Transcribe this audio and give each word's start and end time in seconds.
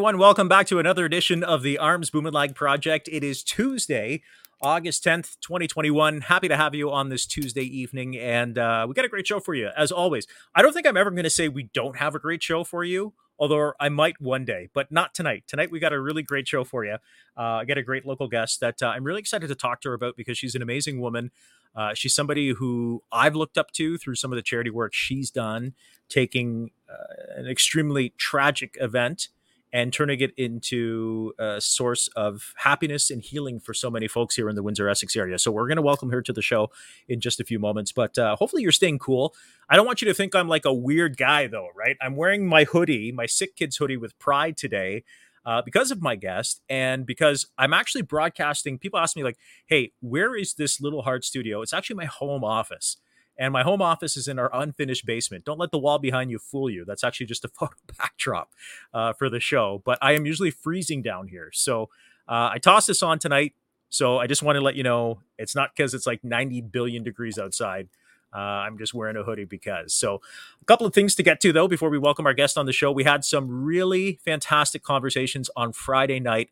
Everyone. 0.00 0.16
Welcome 0.16 0.48
back 0.48 0.66
to 0.68 0.78
another 0.78 1.04
edition 1.04 1.44
of 1.44 1.62
the 1.62 1.76
Arms 1.76 2.10
Bumanlag 2.10 2.54
Project. 2.54 3.06
It 3.12 3.22
is 3.22 3.44
Tuesday, 3.44 4.22
August 4.62 5.04
10th, 5.04 5.38
2021. 5.42 6.22
Happy 6.22 6.48
to 6.48 6.56
have 6.56 6.74
you 6.74 6.90
on 6.90 7.10
this 7.10 7.26
Tuesday 7.26 7.64
evening. 7.64 8.16
And 8.16 8.56
uh, 8.56 8.86
we 8.88 8.94
got 8.94 9.04
a 9.04 9.10
great 9.10 9.26
show 9.26 9.40
for 9.40 9.52
you, 9.52 9.68
as 9.76 9.92
always. 9.92 10.26
I 10.54 10.62
don't 10.62 10.72
think 10.72 10.86
I'm 10.86 10.96
ever 10.96 11.10
going 11.10 11.24
to 11.24 11.28
say 11.28 11.48
we 11.48 11.64
don't 11.74 11.98
have 11.98 12.14
a 12.14 12.18
great 12.18 12.42
show 12.42 12.64
for 12.64 12.82
you, 12.82 13.12
although 13.38 13.74
I 13.78 13.90
might 13.90 14.18
one 14.22 14.46
day, 14.46 14.70
but 14.72 14.90
not 14.90 15.12
tonight. 15.12 15.44
Tonight, 15.46 15.70
we 15.70 15.78
got 15.80 15.92
a 15.92 16.00
really 16.00 16.22
great 16.22 16.48
show 16.48 16.64
for 16.64 16.82
you. 16.82 16.94
Uh, 17.36 17.60
I 17.60 17.66
got 17.66 17.76
a 17.76 17.82
great 17.82 18.06
local 18.06 18.26
guest 18.26 18.60
that 18.60 18.82
uh, 18.82 18.86
I'm 18.86 19.04
really 19.04 19.20
excited 19.20 19.48
to 19.48 19.54
talk 19.54 19.82
to 19.82 19.90
her 19.90 19.94
about 19.94 20.16
because 20.16 20.38
she's 20.38 20.54
an 20.54 20.62
amazing 20.62 21.02
woman. 21.02 21.30
Uh, 21.76 21.92
she's 21.92 22.14
somebody 22.14 22.54
who 22.54 23.02
I've 23.12 23.36
looked 23.36 23.58
up 23.58 23.70
to 23.72 23.98
through 23.98 24.14
some 24.14 24.32
of 24.32 24.36
the 24.36 24.42
charity 24.42 24.70
work 24.70 24.94
she's 24.94 25.30
done, 25.30 25.74
taking 26.08 26.70
uh, 26.90 27.38
an 27.38 27.46
extremely 27.46 28.14
tragic 28.16 28.78
event 28.80 29.28
and 29.72 29.92
turning 29.92 30.20
it 30.20 30.32
into 30.36 31.32
a 31.38 31.60
source 31.60 32.08
of 32.16 32.54
happiness 32.56 33.10
and 33.10 33.22
healing 33.22 33.60
for 33.60 33.72
so 33.72 33.90
many 33.90 34.08
folks 34.08 34.34
here 34.34 34.48
in 34.48 34.56
the 34.56 34.62
Windsor 34.62 34.88
Essex 34.88 35.14
area. 35.16 35.38
So 35.38 35.50
we're 35.50 35.68
going 35.68 35.76
to 35.76 35.82
welcome 35.82 36.10
her 36.10 36.22
to 36.22 36.32
the 36.32 36.42
show 36.42 36.70
in 37.08 37.20
just 37.20 37.40
a 37.40 37.44
few 37.44 37.58
moments, 37.58 37.92
but 37.92 38.18
uh, 38.18 38.36
hopefully 38.36 38.62
you're 38.62 38.72
staying 38.72 38.98
cool. 38.98 39.34
I 39.68 39.76
don't 39.76 39.86
want 39.86 40.02
you 40.02 40.08
to 40.08 40.14
think 40.14 40.34
I'm 40.34 40.48
like 40.48 40.64
a 40.64 40.74
weird 40.74 41.16
guy 41.16 41.46
though, 41.46 41.68
right? 41.76 41.96
I'm 42.00 42.16
wearing 42.16 42.46
my 42.46 42.64
hoodie, 42.64 43.12
my 43.12 43.26
Sick 43.26 43.56
Kids 43.56 43.76
hoodie 43.76 43.96
with 43.96 44.18
pride 44.18 44.56
today. 44.56 45.04
Uh, 45.42 45.62
because 45.62 45.90
of 45.90 46.02
my 46.02 46.16
guest 46.16 46.60
and 46.68 47.06
because 47.06 47.46
I'm 47.56 47.72
actually 47.72 48.02
broadcasting. 48.02 48.78
People 48.78 49.00
ask 49.00 49.16
me, 49.16 49.24
like, 49.24 49.38
hey, 49.64 49.92
where 50.00 50.36
is 50.36 50.52
this 50.52 50.82
little 50.82 51.00
heart 51.00 51.24
studio? 51.24 51.62
It's 51.62 51.72
actually 51.72 51.96
my 51.96 52.04
home 52.04 52.44
office. 52.44 52.98
And 53.40 53.54
my 53.54 53.62
home 53.62 53.80
office 53.80 54.18
is 54.18 54.28
in 54.28 54.38
our 54.38 54.50
unfinished 54.52 55.06
basement. 55.06 55.46
Don't 55.46 55.58
let 55.58 55.70
the 55.70 55.78
wall 55.78 55.98
behind 55.98 56.30
you 56.30 56.38
fool 56.38 56.68
you. 56.68 56.84
That's 56.84 57.02
actually 57.02 57.26
just 57.26 57.44
a 57.44 57.48
photo 57.58 57.74
backdrop 57.98 58.52
uh, 58.92 59.14
for 59.14 59.30
the 59.30 59.40
show. 59.40 59.82
But 59.84 59.98
I 60.02 60.12
am 60.12 60.26
usually 60.26 60.50
freezing 60.50 61.00
down 61.00 61.26
here. 61.26 61.50
So 61.52 61.84
uh, 62.28 62.50
I 62.52 62.58
tossed 62.58 62.86
this 62.86 63.02
on 63.02 63.18
tonight. 63.18 63.54
So 63.88 64.18
I 64.18 64.26
just 64.26 64.42
want 64.42 64.56
to 64.56 64.60
let 64.60 64.76
you 64.76 64.84
know 64.84 65.22
it's 65.38 65.56
not 65.56 65.70
because 65.74 65.94
it's 65.94 66.06
like 66.06 66.22
90 66.22 66.60
billion 66.60 67.02
degrees 67.02 67.38
outside. 67.38 67.88
Uh, 68.32 68.38
I'm 68.38 68.78
just 68.78 68.94
wearing 68.94 69.16
a 69.16 69.24
hoodie 69.24 69.44
because. 69.44 69.92
So, 69.92 70.20
a 70.62 70.64
couple 70.64 70.86
of 70.86 70.94
things 70.94 71.16
to 71.16 71.24
get 71.24 71.40
to 71.40 71.52
though 71.52 71.66
before 71.66 71.90
we 71.90 71.98
welcome 71.98 72.26
our 72.26 72.32
guest 72.32 72.56
on 72.56 72.66
the 72.66 72.72
show. 72.72 72.92
We 72.92 73.02
had 73.02 73.24
some 73.24 73.64
really 73.64 74.20
fantastic 74.24 74.84
conversations 74.84 75.50
on 75.56 75.72
Friday 75.72 76.20
night 76.20 76.50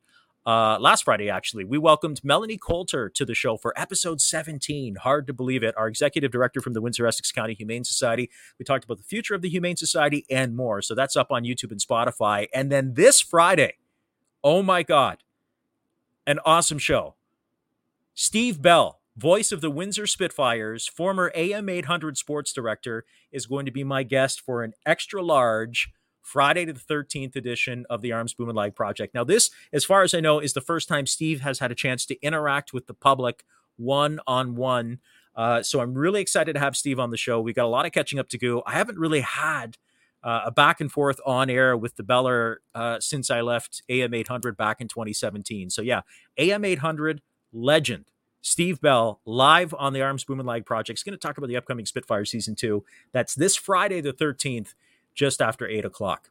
uh, 0.49 0.79
last 0.81 1.05
Friday, 1.05 1.29
actually, 1.29 1.63
we 1.63 1.77
welcomed 1.77 2.25
Melanie 2.25 2.57
Coulter 2.57 3.11
to 3.11 3.27
the 3.27 3.35
show 3.35 3.59
for 3.59 3.79
episode 3.79 4.19
17. 4.19 4.95
Hard 4.95 5.27
to 5.27 5.35
believe 5.35 5.63
it. 5.63 5.75
Our 5.77 5.89
executive 5.89 6.31
director 6.31 6.63
from 6.63 6.73
the 6.73 6.81
Windsor 6.81 7.07
Essex 7.07 7.31
County 7.31 7.53
Humane 7.53 7.85
Society. 7.85 8.31
We 8.59 8.65
talked 8.65 8.83
about 8.83 8.97
the 8.97 9.05
future 9.05 9.35
of 9.35 9.43
the 9.43 9.51
Humane 9.51 9.77
Society 9.77 10.25
and 10.31 10.57
more. 10.57 10.81
So 10.81 10.95
that's 10.95 11.17
up 11.17 11.31
on 11.31 11.45
YouTube 11.45 11.71
and 11.71 11.79
Spotify. 11.79 12.47
And 12.55 12.73
then 12.73 12.95
this 12.95 13.21
Friday, 13.21 13.75
oh 14.43 14.63
my 14.63 14.83
God, 14.83 15.19
an 16.27 16.39
awesome 16.47 16.79
show. 16.79 17.17
Steve 18.15 18.63
Bell, 18.63 19.01
voice 19.19 19.53
of 19.53 19.61
the 19.61 19.71
Windsor 19.71 20.07
Spitfires, 20.07 20.89
former 20.89 21.31
AM 21.35 21.69
800 21.69 22.17
sports 22.17 22.55
director, 22.55 23.05
is 23.31 23.45
going 23.45 23.67
to 23.67 23.71
be 23.71 23.85
my 23.85 24.03
guest 24.03 24.41
for 24.41 24.63
an 24.65 24.73
extra 24.87 25.23
large 25.23 25.91
Friday 26.29 26.67
to 26.67 26.73
the 26.73 26.81
13th 26.81 27.37
edition 27.37 27.87
of 27.89 28.03
the 28.03 28.13
Arms 28.13 28.35
Bumanlag 28.35 28.75
Project. 28.75 29.15
Now, 29.15 29.25
this, 29.25 29.51
as 29.73 29.85
far 29.85 30.03
as 30.03 30.13
I 30.13 30.21
know, 30.21 30.41
is 30.41 30.53
the 30.53 30.61
first 30.61 30.89
time 30.89 31.07
Steve 31.07 31.41
has 31.41 31.59
had 31.59 31.71
a 31.73 31.75
chance 31.75 32.05
to 32.07 32.21
interact 32.21 32.73
with 32.73 32.87
the 32.87 32.95
public 32.95 33.45
one 33.77 34.21
on 34.27 34.55
one. 34.55 34.99
So 35.63 35.81
I'm 35.81 35.95
really 35.95 36.21
excited 36.21 36.53
to 36.53 36.61
have 36.61 36.77
Steve 36.77 37.01
on 37.01 37.11
the 37.11 37.17
show. 37.17 37.41
We 37.41 37.53
got 37.53 37.65
a 37.65 37.69
lot 37.69 37.87
of 37.87 37.93
catching 37.93 38.19
up 38.19 38.29
to 38.31 38.39
do. 38.39 38.63
I 38.67 38.73
haven't 38.73 38.99
really 38.99 39.21
had 39.21 39.79
uh, 40.23 40.43
a 40.47 40.51
back 40.51 40.81
and 40.81 40.91
forth 40.91 41.21
on 41.25 41.49
air 41.49 41.77
with 41.77 41.97
the 41.97 42.03
Beller 42.03 42.61
uh, 42.75 43.01
since 43.01 43.31
I 43.31 43.41
left 43.41 43.83
AM 43.89 44.15
800 44.15 44.57
back 44.57 44.81
in 44.81 44.89
2017. 44.89 45.71
So 45.71 45.83
yeah, 45.83 46.03
AM 46.37 46.65
800 46.65 47.23
legend. 47.53 48.07
Steve 48.41 48.81
Bell 48.81 49.21
live 49.25 49.75
on 49.75 49.93
the 49.93 50.03
Arms 50.03 50.25
Bumanlag 50.25 50.65
Project. 50.65 50.99
He's 50.99 51.03
going 51.03 51.19
to 51.19 51.27
talk 51.27 51.39
about 51.39 51.49
the 51.49 51.57
upcoming 51.57 51.87
Spitfire 51.87 52.25
season 52.25 52.55
two. 52.55 52.85
That's 53.13 53.35
this 53.35 53.57
Friday, 53.57 54.01
the 54.01 54.13
13th 54.13 54.75
just 55.15 55.41
after 55.41 55.67
eight 55.67 55.85
o'clock. 55.85 56.31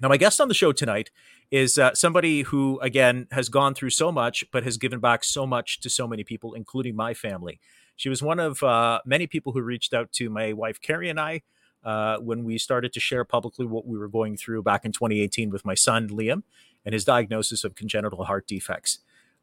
Now, 0.00 0.08
my 0.08 0.16
guest 0.16 0.40
on 0.40 0.48
the 0.48 0.54
show 0.54 0.72
tonight 0.72 1.10
is 1.50 1.78
uh, 1.78 1.94
somebody 1.94 2.42
who, 2.42 2.78
again, 2.80 3.28
has 3.30 3.48
gone 3.48 3.74
through 3.74 3.90
so 3.90 4.12
much, 4.12 4.44
but 4.50 4.64
has 4.64 4.76
given 4.76 5.00
back 5.00 5.24
so 5.24 5.46
much 5.46 5.80
to 5.80 5.88
so 5.88 6.06
many 6.06 6.22
people, 6.22 6.54
including 6.54 6.94
my 6.94 7.14
family. 7.14 7.60
She 7.94 8.08
was 8.10 8.22
one 8.22 8.38
of 8.38 8.62
uh, 8.62 9.00
many 9.06 9.26
people 9.26 9.52
who 9.52 9.62
reached 9.62 9.94
out 9.94 10.12
to 10.12 10.28
my 10.28 10.52
wife, 10.52 10.80
Carrie, 10.80 11.08
and 11.08 11.18
I 11.18 11.42
uh, 11.82 12.18
when 12.18 12.44
we 12.44 12.58
started 12.58 12.92
to 12.92 13.00
share 13.00 13.24
publicly 13.24 13.64
what 13.64 13.86
we 13.86 13.96
were 13.96 14.08
going 14.08 14.36
through 14.36 14.62
back 14.62 14.84
in 14.84 14.92
2018 14.92 15.50
with 15.50 15.64
my 15.64 15.74
son, 15.74 16.08
Liam, 16.08 16.42
and 16.84 16.92
his 16.92 17.04
diagnosis 17.04 17.64
of 17.64 17.74
congenital 17.74 18.24
heart 18.24 18.46
defects. 18.46 18.98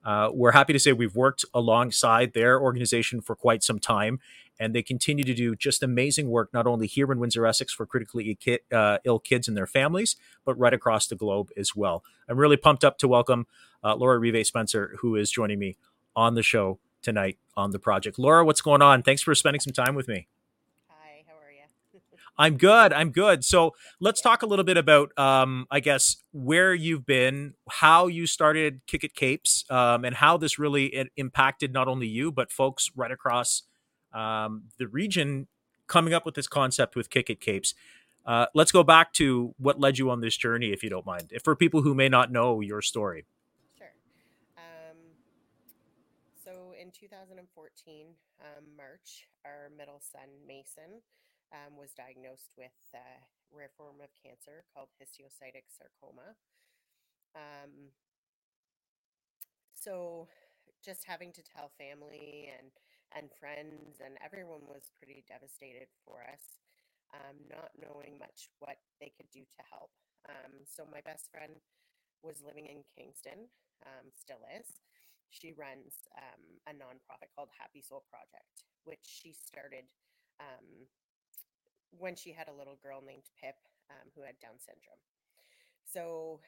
Uh, 0.06 0.30
we're 0.34 0.52
happy 0.52 0.74
to 0.74 0.80
say 0.80 0.92
we've 0.92 1.16
worked 1.16 1.46
alongside 1.54 2.34
their 2.34 2.60
organization 2.60 3.22
for 3.22 3.36
quite 3.36 3.64
some 3.64 3.80
time, 3.80 4.20
and 4.60 4.74
they 4.74 4.84
continue 4.84 5.24
to 5.24 5.34
do 5.34 5.56
just 5.56 5.84
amazing 5.84 6.30
work, 6.30 6.54
not 6.54 6.68
only 6.68 6.88
here 6.88 7.12
in 7.12 7.20
Windsor, 7.20 7.46
Essex, 7.46 7.74
for 7.74 7.86
critically 7.86 8.38
uh, 8.72 8.98
ill 9.04 9.20
kids 9.20 9.48
and 9.48 9.58
their 9.58 9.68
families, 9.68 10.16
but 10.46 10.58
right 10.58 10.74
across 10.74 11.08
the 11.08 11.16
globe 11.16 11.50
as 11.58 11.76
well. 11.76 12.04
I'm 12.30 12.38
really 12.38 12.58
pumped 12.58 12.84
up 12.84 12.98
to 13.00 13.08
welcome 13.08 13.48
uh, 13.84 13.96
Laura 13.96 14.20
Rivait-Spencer, 14.20 14.98
who 15.00 15.16
is 15.16 15.32
joining 15.32 15.60
me 15.60 15.78
on 16.16 16.36
the 16.36 16.44
show 16.44 16.80
tonight 17.02 17.38
on 17.56 17.72
the 17.72 17.80
project. 17.80 18.18
Laura, 18.18 18.46
what's 18.46 18.62
going 18.62 18.82
on? 18.82 19.04
Thanks 19.04 19.22
for 19.22 19.36
spending 19.36 19.60
some 19.60 19.74
time 19.74 19.96
with 19.96 20.08
me. 20.08 20.28
Hi, 20.88 21.24
how 21.28 21.34
are 21.34 21.52
you? 21.52 22.00
I'm 22.38 22.58
good. 22.58 22.94
I'm 22.94 23.12
good. 23.12 23.44
So 23.44 23.74
let's 24.00 24.22
talk 24.22 24.42
a 24.42 24.46
little 24.46 24.66
bit 24.66 24.78
about, 24.78 25.18
um, 25.20 25.66
I 25.70 25.80
guess, 25.80 26.18
where 26.32 26.74
you've 26.74 27.06
been, 27.06 27.56
how 27.70 28.08
you 28.08 28.26
started 28.26 28.82
Kick 28.88 29.04
It 29.04 29.16
Capes, 29.16 29.66
um, 29.70 30.06
and 30.06 30.16
how 30.16 30.38
this 30.38 30.58
really 30.58 31.10
impacted 31.18 31.74
not 31.74 31.88
only 31.88 32.08
you 32.08 32.32
but 32.32 32.52
folks 32.52 32.90
right 32.96 33.12
across 33.12 33.64
um, 34.14 34.64
the 34.78 34.88
region 34.88 35.48
coming 35.88 36.14
up 36.14 36.26
with 36.26 36.36
this 36.36 36.48
concept 36.48 36.96
with 36.96 37.10
Kick 37.10 37.30
It 37.30 37.42
Capes. 37.42 37.74
Uh, 38.26 38.46
let's 38.54 38.72
go 38.72 38.84
back 38.84 39.12
to 39.14 39.54
what 39.58 39.80
led 39.80 39.98
you 39.98 40.10
on 40.10 40.22
this 40.22 40.38
journey, 40.38 40.72
if 40.72 40.82
you 40.84 40.90
don't 40.90 41.06
mind, 41.06 41.34
for 41.44 41.56
people 41.56 41.82
who 41.82 41.94
may 41.94 42.08
not 42.08 42.32
know 42.32 42.62
your 42.62 42.82
story. 42.82 43.26
Sure. 43.78 43.92
Um, 44.58 44.98
so 46.44 46.74
in 46.80 46.92
2014, 46.92 48.06
um, 48.40 48.64
March, 48.78 49.28
our 49.44 49.70
middle 49.78 50.00
son, 50.00 50.30
Mason, 50.48 51.02
um, 51.52 51.78
was 51.78 51.92
diagnosed 51.92 52.54
with 52.58 52.72
a 52.94 53.56
rare 53.56 53.70
form 53.78 53.98
of 54.02 54.10
cancer 54.24 54.64
called 54.74 54.88
histiocytic 55.02 55.68
sarcoma. 55.68 56.36
Um, 57.36 57.92
so 59.74 60.28
just 60.84 61.04
having 61.06 61.32
to 61.34 61.42
tell 61.44 61.72
family 61.78 62.50
and 62.58 62.72
and 63.16 63.30
friends 63.38 64.02
and 64.04 64.18
everyone 64.26 64.66
was 64.66 64.90
pretty 64.98 65.24
devastated 65.30 65.88
for 66.06 66.26
us, 66.26 66.62
um, 67.14 67.38
not 67.50 67.70
knowing 67.78 68.18
much 68.18 68.50
what 68.60 68.78
they 69.00 69.14
could 69.14 69.30
do 69.30 69.46
to 69.46 69.64
help. 69.70 69.94
Um, 70.30 70.66
so 70.66 70.84
my 70.90 71.02
best 71.06 71.30
friend 71.30 71.62
was 72.26 72.42
living 72.42 72.66
in 72.66 72.82
Kingston, 72.96 73.50
um, 73.86 74.10
still 74.16 74.42
is. 74.50 74.80
She 75.30 75.54
runs 75.54 76.06
um, 76.18 76.62
a 76.70 76.74
nonprofit 76.74 77.34
called 77.36 77.50
Happy 77.58 77.82
Soul 77.82 78.06
Project, 78.10 78.66
which 78.86 79.04
she 79.04 79.34
started 79.34 79.86
um, 80.40 80.88
when 81.92 82.16
she 82.16 82.32
had 82.32 82.50
a 82.50 82.56
little 82.56 82.78
girl 82.82 83.02
named 83.06 83.30
Pip 83.38 83.58
um, 83.90 84.10
who 84.16 84.22
had 84.22 84.40
Down 84.40 84.58
syndrome. 84.58 85.02
So 85.86 86.42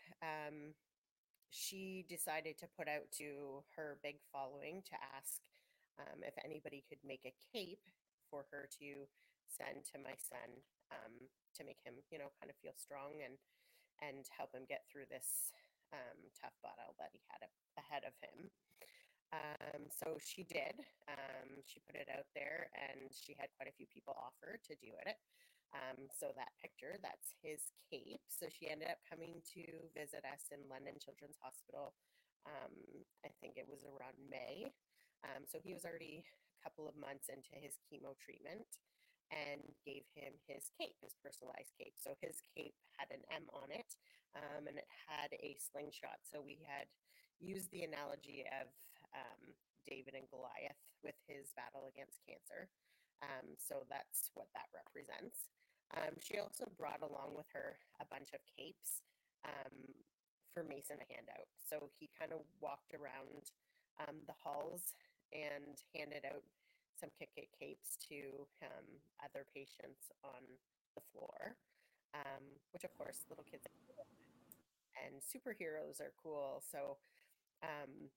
she 1.50 2.06
decided 2.10 2.58
to 2.60 2.68
put 2.78 2.88
out 2.88 3.08
to 3.18 3.64
her 3.76 3.98
big 4.04 4.18
following 4.32 4.84
to 4.92 4.96
ask 5.16 5.40
um, 6.00 6.24
if 6.24 6.36
anybody 6.44 6.84
could 6.88 7.02
make 7.04 7.24
a 7.26 7.36
cape 7.54 7.84
for 8.30 8.46
her 8.52 8.68
to 8.82 9.08
send 9.48 9.86
to 9.94 10.02
my 10.02 10.18
son 10.18 10.60
um, 10.92 11.30
to 11.56 11.62
make 11.64 11.80
him, 11.86 11.96
you 12.12 12.20
know, 12.20 12.34
kind 12.42 12.52
of 12.52 12.58
feel 12.60 12.76
strong 12.76 13.22
and 13.24 13.40
and 14.04 14.28
help 14.36 14.52
him 14.52 14.68
get 14.68 14.84
through 14.92 15.08
this 15.08 15.56
um, 15.96 16.20
tough 16.36 16.56
battle 16.60 16.92
that 17.00 17.16
he 17.16 17.24
had 17.32 17.48
ahead 17.80 18.04
of 18.04 18.12
him. 18.20 18.52
Um, 19.32 19.88
so 19.88 20.20
she 20.20 20.44
did. 20.44 20.84
Um, 21.08 21.64
she 21.64 21.80
put 21.88 21.96
it 21.96 22.12
out 22.12 22.28
there, 22.36 22.68
and 22.76 23.08
she 23.16 23.36
had 23.40 23.56
quite 23.56 23.72
a 23.72 23.78
few 23.80 23.88
people 23.88 24.16
offer 24.20 24.60
to 24.68 24.74
do 24.84 24.92
it. 25.08 25.16
Um, 25.76 26.08
so 26.12 26.32
that 26.36 26.56
picture, 26.60 26.96
that's 27.04 27.36
his 27.44 27.72
cape. 27.92 28.24
So 28.32 28.48
she 28.48 28.72
ended 28.72 28.92
up 28.92 29.04
coming 29.08 29.44
to 29.56 29.64
visit 29.92 30.24
us 30.24 30.48
in 30.52 30.64
London 30.72 30.96
Children's 31.00 31.40
Hospital. 31.44 31.96
Um, 32.48 33.04
I 33.26 33.34
think 33.42 33.58
it 33.58 33.68
was 33.68 33.84
around 33.84 34.16
May. 34.28 34.72
Um, 35.26 35.44
so 35.50 35.58
he 35.58 35.74
was 35.74 35.84
already 35.84 36.22
a 36.22 36.60
couple 36.62 36.86
of 36.86 36.94
months 36.94 37.34
into 37.34 37.58
his 37.58 37.82
chemo 37.90 38.14
treatment 38.22 38.80
and 39.34 39.66
gave 39.82 40.06
him 40.14 40.38
his 40.46 40.70
cape, 40.78 40.96
his 41.02 41.18
personalized 41.18 41.74
cape. 41.82 41.98
So 41.98 42.14
his 42.22 42.38
cape 42.54 42.78
had 42.94 43.10
an 43.10 43.26
M 43.34 43.50
on 43.58 43.74
it 43.74 43.98
um, 44.38 44.70
and 44.70 44.78
it 44.78 44.90
had 45.10 45.34
a 45.34 45.58
slingshot. 45.58 46.22
So 46.22 46.46
we 46.46 46.62
had 46.62 46.86
used 47.42 47.74
the 47.74 47.84
analogy 47.84 48.46
of 48.62 48.70
um, 49.18 49.42
David 49.90 50.14
and 50.14 50.30
Goliath 50.30 50.78
with 51.02 51.18
his 51.26 51.50
battle 51.58 51.90
against 51.90 52.22
cancer. 52.22 52.70
Um, 53.26 53.58
so 53.58 53.82
that's 53.90 54.30
what 54.38 54.54
that 54.54 54.70
represents. 54.70 55.50
Um, 55.98 56.14
she 56.22 56.38
also 56.38 56.70
brought 56.78 57.02
along 57.02 57.34
with 57.34 57.50
her 57.58 57.82
a 57.98 58.06
bunch 58.06 58.30
of 58.34 58.42
capes. 58.46 59.02
Um, 59.46 59.94
for 60.56 60.64
Mason 60.64 60.96
to 60.96 61.08
hand 61.12 61.28
out. 61.36 61.52
So 61.60 61.92
he 62.00 62.08
kind 62.16 62.32
of 62.32 62.48
walked 62.64 62.96
around 62.96 63.52
um, 64.00 64.24
the 64.24 64.40
halls 64.40 64.96
and 65.34 65.82
handed 65.96 66.26
out 66.26 66.44
some 67.00 67.10
Kick 67.20 67.30
It 67.36 67.52
capes 67.52 67.98
to 68.10 68.48
um, 68.64 68.88
other 69.24 69.46
patients 69.54 70.12
on 70.24 70.42
the 70.96 71.04
floor, 71.12 71.56
um, 72.16 72.44
which 72.72 72.84
of 72.84 72.96
course 72.96 73.28
little 73.30 73.44
kids 73.44 73.68
and 75.04 75.20
superheroes 75.20 76.00
are 76.00 76.16
cool. 76.22 76.64
So 76.64 76.98
um, 77.64 78.10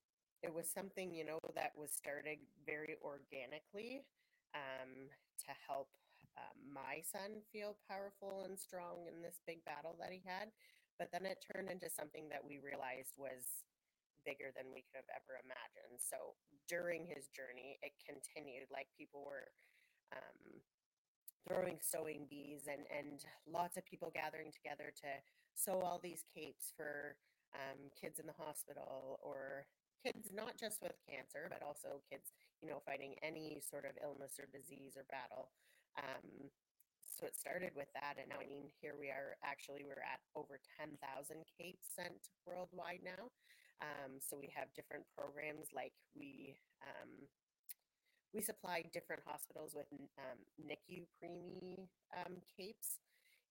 it 0.43 0.55
was 0.55 0.70
something 0.70 1.14
you 1.14 1.26
know 1.26 1.38
that 1.55 1.72
was 1.76 1.90
started 1.90 2.38
very 2.64 2.96
organically 3.02 4.06
um, 4.55 5.10
to 5.46 5.50
help 5.66 5.90
uh, 6.38 6.55
my 6.62 7.02
son 7.02 7.43
feel 7.52 7.76
powerful 7.90 8.46
and 8.46 8.58
strong 8.58 9.10
in 9.10 9.22
this 9.22 9.43
big 9.46 9.64
battle 9.64 9.96
that 9.99 10.12
he 10.14 10.22
had. 10.25 10.55
But 10.99 11.10
then 11.12 11.26
it 11.26 11.43
turned 11.43 11.70
into 11.70 11.90
something 11.90 12.28
that 12.31 12.43
we 12.43 12.58
realized 12.58 13.14
was 13.19 13.66
bigger 14.25 14.50
than 14.55 14.70
we 14.70 14.85
could 14.87 15.03
have 15.03 15.12
ever 15.12 15.38
imagined. 15.41 15.99
So 16.00 16.38
during 16.67 17.06
his 17.06 17.29
journey, 17.31 17.79
it 17.82 17.94
continued 18.03 18.70
like 18.70 18.88
people 18.94 19.25
were 19.26 19.50
um, 20.15 20.62
throwing 21.47 21.79
sewing 21.81 22.26
bees 22.29 22.69
and, 22.69 22.85
and 22.91 23.25
lots 23.49 23.76
of 23.76 23.87
people 23.87 24.12
gathering 24.12 24.53
together 24.53 24.93
to 25.05 25.11
sew 25.55 25.81
all 25.81 26.00
these 26.03 26.25
capes 26.35 26.73
for 26.76 27.17
um, 27.56 27.88
kids 27.97 28.19
in 28.19 28.26
the 28.26 28.37
hospital 28.37 29.19
or 29.23 29.67
kids 30.05 30.31
not 30.31 30.55
just 30.59 30.82
with 30.82 30.94
cancer, 31.09 31.50
but 31.50 31.65
also 31.65 32.05
kids, 32.06 32.31
you 32.62 32.69
know, 32.69 32.81
fighting 32.85 33.17
any 33.23 33.59
sort 33.65 33.85
of 33.85 33.99
illness 33.99 34.38
or 34.38 34.47
disease 34.50 34.94
or 34.94 35.09
battle. 35.11 35.50
Um, 35.99 36.50
so 37.19 37.26
it 37.26 37.35
started 37.35 37.75
with 37.75 37.91
that 37.99 38.15
and 38.15 38.31
now 38.31 38.38
i 38.38 38.47
mean 38.47 38.70
here 38.79 38.94
we 38.94 39.11
are 39.11 39.35
actually 39.43 39.82
we're 39.82 40.06
at 40.06 40.23
over 40.38 40.62
10,000 40.79 40.94
capes 41.50 41.91
sent 41.91 42.31
worldwide 42.47 43.03
now 43.03 43.26
um, 43.81 44.19
so 44.19 44.37
we 44.39 44.51
have 44.55 44.69
different 44.75 45.05
programs 45.17 45.71
like 45.75 45.93
we 46.19 46.57
um, 46.83 47.29
we 48.35 48.43
supply 48.43 48.85
different 48.93 49.23
hospitals 49.25 49.73
with 49.75 49.87
um, 50.19 50.39
NICU 50.61 51.09
preemie 51.17 51.89
um, 52.13 52.37
capes. 52.57 53.01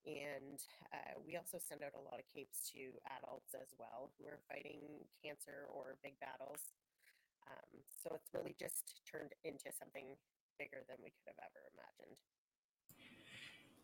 And 0.06 0.62
uh, 0.94 1.20
we 1.26 1.36
also 1.36 1.58
send 1.60 1.84
out 1.84 1.98
a 1.98 2.04
lot 2.06 2.22
of 2.22 2.26
capes 2.32 2.72
to 2.72 2.96
adults 3.20 3.52
as 3.52 3.74
well 3.76 4.14
who 4.16 4.28
are 4.30 4.40
fighting 4.48 4.80
cancer 5.20 5.68
or 5.68 5.98
big 6.04 6.16
battles. 6.22 6.72
Um, 7.50 7.82
so 7.92 8.16
it's 8.16 8.32
really 8.34 8.56
just 8.60 9.02
turned 9.10 9.34
into 9.44 9.74
something 9.74 10.16
bigger 10.60 10.86
than 10.88 10.98
we 11.04 11.12
could 11.12 11.34
have 11.36 11.42
ever 11.44 11.62
imagined. 11.76 12.18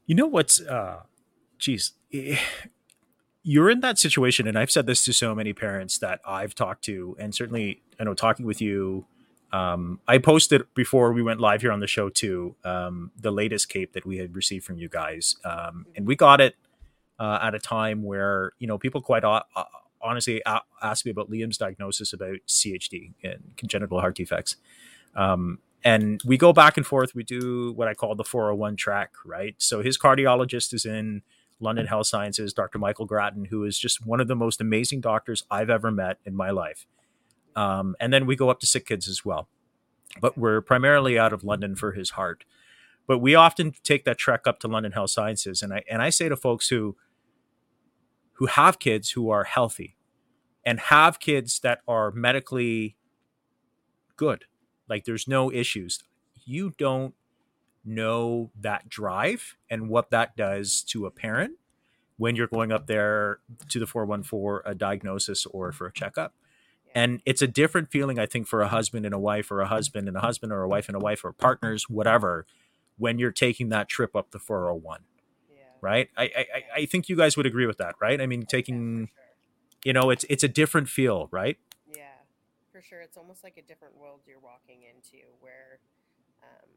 You 0.05 0.15
know 0.15 0.27
what's, 0.27 0.61
uh, 0.61 1.03
geez, 1.57 1.93
you're 3.43 3.69
in 3.69 3.81
that 3.81 3.99
situation, 3.99 4.47
and 4.47 4.57
I've 4.57 4.71
said 4.71 4.87
this 4.87 5.03
to 5.05 5.13
so 5.13 5.35
many 5.35 5.53
parents 5.53 5.97
that 5.99 6.21
I've 6.25 6.55
talked 6.55 6.83
to, 6.85 7.15
and 7.19 7.35
certainly 7.35 7.81
I 7.99 8.05
know 8.05 8.13
talking 8.13 8.45
with 8.45 8.61
you. 8.61 9.05
Um, 9.51 9.99
I 10.07 10.17
posted 10.17 10.63
before 10.73 11.13
we 11.13 11.21
went 11.21 11.39
live 11.39 11.61
here 11.61 11.71
on 11.71 11.79
the 11.79 11.87
show 11.87 12.09
too 12.09 12.55
um, 12.63 13.11
the 13.19 13.29
latest 13.29 13.69
cape 13.69 13.93
that 13.93 14.03
we 14.03 14.17
had 14.17 14.35
received 14.35 14.65
from 14.65 14.77
you 14.77 14.89
guys, 14.89 15.35
um, 15.45 15.85
and 15.95 16.07
we 16.07 16.15
got 16.15 16.41
it 16.41 16.55
uh, 17.19 17.39
at 17.41 17.53
a 17.53 17.59
time 17.59 18.01
where 18.03 18.53
you 18.59 18.67
know 18.67 18.77
people 18.77 19.01
quite 19.01 19.23
uh, 19.23 19.43
honestly 20.01 20.41
asked 20.81 21.05
me 21.05 21.11
about 21.11 21.29
Liam's 21.29 21.57
diagnosis 21.57 22.13
about 22.13 22.37
CHD 22.47 23.13
and 23.23 23.53
congenital 23.57 23.99
heart 23.99 24.15
defects. 24.15 24.55
Um, 25.15 25.59
and 25.85 26.21
we 26.25 26.37
go 26.37 26.53
back 26.53 26.77
and 26.77 26.85
forth. 26.85 27.13
We 27.13 27.23
do 27.23 27.73
what 27.73 27.87
I 27.87 27.93
call 27.93 28.15
the 28.15 28.23
401 28.23 28.77
track, 28.77 29.11
right? 29.25 29.55
So 29.57 29.81
his 29.81 29.97
cardiologist 29.97 30.73
is 30.73 30.85
in 30.85 31.23
London 31.59 31.87
Health 31.87 32.07
Sciences, 32.07 32.53
Dr. 32.53 32.79
Michael 32.79 33.05
Grattan, 33.05 33.45
who 33.45 33.63
is 33.63 33.77
just 33.77 34.05
one 34.05 34.19
of 34.19 34.27
the 34.27 34.35
most 34.35 34.61
amazing 34.61 35.01
doctors 35.01 35.43
I've 35.49 35.69
ever 35.69 35.91
met 35.91 36.17
in 36.25 36.35
my 36.35 36.49
life. 36.49 36.85
Um, 37.55 37.95
and 37.99 38.11
then 38.11 38.25
we 38.25 38.35
go 38.35 38.49
up 38.49 38.59
to 38.61 38.67
sick 38.67 38.87
kids 38.87 39.07
as 39.07 39.23
well. 39.23 39.47
But 40.19 40.37
we're 40.37 40.61
primarily 40.61 41.17
out 41.17 41.33
of 41.33 41.43
London 41.43 41.75
for 41.75 41.93
his 41.93 42.11
heart. 42.11 42.45
But 43.07 43.19
we 43.19 43.35
often 43.35 43.73
take 43.83 44.05
that 44.05 44.17
trek 44.17 44.47
up 44.47 44.59
to 44.59 44.67
London 44.67 44.91
Health 44.91 45.09
Sciences, 45.09 45.61
and 45.61 45.73
I 45.73 45.83
and 45.89 46.01
I 46.01 46.09
say 46.09 46.29
to 46.29 46.37
folks 46.37 46.69
who 46.69 46.95
who 48.33 48.45
have 48.45 48.79
kids 48.79 49.11
who 49.11 49.29
are 49.29 49.43
healthy 49.43 49.97
and 50.65 50.79
have 50.79 51.19
kids 51.19 51.59
that 51.59 51.81
are 51.87 52.11
medically 52.11 52.95
good 54.15 54.45
like 54.87 55.05
there's 55.05 55.27
no 55.27 55.51
issues. 55.51 55.99
You 56.45 56.73
don't 56.77 57.13
know 57.85 58.51
that 58.59 58.89
drive 58.89 59.55
and 59.69 59.89
what 59.89 60.09
that 60.11 60.35
does 60.35 60.81
to 60.83 61.05
a 61.05 61.11
parent 61.11 61.53
when 62.17 62.35
you're 62.35 62.47
going 62.47 62.71
up 62.71 62.87
there 62.87 63.39
to 63.69 63.79
the 63.79 63.87
414 63.87 64.61
a 64.65 64.75
diagnosis 64.75 65.45
or 65.47 65.71
for 65.71 65.87
a 65.87 65.91
checkup. 65.91 66.33
And 66.95 67.21
it's 67.25 67.41
a 67.41 67.47
different 67.47 67.89
feeling, 67.89 68.19
I 68.19 68.27
think, 68.27 68.47
for 68.47 68.61
a 68.61 68.67
husband 68.67 69.05
and 69.05 69.15
a 69.15 69.19
wife, 69.19 69.49
or 69.51 69.61
a 69.61 69.67
husband 69.67 70.07
and 70.07 70.15
a 70.15 70.19
husband, 70.19 70.53
or 70.53 70.61
a 70.61 70.67
wife 70.67 70.87
and 70.87 70.95
a 70.95 70.99
wife, 70.99 71.25
or 71.25 71.33
partners, 71.33 71.89
whatever, 71.89 72.45
when 72.97 73.17
you're 73.17 73.31
taking 73.31 73.69
that 73.69 73.89
trip 73.89 74.15
up 74.15 74.29
the 74.29 74.37
401. 74.37 75.01
Yeah. 75.49 75.63
Right? 75.81 76.09
I, 76.15 76.23
I, 76.23 76.63
I 76.75 76.85
think 76.85 77.09
you 77.09 77.15
guys 77.15 77.35
would 77.35 77.47
agree 77.47 77.65
with 77.65 77.79
that, 77.79 77.95
right? 77.99 78.21
I 78.21 78.27
mean, 78.27 78.45
taking, 78.45 78.99
yeah, 78.99 79.05
sure. 79.05 79.81
you 79.85 79.93
know, 79.93 80.11
it's 80.11 80.23
it's 80.29 80.43
a 80.43 80.47
different 80.47 80.87
feel, 80.87 81.29
right? 81.31 81.57
Yeah, 81.95 82.03
for 82.71 82.81
sure 82.81 83.01
it's 83.01 83.17
almost 83.17 83.43
like 83.43 83.57
a 83.57 83.63
different 83.63 83.97
world 83.97 84.21
you're 84.27 84.39
walking 84.39 84.83
into 84.83 85.25
where 85.39 85.79
um, 86.43 86.69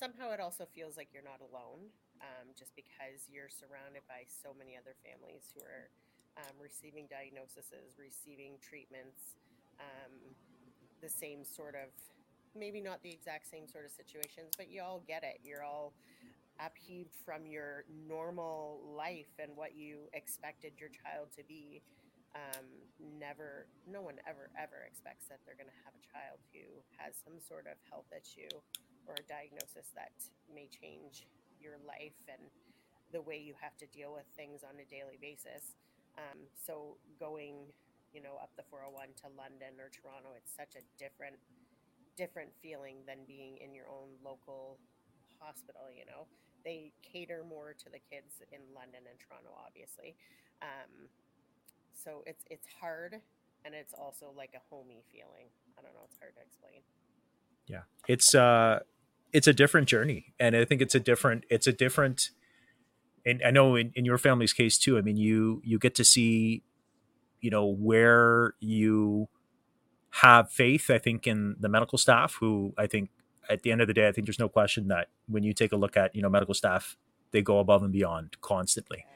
somehow 0.00 0.32
it 0.32 0.40
also 0.40 0.64
feels 0.72 0.96
like 0.96 1.12
you're 1.12 1.20
not 1.26 1.44
alone 1.44 1.92
um, 2.24 2.48
just 2.56 2.72
because 2.72 3.28
you're 3.28 3.52
surrounded 3.52 4.00
by 4.08 4.24
so 4.24 4.56
many 4.56 4.72
other 4.72 4.96
families 5.04 5.52
who 5.52 5.60
are 5.60 5.92
um, 6.40 6.56
receiving 6.56 7.04
diagnoses, 7.12 7.68
receiving 8.00 8.56
treatments, 8.64 9.36
um, 9.76 10.32
the 11.04 11.12
same 11.12 11.44
sort 11.44 11.76
of, 11.76 11.92
maybe 12.56 12.80
not 12.80 13.04
the 13.04 13.12
exact 13.12 13.44
same 13.44 13.68
sort 13.68 13.84
of 13.84 13.92
situations, 13.92 14.56
but 14.56 14.72
you 14.72 14.80
all 14.80 15.04
get 15.04 15.20
it. 15.20 15.44
You're 15.44 15.62
all 15.62 15.92
upheaved 16.56 17.12
from 17.20 17.44
your 17.44 17.84
normal 18.08 18.80
life 18.96 19.36
and 19.36 19.52
what 19.52 19.76
you 19.76 20.08
expected 20.16 20.72
your 20.80 20.88
child 20.88 21.28
to 21.36 21.44
be 21.44 21.84
um, 22.32 22.64
never, 23.20 23.68
no 23.84 24.00
one 24.00 24.16
ever, 24.24 24.48
ever 24.56 24.88
expects 24.88 25.28
that 25.28 25.44
they're 25.44 25.60
going 25.60 25.68
to 25.68 25.80
have 25.84 25.92
a 25.92 26.04
child 26.08 26.40
who 26.56 26.64
has 26.96 27.20
some 27.20 27.36
sort 27.36 27.68
of 27.68 27.76
health 27.90 28.08
issue 28.16 28.48
or 29.08 29.14
a 29.18 29.26
diagnosis 29.28 29.92
that 29.94 30.12
may 30.52 30.68
change 30.68 31.26
your 31.60 31.76
life 31.86 32.16
and 32.28 32.40
the 33.12 33.20
way 33.20 33.38
you 33.38 33.54
have 33.58 33.76
to 33.78 33.86
deal 33.90 34.14
with 34.14 34.26
things 34.36 34.62
on 34.62 34.78
a 34.78 34.86
daily 34.86 35.18
basis. 35.20 35.76
Um, 36.16 36.46
so 36.54 36.96
going, 37.18 37.70
you 38.14 38.22
know, 38.22 38.38
up 38.38 38.50
the 38.56 38.66
401 38.70 39.14
to 39.22 39.26
London 39.34 39.78
or 39.78 39.90
Toronto, 39.90 40.34
it's 40.36 40.50
such 40.50 40.78
a 40.78 40.82
different, 40.98 41.38
different 42.16 42.50
feeling 42.62 43.02
than 43.06 43.26
being 43.26 43.58
in 43.58 43.74
your 43.74 43.90
own 43.90 44.14
local 44.22 44.78
hospital. 45.42 45.90
You 45.90 46.06
know, 46.06 46.30
they 46.64 46.92
cater 47.02 47.42
more 47.42 47.74
to 47.74 47.88
the 47.90 47.98
kids 47.98 48.42
in 48.54 48.62
London 48.74 49.02
and 49.08 49.18
Toronto, 49.18 49.50
obviously. 49.58 50.14
Um, 50.62 51.10
so 51.92 52.22
it's 52.26 52.44
it's 52.48 52.66
hard 52.80 53.20
and 53.64 53.74
it's 53.74 53.92
also 53.92 54.32
like 54.36 54.56
a 54.56 54.62
homey 54.72 55.04
feeling. 55.12 55.52
I 55.76 55.82
don't 55.82 55.92
know, 55.92 56.06
it's 56.08 56.18
hard 56.18 56.36
to 56.36 56.42
explain. 56.42 56.80
Yeah. 57.70 57.82
It's 58.08 58.34
uh 58.34 58.80
it's 59.32 59.46
a 59.46 59.52
different 59.52 59.88
journey 59.88 60.34
and 60.40 60.56
I 60.56 60.64
think 60.64 60.80
it's 60.80 60.94
a 60.94 61.00
different 61.00 61.44
it's 61.48 61.66
a 61.66 61.72
different 61.72 62.30
and 63.24 63.42
I 63.46 63.50
know 63.50 63.76
in, 63.76 63.92
in 63.94 64.04
your 64.04 64.18
family's 64.18 64.52
case 64.52 64.78
too, 64.78 64.98
I 64.98 65.02
mean 65.02 65.16
you 65.16 65.62
you 65.64 65.78
get 65.78 65.94
to 65.96 66.04
see 66.04 66.62
you 67.40 67.50
know 67.50 67.66
where 67.66 68.54
you 68.60 69.28
have 70.10 70.50
faith, 70.50 70.90
I 70.90 70.98
think, 70.98 71.26
in 71.26 71.56
the 71.58 71.68
medical 71.68 71.98
staff 71.98 72.36
who 72.40 72.74
I 72.76 72.86
think 72.86 73.10
at 73.48 73.62
the 73.62 73.72
end 73.72 73.80
of 73.80 73.86
the 73.86 73.94
day, 73.94 74.08
I 74.08 74.12
think 74.12 74.26
there's 74.26 74.38
no 74.38 74.48
question 74.48 74.88
that 74.88 75.08
when 75.28 75.42
you 75.42 75.52
take 75.52 75.72
a 75.72 75.76
look 75.76 75.96
at, 75.96 76.14
you 76.14 76.22
know, 76.22 76.28
medical 76.28 76.54
staff, 76.54 76.96
they 77.30 77.42
go 77.42 77.58
above 77.58 77.82
and 77.82 77.92
beyond 77.92 78.36
constantly. 78.40 79.06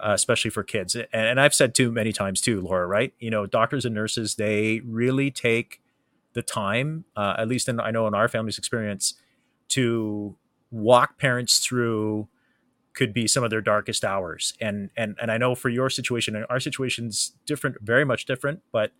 Uh, 0.00 0.14
especially 0.14 0.50
for 0.50 0.64
kids. 0.64 0.96
And, 0.96 1.06
and 1.12 1.40
I've 1.40 1.54
said 1.54 1.76
too 1.76 1.92
many 1.92 2.12
times 2.12 2.40
too, 2.40 2.60
Laura, 2.60 2.88
right? 2.88 3.14
You 3.20 3.30
know, 3.30 3.46
doctors 3.46 3.84
and 3.84 3.94
nurses, 3.94 4.34
they 4.34 4.80
really 4.84 5.30
take 5.30 5.80
the 6.34 6.42
time, 6.42 7.04
uh, 7.16 7.34
at 7.38 7.48
least 7.48 7.68
in, 7.68 7.80
I 7.80 7.90
know 7.90 8.06
in 8.06 8.14
our 8.14 8.28
family's 8.28 8.58
experience, 8.58 9.14
to 9.68 10.36
walk 10.70 11.18
parents 11.18 11.58
through 11.58 12.28
could 12.94 13.14
be 13.14 13.26
some 13.26 13.42
of 13.42 13.50
their 13.50 13.60
darkest 13.60 14.04
hours. 14.04 14.54
And 14.60 14.90
and 14.96 15.16
and 15.20 15.30
I 15.30 15.38
know 15.38 15.54
for 15.54 15.68
your 15.68 15.88
situation 15.90 16.36
and 16.36 16.44
our 16.50 16.60
situation's 16.60 17.32
different, 17.46 17.80
very 17.80 18.04
much 18.04 18.26
different, 18.26 18.60
but 18.70 18.92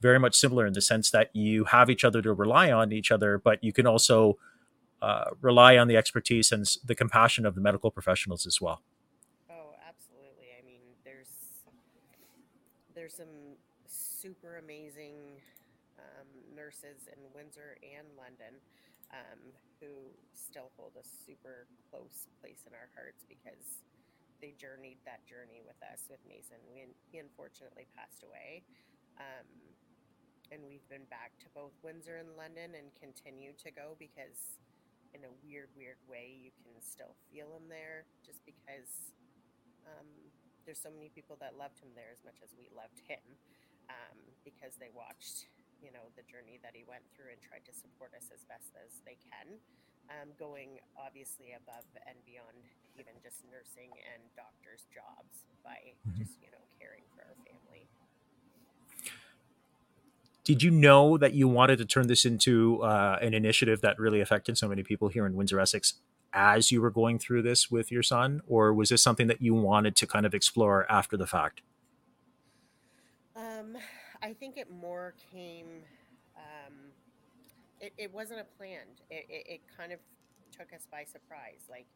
very 0.00 0.18
much 0.18 0.34
similar 0.34 0.66
in 0.66 0.72
the 0.72 0.80
sense 0.80 1.10
that 1.10 1.30
you 1.34 1.64
have 1.64 1.90
each 1.90 2.04
other 2.04 2.22
to 2.22 2.32
rely 2.32 2.70
on 2.70 2.92
each 2.92 3.10
other, 3.10 3.38
but 3.38 3.62
you 3.62 3.72
can 3.72 3.86
also 3.86 4.38
uh, 5.02 5.30
rely 5.40 5.76
on 5.76 5.88
the 5.88 5.96
expertise 5.96 6.52
and 6.52 6.66
the 6.84 6.94
compassion 6.94 7.44
of 7.44 7.54
the 7.54 7.60
medical 7.60 7.90
professionals 7.90 8.46
as 8.46 8.60
well. 8.60 8.82
Oh, 9.50 9.74
absolutely. 9.86 10.48
I 10.58 10.64
mean, 10.64 10.80
there's 11.04 11.28
there's 12.94 13.14
some 13.14 13.56
super 13.86 14.58
amazing 14.58 15.14
um, 16.00 16.28
nurses 16.56 17.06
in 17.12 17.20
Windsor 17.36 17.76
and 17.84 18.08
London 18.16 18.56
um, 19.12 19.52
who 19.78 20.10
still 20.32 20.72
hold 20.78 20.96
a 20.96 21.04
super 21.04 21.66
close 21.90 22.30
place 22.40 22.64
in 22.64 22.72
our 22.72 22.88
hearts 22.96 23.26
because 23.28 23.84
they 24.40 24.56
journeyed 24.56 24.98
that 25.04 25.20
journey 25.28 25.60
with 25.60 25.76
us 25.84 26.08
with 26.08 26.22
Mason. 26.24 26.56
We, 26.72 26.88
he 27.12 27.20
unfortunately 27.20 27.84
passed 27.92 28.24
away. 28.24 28.64
Um, 29.20 29.48
and 30.50 30.64
we've 30.66 30.86
been 30.90 31.06
back 31.12 31.36
to 31.44 31.46
both 31.54 31.76
Windsor 31.84 32.18
and 32.18 32.34
London 32.34 32.74
and 32.74 32.90
continue 32.98 33.54
to 33.62 33.70
go 33.70 33.94
because 34.00 34.58
in 35.14 35.22
a 35.26 35.32
weird, 35.42 35.70
weird 35.74 35.98
way, 36.06 36.34
you 36.34 36.50
can 36.62 36.74
still 36.82 37.14
feel 37.30 37.50
him 37.54 37.66
there 37.70 38.06
just 38.22 38.42
because 38.46 39.14
um, 39.86 40.06
there's 40.66 40.78
so 40.78 40.90
many 40.90 41.10
people 41.10 41.34
that 41.42 41.58
loved 41.58 41.78
him 41.82 41.90
there 41.94 42.10
as 42.14 42.22
much 42.22 42.38
as 42.42 42.54
we 42.54 42.70
loved 42.74 43.02
him 43.06 43.22
um, 43.90 44.18
because 44.46 44.78
they 44.78 44.90
watched, 44.94 45.50
you 45.80 45.92
know, 45.92 46.08
the 46.16 46.24
journey 46.28 46.60
that 46.62 46.76
he 46.76 46.84
went 46.84 47.04
through 47.12 47.32
and 47.34 47.40
tried 47.40 47.64
to 47.66 47.74
support 47.74 48.12
us 48.16 48.28
as 48.32 48.44
best 48.46 48.72
as 48.78 49.00
they 49.02 49.16
can, 49.20 49.58
um, 50.12 50.32
going 50.38 50.80
obviously 50.96 51.56
above 51.56 51.86
and 52.06 52.16
beyond 52.24 52.60
even 52.96 53.16
just 53.24 53.44
nursing 53.48 53.90
and 54.12 54.20
doctors' 54.36 54.88
jobs 54.92 55.48
by 55.64 55.96
mm-hmm. 56.04 56.20
just, 56.20 56.36
you 56.44 56.50
know, 56.52 56.62
caring 56.76 57.04
for 57.16 57.24
our 57.26 57.38
family 57.44 57.88
did 60.44 60.62
you 60.62 60.70
know 60.70 61.16
that 61.16 61.34
you 61.34 61.46
wanted 61.46 61.78
to 61.78 61.84
turn 61.84 62.08
this 62.08 62.24
into 62.24 62.82
uh, 62.82 63.18
an 63.20 63.34
initiative 63.34 63.82
that 63.82 63.98
really 63.98 64.20
affected 64.20 64.58
so 64.58 64.66
many 64.66 64.82
people 64.82 65.08
here 65.08 65.26
in 65.26 65.36
Windsor, 65.36 65.60
Essex, 65.60 65.94
as 66.32 66.72
you 66.72 66.80
were 66.80 66.90
going 66.90 67.18
through 67.18 67.42
this 67.42 67.70
with 67.70 67.92
your 67.92 68.02
son, 68.02 68.40
or 68.48 68.72
was 68.72 68.88
this 68.88 69.02
something 69.02 69.26
that 69.26 69.42
you 69.42 69.54
wanted 69.54 69.96
to 69.96 70.06
kind 70.06 70.24
of 70.24 70.34
explore 70.34 70.90
after 70.90 71.16
the 71.16 71.26
fact? 71.26 71.62
Um, 73.36 73.76
I 74.22 74.32
think 74.34 74.56
it 74.56 74.70
more 74.70 75.14
came. 75.32 75.84
Um, 76.36 76.92
it, 77.80 77.92
it 77.96 78.12
wasn't 78.12 78.40
a 78.40 78.48
planned. 78.56 79.00
It, 79.08 79.24
it, 79.28 79.44
it, 79.48 79.60
kind 79.76 79.92
of 79.92 79.98
took 80.52 80.72
us 80.72 80.86
by 80.90 81.04
surprise. 81.04 81.64
Like, 81.70 81.88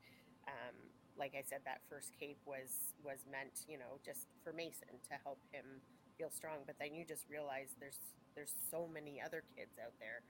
um, 0.49 0.75
like 1.19 1.37
I 1.37 1.45
said, 1.45 1.61
that 1.65 1.81
first 1.89 2.13
cape 2.19 2.41
was 2.47 2.97
was 3.05 3.29
meant, 3.31 3.69
you 3.69 3.77
know, 3.77 4.01
just 4.05 4.27
for 4.43 4.53
Mason 4.53 4.97
to 5.13 5.15
help 5.23 5.39
him 5.53 5.85
feel 6.17 6.31
strong. 6.31 6.65
But 6.65 6.77
then 6.81 6.95
you 6.95 7.05
just 7.05 7.29
realize 7.29 7.77
there's 7.79 8.01
there's 8.35 8.57
so 8.71 8.89
many 8.89 9.21
other 9.21 9.45
kids 9.55 9.77
out 9.77 9.93
there 10.01 10.25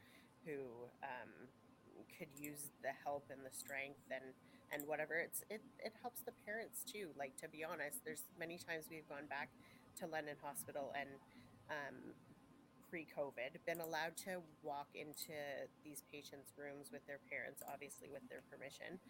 who 0.44 0.90
um, 1.06 1.30
could 2.18 2.28
use 2.36 2.74
the 2.82 2.92
help 3.04 3.24
and 3.30 3.40
the 3.46 3.54
strength 3.54 4.02
and 4.10 4.34
and 4.72 4.82
whatever 4.88 5.14
it's 5.14 5.44
it, 5.50 5.62
it 5.78 5.92
helps 6.02 6.20
the 6.26 6.34
parents 6.44 6.82
too 6.82 7.08
like 7.18 7.36
to 7.36 7.48
be 7.48 7.62
honest 7.62 8.02
there's 8.04 8.24
many 8.38 8.58
times 8.58 8.86
we've 8.90 9.06
gone 9.08 9.26
back 9.28 9.48
to 9.94 10.06
london 10.06 10.34
hospital 10.42 10.92
and 10.98 11.08
um, 11.70 12.12
pre-covid 12.90 13.58
been 13.66 13.80
allowed 13.80 14.14
to 14.16 14.38
walk 14.62 14.88
into 14.94 15.34
these 15.82 16.04
patients 16.12 16.52
rooms 16.54 16.92
with 16.92 17.04
their 17.06 17.20
parents 17.26 17.62
obviously 17.66 18.06
with 18.12 18.22
their 18.28 18.44
permission 18.52 19.00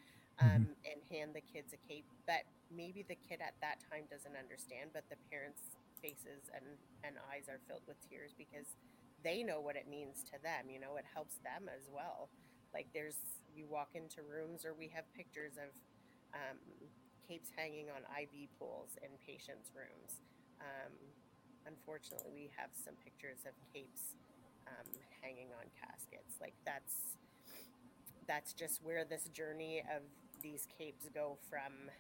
mm-hmm. 0.40 0.46
um, 0.46 0.64
and 0.88 1.02
hand 1.10 1.34
the 1.34 1.44
kids 1.44 1.74
a 1.74 1.80
cape 1.88 2.06
that 2.26 2.48
maybe 2.72 3.04
the 3.04 3.18
kid 3.18 3.44
at 3.44 3.54
that 3.60 3.82
time 3.90 4.08
doesn't 4.08 4.38
understand 4.38 4.88
but 4.94 5.04
the 5.10 5.18
parents 5.28 5.74
faces 6.04 6.52
and, 6.52 6.76
and 7.00 7.16
eyes 7.32 7.48
are 7.48 7.64
filled 7.64 7.84
with 7.88 7.96
tears 8.04 8.36
because 8.36 8.76
they 9.24 9.40
know 9.40 9.58
what 9.58 9.74
it 9.74 9.88
means 9.88 10.20
to 10.28 10.36
them. 10.44 10.68
You 10.68 10.78
know, 10.78 11.00
it 11.00 11.08
helps 11.08 11.40
them 11.40 11.72
as 11.72 11.88
well. 11.88 12.28
Like 12.76 12.92
there's, 12.92 13.16
you 13.56 13.64
walk 13.64 13.96
into 13.96 14.20
rooms 14.20 14.68
or 14.68 14.76
we 14.76 14.92
have 14.92 15.08
pictures 15.16 15.56
of 15.56 15.72
um, 16.36 16.60
capes 17.24 17.48
hanging 17.56 17.88
on 17.88 18.04
IV 18.12 18.52
poles 18.60 19.00
in 19.00 19.08
patients' 19.24 19.72
rooms. 19.72 20.20
Um, 20.60 20.92
unfortunately, 21.66 22.30
we 22.34 22.50
have 22.56 22.70
some 22.72 22.94
pictures 23.04 23.44
of 23.46 23.52
capes 23.72 24.14
um, 24.66 24.88
hanging 25.22 25.48
on 25.58 25.66
caskets. 25.80 26.40
Like 26.40 26.54
that's 26.64 27.16
that's 28.26 28.52
just 28.52 28.82
where 28.82 29.04
this 29.04 29.28
journey 29.28 29.82
of 29.94 30.02
these 30.42 30.66
capes 30.78 31.08
go 31.14 31.36
from. 31.50 31.90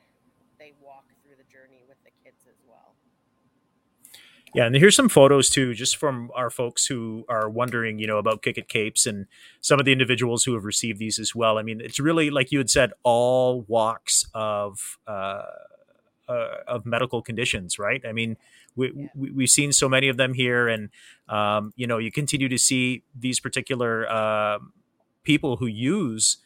They 0.58 0.72
walk 0.80 1.04
through 1.22 1.36
the 1.36 1.50
journey 1.50 1.82
with 1.88 1.98
the 2.04 2.10
kids 2.24 2.46
as 2.48 2.56
well. 2.66 2.94
Yeah, 4.54 4.66
and 4.66 4.76
here's 4.76 4.94
some 4.94 5.08
photos 5.08 5.50
too, 5.50 5.74
just 5.74 5.96
from 5.96 6.30
our 6.32 6.48
folks 6.48 6.86
who 6.86 7.24
are 7.28 7.50
wondering, 7.50 7.98
you 7.98 8.06
know, 8.06 8.18
about 8.18 8.42
Kick 8.42 8.56
It 8.56 8.68
Capes 8.68 9.04
and 9.04 9.26
some 9.60 9.80
of 9.80 9.84
the 9.84 9.90
individuals 9.90 10.44
who 10.44 10.54
have 10.54 10.64
received 10.64 11.00
these 11.00 11.18
as 11.18 11.34
well. 11.34 11.58
I 11.58 11.62
mean, 11.62 11.80
it's 11.80 11.98
really 11.98 12.30
like 12.30 12.52
you 12.52 12.58
had 12.58 12.70
said, 12.70 12.92
all 13.02 13.62
walks 13.62 14.24
of 14.32 14.98
uh, 15.08 15.42
uh, 16.28 16.48
of 16.68 16.86
medical 16.86 17.20
conditions, 17.20 17.80
right? 17.80 18.02
I 18.06 18.12
mean, 18.12 18.36
we, 18.76 18.92
yeah. 18.94 19.06
we 19.14 19.44
have 19.44 19.50
seen 19.50 19.72
so 19.72 19.88
many 19.88 20.08
of 20.08 20.16
them 20.16 20.34
here, 20.34 20.68
and 20.68 20.90
um, 21.28 21.72
you 21.76 21.86
know, 21.86 21.98
you 21.98 22.10
continue 22.10 22.48
to 22.48 22.58
see 22.58 23.02
these 23.18 23.40
particular 23.40 24.10
uh, 24.10 24.58
people 25.22 25.56
who 25.56 25.66
use 25.66 26.38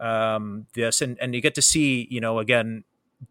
um, 0.00 0.66
this, 0.74 1.00
and 1.00 1.18
and 1.20 1.34
you 1.34 1.40
get 1.40 1.54
to 1.54 1.62
see, 1.62 2.06
you 2.10 2.20
know, 2.20 2.38
again 2.38 2.84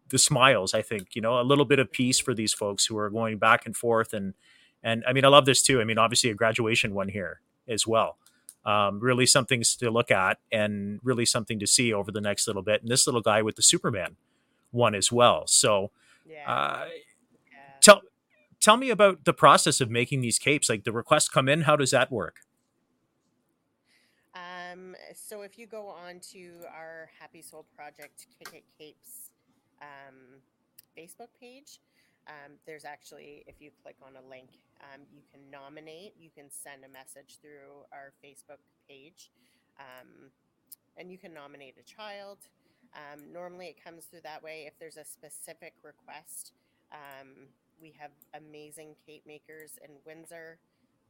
the 0.08 0.18
smiles 0.18 0.74
i 0.74 0.82
think 0.82 1.14
you 1.14 1.22
know 1.22 1.40
a 1.40 1.42
little 1.42 1.64
bit 1.64 1.78
of 1.78 1.90
peace 1.92 2.18
for 2.18 2.34
these 2.34 2.52
folks 2.52 2.86
who 2.86 2.98
are 2.98 3.10
going 3.10 3.38
back 3.38 3.66
and 3.66 3.76
forth 3.76 4.12
and 4.12 4.34
and 4.82 5.04
i 5.06 5.12
mean 5.12 5.24
i 5.24 5.28
love 5.28 5.46
this 5.46 5.62
too 5.62 5.80
i 5.80 5.84
mean 5.84 5.98
obviously 5.98 6.30
a 6.30 6.34
graduation 6.34 6.94
one 6.94 7.08
here 7.08 7.40
as 7.68 7.86
well 7.86 8.18
um, 8.64 8.98
really 8.98 9.26
something 9.26 9.62
to 9.62 9.90
look 9.92 10.10
at 10.10 10.38
and 10.50 10.98
really 11.04 11.24
something 11.24 11.60
to 11.60 11.68
see 11.68 11.92
over 11.92 12.10
the 12.10 12.20
next 12.20 12.48
little 12.48 12.62
bit 12.62 12.82
and 12.82 12.90
this 12.90 13.06
little 13.06 13.20
guy 13.20 13.42
with 13.42 13.54
the 13.54 13.62
superman 13.62 14.16
one 14.72 14.94
as 14.94 15.12
well 15.12 15.44
so 15.46 15.90
yeah. 16.28 16.50
Uh, 16.50 16.86
tell 18.66 18.76
me 18.76 18.90
about 18.90 19.24
the 19.24 19.32
process 19.32 19.80
of 19.80 19.90
making 19.90 20.20
these 20.20 20.38
capes 20.38 20.68
like 20.68 20.84
the 20.84 20.92
requests 20.92 21.28
come 21.28 21.48
in 21.48 21.62
how 21.62 21.76
does 21.76 21.92
that 21.92 22.10
work 22.10 22.40
um, 24.34 24.94
so 25.14 25.42
if 25.42 25.58
you 25.58 25.66
go 25.66 25.86
on 25.86 26.20
to 26.20 26.50
our 26.74 27.08
happy 27.18 27.42
soul 27.42 27.64
project 27.76 28.26
kick 28.38 28.52
it 28.52 28.64
capes 28.78 29.30
um, 29.80 30.40
Facebook 30.96 31.28
page. 31.40 31.80
Um, 32.26 32.58
there's 32.66 32.84
actually, 32.84 33.44
if 33.46 33.60
you 33.60 33.70
click 33.82 33.96
on 34.02 34.14
a 34.16 34.28
link, 34.28 34.48
um, 34.82 35.02
you 35.12 35.22
can 35.30 35.40
nominate, 35.50 36.14
you 36.18 36.30
can 36.34 36.50
send 36.50 36.82
a 36.84 36.88
message 36.88 37.38
through 37.40 37.86
our 37.92 38.12
Facebook 38.24 38.58
page, 38.88 39.30
um, 39.78 40.30
and 40.96 41.10
you 41.10 41.18
can 41.18 41.32
nominate 41.32 41.76
a 41.78 41.84
child. 41.84 42.38
Um, 42.94 43.32
normally, 43.32 43.66
it 43.68 43.82
comes 43.82 44.04
through 44.06 44.22
that 44.24 44.42
way. 44.42 44.64
If 44.66 44.78
there's 44.80 44.96
a 44.96 45.04
specific 45.04 45.74
request, 45.84 46.52
we 47.80 47.94
have 47.98 48.10
amazing 48.34 48.94
cape 49.06 49.24
makers 49.26 49.78
in 49.82 49.90
Windsor. 50.04 50.58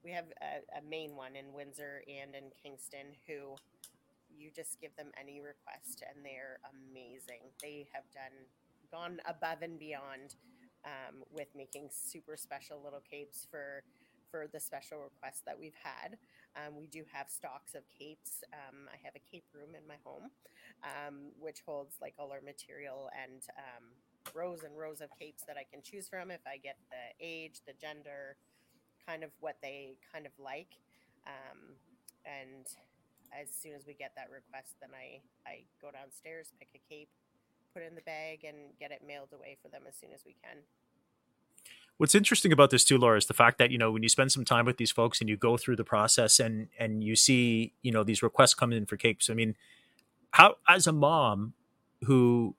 We 0.05 0.11
have 0.13 0.27
a, 0.41 0.79
a 0.79 0.83
main 0.89 1.17
one 1.17 1.37
in 1.37 1.53
Windsor 1.53 2.03
and 2.07 2.35
in 2.35 2.51
Kingston 2.63 3.15
who 3.27 3.57
you 4.37 4.51
just 4.55 4.81
give 4.81 4.95
them 4.97 5.11
any 5.19 5.41
request 5.41 6.05
and 6.07 6.25
they're 6.25 6.59
amazing. 6.71 7.51
They 7.63 7.87
have 7.93 8.05
done 8.13 8.35
gone 8.93 9.21
above 9.27 9.63
and 9.63 9.79
beyond 9.79 10.37
um, 10.85 11.23
with 11.33 11.49
making 11.57 11.89
super 11.91 12.37
special 12.37 12.81
little 12.83 13.03
capes 13.09 13.47
for 13.51 13.83
for 14.31 14.47
the 14.53 14.59
special 14.59 14.99
requests 14.99 15.43
that 15.47 15.59
we've 15.59 15.79
had. 15.83 16.19
Um, 16.57 16.77
we 16.77 16.87
do 16.89 17.05
have 17.13 17.31
stocks 17.31 17.75
of 17.75 17.83
capes. 17.89 18.43
Um, 18.53 18.89
I 18.93 18.99
have 19.05 19.15
a 19.15 19.23
cape 19.31 19.45
room 19.55 19.75
in 19.79 19.87
my 19.87 19.95
home, 20.05 20.31
um, 20.83 21.31
which 21.39 21.63
holds 21.65 21.95
like 22.01 22.15
all 22.19 22.33
our 22.33 22.41
material 22.41 23.09
and 23.15 23.43
um, 23.57 23.85
rows 24.37 24.63
and 24.63 24.77
rows 24.77 25.01
of 25.01 25.09
capes 25.19 25.43
that 25.49 25.57
I 25.57 25.65
can 25.65 25.81
choose 25.83 26.09
from 26.09 26.31
if 26.31 26.41
I 26.47 26.59
get 26.59 26.77
the 26.91 27.25
age, 27.25 27.61
the 27.67 27.73
gender, 27.81 28.37
kind 29.09 29.25
of 29.25 29.31
what 29.41 29.57
they 29.63 29.97
kind 30.13 30.27
of 30.27 30.33
like. 30.39 30.77
Um, 31.27 31.75
and 32.25 32.67
as 33.33 33.49
soon 33.51 33.73
as 33.73 33.87
we 33.87 33.95
get 33.95 34.13
that 34.17 34.29
request, 34.31 34.77
then 34.81 34.91
I, 34.93 35.21
I 35.49 35.65
go 35.81 35.91
downstairs, 35.91 36.53
pick 36.59 36.69
a 36.75 36.83
cape, 36.93 37.09
put 37.73 37.83
it 37.83 37.89
in 37.89 37.95
the 37.95 38.03
bag, 38.03 38.45
and 38.45 38.57
get 38.79 38.91
it 38.91 39.03
mailed 39.07 39.33
away 39.33 39.57
for 39.63 39.69
them 39.69 39.83
as 39.89 39.97
soon 39.97 40.11
as 40.13 40.21
we 40.25 40.37
can. 40.45 40.59
What's 41.99 42.15
interesting 42.15 42.53
about 42.53 42.71
this 42.71 42.85
too, 42.85 42.99
Laura, 42.99 43.17
is 43.17 43.27
the 43.27 43.35
fact 43.35 43.57
that 43.57 43.71
you 43.71 43.79
know 43.79 43.91
when 43.91 44.03
you 44.03 44.11
spend 44.11 44.31
some 44.31 44.45
time 44.45 44.67
with 44.67 44.77
these 44.77 44.91
folks 44.91 45.21
and 45.21 45.31
you 45.31 45.37
go 45.37 45.57
through 45.57 45.77
the 45.77 45.85
process 45.85 46.39
and 46.39 46.69
and 46.79 47.03
you 47.03 47.17
see 47.17 47.73
you 47.81 47.91
know 47.91 48.05
these 48.05 48.23
requests 48.23 48.53
come 48.53 48.71
in 48.71 48.85
for 48.85 48.99
capes. 48.99 49.31
I 49.31 49.35
mean, 49.35 49.57
how 50.33 50.57
as 50.69 50.87
a 50.87 50.93
mom 50.93 51.55
who 52.05 52.55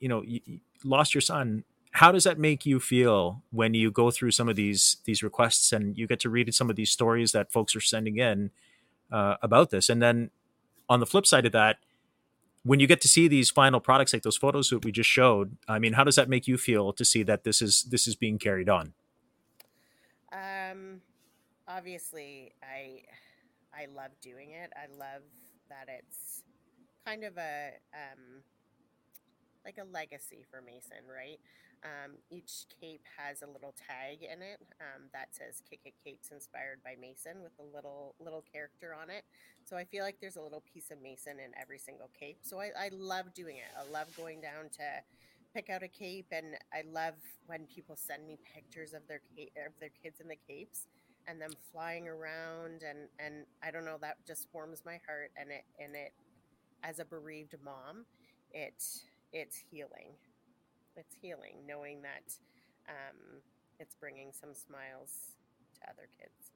you 0.00 0.08
know 0.08 0.22
you, 0.22 0.40
you 0.44 0.60
lost 0.84 1.14
your 1.14 1.22
son, 1.22 1.64
how 1.92 2.12
does 2.12 2.24
that 2.24 2.38
make 2.38 2.64
you 2.66 2.80
feel 2.80 3.42
when 3.50 3.74
you 3.74 3.90
go 3.90 4.10
through 4.10 4.30
some 4.30 4.48
of 4.48 4.56
these 4.56 4.98
these 5.04 5.22
requests 5.22 5.72
and 5.72 5.96
you 5.96 6.06
get 6.06 6.20
to 6.20 6.30
read 6.30 6.54
some 6.54 6.70
of 6.70 6.76
these 6.76 6.90
stories 6.90 7.32
that 7.32 7.52
folks 7.52 7.74
are 7.74 7.80
sending 7.80 8.18
in? 8.18 8.50
uh, 9.10 9.36
about 9.42 9.70
this. 9.70 9.88
And 9.88 10.02
then 10.02 10.30
on 10.88 11.00
the 11.00 11.06
flip 11.06 11.26
side 11.26 11.46
of 11.46 11.52
that, 11.52 11.78
when 12.64 12.80
you 12.80 12.86
get 12.86 13.00
to 13.02 13.08
see 13.08 13.28
these 13.28 13.50
final 13.50 13.80
products 13.80 14.12
like 14.12 14.22
those 14.22 14.36
photos 14.36 14.70
that 14.70 14.84
we 14.84 14.92
just 14.92 15.08
showed, 15.08 15.56
I 15.66 15.78
mean, 15.78 15.94
how 15.94 16.04
does 16.04 16.16
that 16.16 16.28
make 16.28 16.46
you 16.46 16.58
feel 16.58 16.92
to 16.92 17.04
see 17.04 17.22
that 17.22 17.44
this 17.44 17.62
is 17.62 17.84
this 17.84 18.06
is 18.06 18.14
being 18.14 18.38
carried 18.38 18.68
on? 18.68 18.92
Um, 20.32 21.00
obviously, 21.66 22.52
I 22.62 23.02
I 23.72 23.86
love 23.94 24.10
doing 24.20 24.50
it. 24.50 24.72
I 24.76 24.86
love 24.98 25.22
that 25.70 25.88
it's 25.88 26.42
kind 27.06 27.24
of 27.24 27.38
a 27.38 27.70
um, 27.94 28.42
like 29.68 29.76
a 29.76 29.84
legacy 29.92 30.44
for 30.50 30.62
Mason, 30.64 31.04
right? 31.04 31.36
Um, 31.84 32.16
each 32.30 32.64
cape 32.80 33.04
has 33.20 33.42
a 33.42 33.46
little 33.46 33.74
tag 33.76 34.24
in 34.24 34.40
it 34.40 34.58
um, 34.80 35.12
that 35.12 35.28
says 35.36 35.62
"Kick 35.68 35.80
It 35.84 35.92
Capes 36.02 36.32
inspired 36.32 36.80
by 36.82 36.96
Mason" 36.98 37.44
with 37.44 37.52
a 37.60 37.76
little 37.76 38.14
little 38.18 38.42
character 38.50 38.96
on 38.96 39.10
it. 39.10 39.24
So 39.64 39.76
I 39.76 39.84
feel 39.84 40.02
like 40.02 40.16
there's 40.20 40.36
a 40.36 40.42
little 40.42 40.64
piece 40.72 40.90
of 40.90 41.02
Mason 41.02 41.36
in 41.38 41.52
every 41.60 41.78
single 41.78 42.08
cape. 42.18 42.38
So 42.40 42.58
I, 42.58 42.72
I 42.78 42.88
love 42.92 43.34
doing 43.34 43.56
it. 43.56 43.68
I 43.76 43.84
love 43.92 44.08
going 44.16 44.40
down 44.40 44.72
to 44.80 44.86
pick 45.54 45.68
out 45.68 45.82
a 45.82 45.88
cape, 45.88 46.26
and 46.32 46.56
I 46.72 46.82
love 46.90 47.14
when 47.46 47.66
people 47.66 47.94
send 47.96 48.26
me 48.26 48.38
pictures 48.54 48.94
of 48.94 49.06
their 49.06 49.20
cape, 49.36 49.52
of 49.60 49.72
their 49.80 49.92
kids 50.02 50.20
in 50.20 50.28
the 50.28 50.40
capes 50.48 50.86
and 51.28 51.40
them 51.40 51.52
flying 51.70 52.08
around 52.08 52.82
and 52.82 53.08
and 53.20 53.44
I 53.62 53.70
don't 53.70 53.84
know 53.84 53.98
that 54.00 54.16
just 54.26 54.48
warms 54.54 54.82
my 54.86 54.98
heart 55.06 55.30
and 55.36 55.50
it 55.50 55.64
and 55.78 55.94
it 55.94 56.12
as 56.82 56.98
a 56.98 57.04
bereaved 57.04 57.54
mom 57.62 58.06
it 58.52 58.82
it's 59.32 59.62
healing 59.70 60.12
it's 60.96 61.14
healing 61.20 61.56
knowing 61.66 62.02
that 62.02 62.34
um, 62.88 63.40
it's 63.78 63.94
bringing 63.94 64.30
some 64.32 64.54
smiles 64.54 65.34
to 65.74 65.88
other 65.88 66.08
kids 66.18 66.52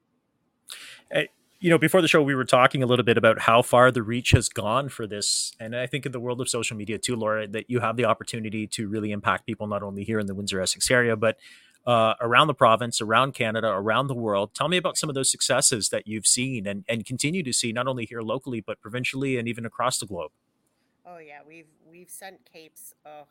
eh, 1.10 1.26
you 1.60 1.70
know 1.70 1.78
before 1.78 2.00
the 2.00 2.08
show 2.08 2.22
we 2.22 2.34
were 2.34 2.44
talking 2.44 2.82
a 2.82 2.86
little 2.86 3.04
bit 3.04 3.16
about 3.16 3.40
how 3.40 3.62
far 3.62 3.90
the 3.90 4.02
reach 4.02 4.30
has 4.30 4.48
gone 4.48 4.88
for 4.88 5.06
this 5.06 5.52
and 5.60 5.76
i 5.76 5.86
think 5.86 6.06
in 6.06 6.12
the 6.12 6.20
world 6.20 6.40
of 6.40 6.48
social 6.48 6.76
media 6.76 6.98
too 6.98 7.16
laura 7.16 7.46
that 7.46 7.68
you 7.68 7.80
have 7.80 7.96
the 7.96 8.04
opportunity 8.04 8.66
to 8.66 8.88
really 8.88 9.12
impact 9.12 9.46
people 9.46 9.66
not 9.66 9.82
only 9.82 10.04
here 10.04 10.18
in 10.18 10.26
the 10.26 10.34
windsor 10.34 10.60
essex 10.60 10.90
area 10.90 11.16
but 11.16 11.36
uh, 11.86 12.14
around 12.20 12.46
the 12.46 12.54
province, 12.54 13.00
around 13.00 13.34
Canada, 13.34 13.68
around 13.68 14.06
the 14.06 14.14
world. 14.14 14.54
Tell 14.54 14.68
me 14.68 14.76
about 14.76 14.96
some 14.96 15.08
of 15.08 15.14
those 15.14 15.30
successes 15.30 15.88
that 15.88 16.06
you've 16.06 16.26
seen 16.26 16.66
and, 16.66 16.84
and 16.88 17.04
continue 17.04 17.42
to 17.42 17.52
see, 17.52 17.72
not 17.72 17.88
only 17.88 18.04
here 18.06 18.22
locally, 18.22 18.60
but 18.60 18.80
provincially 18.80 19.36
and 19.36 19.48
even 19.48 19.66
across 19.66 19.98
the 19.98 20.06
globe. 20.06 20.30
Oh 21.06 21.18
yeah, 21.18 21.40
we've 21.46 21.70
we've 21.84 22.10
sent 22.10 22.38
capes 22.50 22.94
oh 23.06 23.26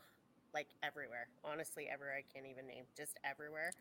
like 0.54 0.68
everywhere. 0.84 1.28
Honestly, 1.44 1.88
everywhere 1.92 2.16
I 2.18 2.24
can't 2.34 2.46
even 2.46 2.68
name, 2.68 2.84
just 2.98 3.18
everywhere. 3.24 3.72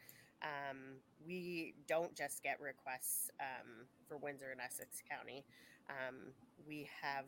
Um, 0.42 1.02
we 1.26 1.74
don't 1.88 2.14
just 2.16 2.42
get 2.42 2.60
requests 2.60 3.30
um, 3.40 3.86
for 4.08 4.16
Windsor 4.16 4.50
and 4.52 4.60
Essex 4.60 5.02
County. 5.10 5.44
Um, 5.90 6.32
we 6.66 6.88
have 7.02 7.24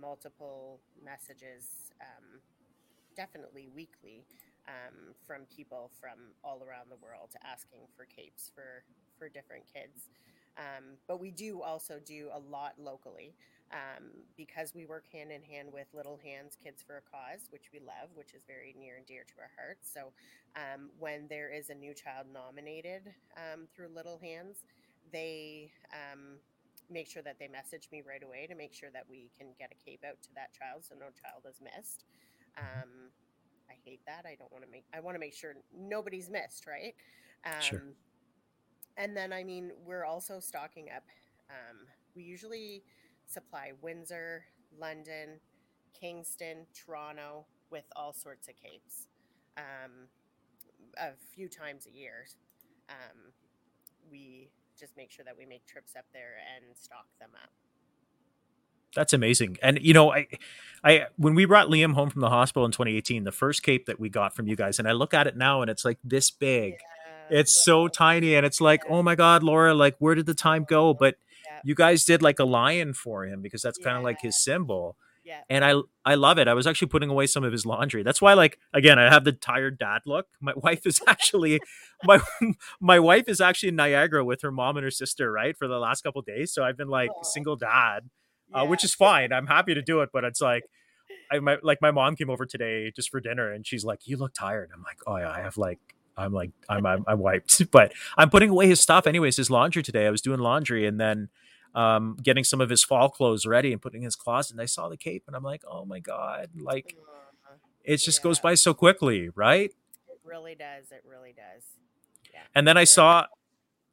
multiple 0.00 0.80
messages, 1.04 1.92
um, 2.00 2.40
definitely 3.16 3.68
weekly, 3.74 4.24
um, 4.68 5.14
from 5.26 5.42
people 5.54 5.90
from 6.00 6.18
all 6.42 6.62
around 6.66 6.90
the 6.90 6.96
world 6.96 7.30
asking 7.44 7.80
for 7.96 8.04
capes 8.04 8.50
for 8.54 8.82
for 9.18 9.28
different 9.28 9.64
kids. 9.72 10.08
Um, 10.58 10.96
but 11.06 11.20
we 11.20 11.30
do 11.30 11.60
also 11.62 12.00
do 12.04 12.30
a 12.32 12.38
lot 12.38 12.74
locally 12.78 13.34
um, 13.72 14.04
because 14.36 14.74
we 14.74 14.86
work 14.86 15.04
hand 15.12 15.32
in 15.32 15.42
hand 15.42 15.68
with 15.72 15.86
Little 15.92 16.18
Hands 16.22 16.56
Kids 16.62 16.82
for 16.86 16.98
a 16.98 17.02
Cause, 17.02 17.48
which 17.50 17.70
we 17.72 17.80
love, 17.80 18.10
which 18.14 18.34
is 18.34 18.42
very 18.46 18.74
near 18.78 18.96
and 18.96 19.06
dear 19.06 19.24
to 19.26 19.34
our 19.40 19.50
hearts. 19.56 19.90
So 19.92 20.12
um, 20.54 20.90
when 20.98 21.26
there 21.28 21.50
is 21.50 21.70
a 21.70 21.74
new 21.74 21.94
child 21.94 22.26
nominated 22.32 23.14
um, 23.36 23.66
through 23.74 23.88
Little 23.94 24.18
Hands, 24.18 24.56
they 25.12 25.72
um, 25.92 26.38
make 26.90 27.08
sure 27.08 27.22
that 27.22 27.38
they 27.38 27.48
message 27.48 27.88
me 27.90 28.02
right 28.06 28.22
away 28.22 28.46
to 28.46 28.54
make 28.54 28.72
sure 28.72 28.90
that 28.92 29.04
we 29.10 29.30
can 29.36 29.48
get 29.58 29.72
a 29.72 29.84
cape 29.84 30.04
out 30.06 30.22
to 30.22 30.28
that 30.34 30.54
child 30.54 30.84
so 30.84 30.94
no 30.94 31.06
child 31.20 31.42
is 31.48 31.60
missed. 31.60 32.04
Um, 32.58 33.10
I 33.68 33.74
hate 33.84 34.00
that. 34.06 34.24
I 34.26 34.36
don't 34.38 34.50
want 34.52 34.64
to 34.64 34.70
make. 34.70 34.84
I 34.94 35.00
want 35.00 35.14
to 35.16 35.18
make 35.18 35.34
sure 35.34 35.54
nobody's 35.76 36.30
missed, 36.30 36.66
right? 36.66 36.94
Um, 37.44 37.60
sure. 37.60 37.82
And 38.96 39.16
then, 39.16 39.32
I 39.32 39.44
mean, 39.44 39.72
we're 39.84 40.04
also 40.04 40.40
stocking 40.40 40.86
up. 40.94 41.04
Um, 41.50 41.86
we 42.14 42.22
usually 42.22 42.82
supply 43.26 43.72
Windsor, 43.82 44.44
London, 44.78 45.40
Kingston, 45.98 46.66
Toronto 46.74 47.46
with 47.70 47.84
all 47.94 48.12
sorts 48.12 48.48
of 48.48 48.54
capes 48.56 49.08
um, 49.56 50.08
a 50.98 51.10
few 51.34 51.48
times 51.48 51.86
a 51.86 51.96
year. 51.96 52.26
Um, 52.88 53.32
we 54.10 54.50
just 54.78 54.96
make 54.96 55.10
sure 55.10 55.24
that 55.24 55.36
we 55.36 55.46
make 55.46 55.66
trips 55.66 55.94
up 55.96 56.04
there 56.12 56.34
and 56.56 56.76
stock 56.76 57.06
them 57.18 57.30
up 57.42 57.50
that's 58.96 59.12
amazing. 59.12 59.58
And 59.62 59.78
you 59.80 59.94
know, 59.94 60.12
I, 60.12 60.26
I 60.82 61.06
when 61.16 61.34
we 61.34 61.44
brought 61.44 61.68
Liam 61.68 61.94
home 61.94 62.10
from 62.10 62.22
the 62.22 62.30
hospital 62.30 62.64
in 62.64 62.72
2018, 62.72 63.22
the 63.22 63.30
first 63.30 63.62
cape 63.62 63.86
that 63.86 64.00
we 64.00 64.08
got 64.08 64.34
from 64.34 64.48
you 64.48 64.56
guys, 64.56 64.80
and 64.80 64.88
I 64.88 64.92
look 64.92 65.14
at 65.14 65.28
it 65.28 65.36
now, 65.36 65.60
and 65.60 65.70
it's 65.70 65.84
like 65.84 65.98
this 66.02 66.30
big. 66.30 66.72
Yeah, 67.30 67.38
it's 67.38 67.64
so 67.64 67.86
tiny, 67.86 68.34
and 68.34 68.44
it's 68.44 68.60
like, 68.60 68.82
yeah. 68.84 68.96
oh 68.96 69.02
my 69.02 69.14
god, 69.14 69.44
Laura, 69.44 69.74
like 69.74 69.96
where 69.98 70.16
did 70.16 70.26
the 70.26 70.34
time 70.34 70.64
go? 70.64 70.94
But 70.94 71.16
yeah. 71.56 71.60
you 71.64 71.74
guys 71.74 72.04
did 72.04 72.22
like 72.22 72.38
a 72.38 72.44
lion 72.44 72.92
for 72.92 73.24
him 73.24 73.42
because 73.42 73.62
that's 73.62 73.78
kind 73.78 73.96
of 73.96 74.02
like 74.02 74.20
his 74.20 74.42
symbol. 74.42 74.96
Yeah. 75.24 75.40
And 75.50 75.64
I 75.64 75.74
I 76.04 76.14
love 76.14 76.38
it. 76.38 76.46
I 76.46 76.54
was 76.54 76.68
actually 76.68 76.88
putting 76.88 77.10
away 77.10 77.26
some 77.26 77.42
of 77.42 77.50
his 77.50 77.66
laundry. 77.66 78.04
That's 78.04 78.22
why 78.22 78.34
like 78.34 78.58
again, 78.72 78.98
I 78.98 79.10
have 79.12 79.24
the 79.24 79.32
tired 79.32 79.76
dad 79.76 80.02
look. 80.06 80.26
My 80.40 80.52
wife 80.54 80.86
is 80.86 81.00
actually 81.06 81.60
my 82.04 82.20
my 82.80 83.00
wife 83.00 83.28
is 83.28 83.40
actually 83.40 83.70
in 83.70 83.76
Niagara 83.76 84.24
with 84.24 84.42
her 84.42 84.52
mom 84.52 84.76
and 84.76 84.84
her 84.84 84.90
sister, 84.90 85.32
right? 85.32 85.56
For 85.56 85.66
the 85.66 85.78
last 85.78 86.02
couple 86.02 86.22
days. 86.22 86.52
So 86.52 86.62
I've 86.62 86.76
been 86.76 86.88
like 86.88 87.10
Aww. 87.10 87.24
single 87.24 87.56
dad 87.56 88.08
yeah. 88.50 88.62
uh, 88.62 88.64
which 88.64 88.84
is 88.84 88.94
fine. 88.94 89.32
I'm 89.32 89.46
happy 89.46 89.74
to 89.74 89.82
do 89.82 90.00
it, 90.00 90.10
but 90.12 90.24
it's 90.24 90.40
like, 90.40 90.64
I 91.30 91.38
my 91.38 91.56
like 91.62 91.78
my 91.80 91.90
mom 91.90 92.16
came 92.16 92.30
over 92.30 92.46
today 92.46 92.90
just 92.94 93.10
for 93.10 93.20
dinner, 93.20 93.50
and 93.52 93.66
she's 93.66 93.84
like, 93.84 94.06
"You 94.06 94.16
look 94.16 94.34
tired." 94.34 94.70
I'm 94.74 94.82
like, 94.82 94.98
"Oh 95.06 95.16
yeah, 95.16 95.30
I 95.30 95.40
have 95.40 95.56
like." 95.56 95.78
I'm 96.18 96.32
like 96.32 96.52
I'm, 96.66 96.86
I'm 96.86 97.04
I'm 97.06 97.18
wiped, 97.18 97.70
but 97.70 97.92
I'm 98.16 98.30
putting 98.30 98.48
away 98.48 98.68
his 98.68 98.80
stuff 98.80 99.06
anyways. 99.06 99.36
His 99.36 99.50
laundry 99.50 99.82
today. 99.82 100.06
I 100.06 100.10
was 100.10 100.22
doing 100.22 100.40
laundry 100.40 100.86
and 100.86 100.98
then 100.98 101.28
um, 101.76 102.16
getting 102.22 102.42
some 102.42 102.60
of 102.60 102.70
his 102.70 102.82
fall 102.82 103.10
clothes 103.10 103.46
ready 103.46 103.72
and 103.72 103.80
putting 103.80 104.00
in 104.00 104.06
his 104.06 104.16
closet. 104.16 104.52
And 104.52 104.60
I 104.60 104.64
saw 104.64 104.88
the 104.88 104.96
cape 104.96 105.24
and 105.26 105.36
I'm 105.36 105.44
like, 105.44 105.62
oh 105.70 105.84
my 105.84 106.00
god, 106.00 106.48
like 106.58 106.96
it 107.84 107.98
just 107.98 108.18
yeah. 108.18 108.24
goes 108.24 108.40
by 108.40 108.54
so 108.54 108.74
quickly, 108.74 109.28
right? 109.34 109.70
It 110.08 110.20
really 110.24 110.56
does. 110.56 110.90
It 110.90 111.04
really 111.08 111.34
does. 111.36 111.62
Yeah. 112.32 112.40
And 112.54 112.66
then 112.66 112.76
I 112.76 112.84
saw. 112.84 113.26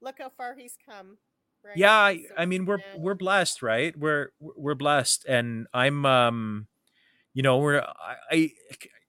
Look 0.01 0.15
how 0.19 0.31
far 0.35 0.55
he's 0.55 0.77
come. 0.89 1.17
Right? 1.63 1.77
Yeah, 1.77 1.93
I, 1.93 2.23
I 2.37 2.45
mean 2.45 2.65
we're 2.65 2.79
we're 2.97 3.13
blessed, 3.15 3.61
right? 3.61 3.97
We're 3.97 4.31
we're 4.39 4.75
blessed, 4.75 5.25
and 5.25 5.67
I'm 5.73 6.05
um, 6.05 6.67
you 7.33 7.43
know, 7.43 7.57
we're 7.57 7.81
I, 8.31 8.51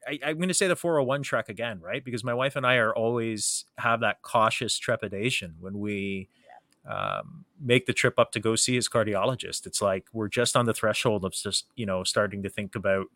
I 0.06 0.18
I'm 0.24 0.37
going 0.37 0.48
to 0.48 0.54
say 0.54 0.68
the 0.68 0.76
401 0.76 1.22
trek 1.22 1.48
again, 1.48 1.80
right? 1.80 2.04
Because 2.04 2.22
my 2.22 2.34
wife 2.34 2.54
and 2.56 2.66
I 2.66 2.76
are 2.76 2.94
always 2.94 3.64
have 3.78 4.00
that 4.00 4.22
cautious 4.22 4.78
trepidation 4.78 5.54
when 5.58 5.78
we 5.78 6.28
um, 6.88 7.44
make 7.61 7.87
the 7.87 7.92
trip 7.92 8.18
up 8.18 8.33
to 8.33 8.40
go 8.40 8.57
see 8.57 8.75
his 8.75 8.88
cardiologist. 8.88 9.66
It's 9.66 9.81
like 9.83 10.07
we're 10.12 10.29
just 10.29 10.57
on 10.57 10.66
the 10.66 10.75
threshold 10.75 11.25
of 11.25 11.33
just 11.33 11.66
you 11.77 11.87
know 11.87 12.05
starting 12.05 12.42
to 12.42 12.49
think 12.49 12.75
about 12.75 13.07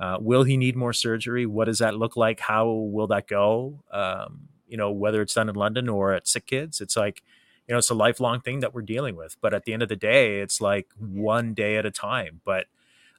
uh, 0.00 0.18
will 0.20 0.44
he 0.44 0.56
need 0.56 0.76
more 0.76 0.92
surgery? 0.92 1.46
What 1.46 1.64
does 1.64 1.78
that 1.80 1.96
look 1.96 2.16
like? 2.16 2.40
How 2.40 2.68
will 2.70 3.08
that 3.08 3.26
go? 3.26 3.82
Um, 3.90 4.48
you 4.68 4.76
know, 4.76 4.92
whether 4.92 5.22
it's 5.22 5.34
done 5.34 5.48
in 5.48 5.54
London 5.56 5.88
or 5.88 6.12
at 6.12 6.28
Sick 6.28 6.46
Kids, 6.46 6.80
it's 6.80 6.96
like 6.96 7.22
you 7.68 7.74
know 7.74 7.78
it's 7.78 7.90
a 7.90 7.94
lifelong 7.94 8.40
thing 8.40 8.60
that 8.60 8.74
we're 8.74 8.82
dealing 8.82 9.14
with 9.14 9.36
but 9.40 9.54
at 9.54 9.64
the 9.64 9.72
end 9.72 9.82
of 9.82 9.88
the 9.88 9.96
day 9.96 10.40
it's 10.40 10.60
like 10.60 10.88
one 10.98 11.54
day 11.54 11.76
at 11.76 11.86
a 11.86 11.90
time 11.90 12.40
but 12.44 12.66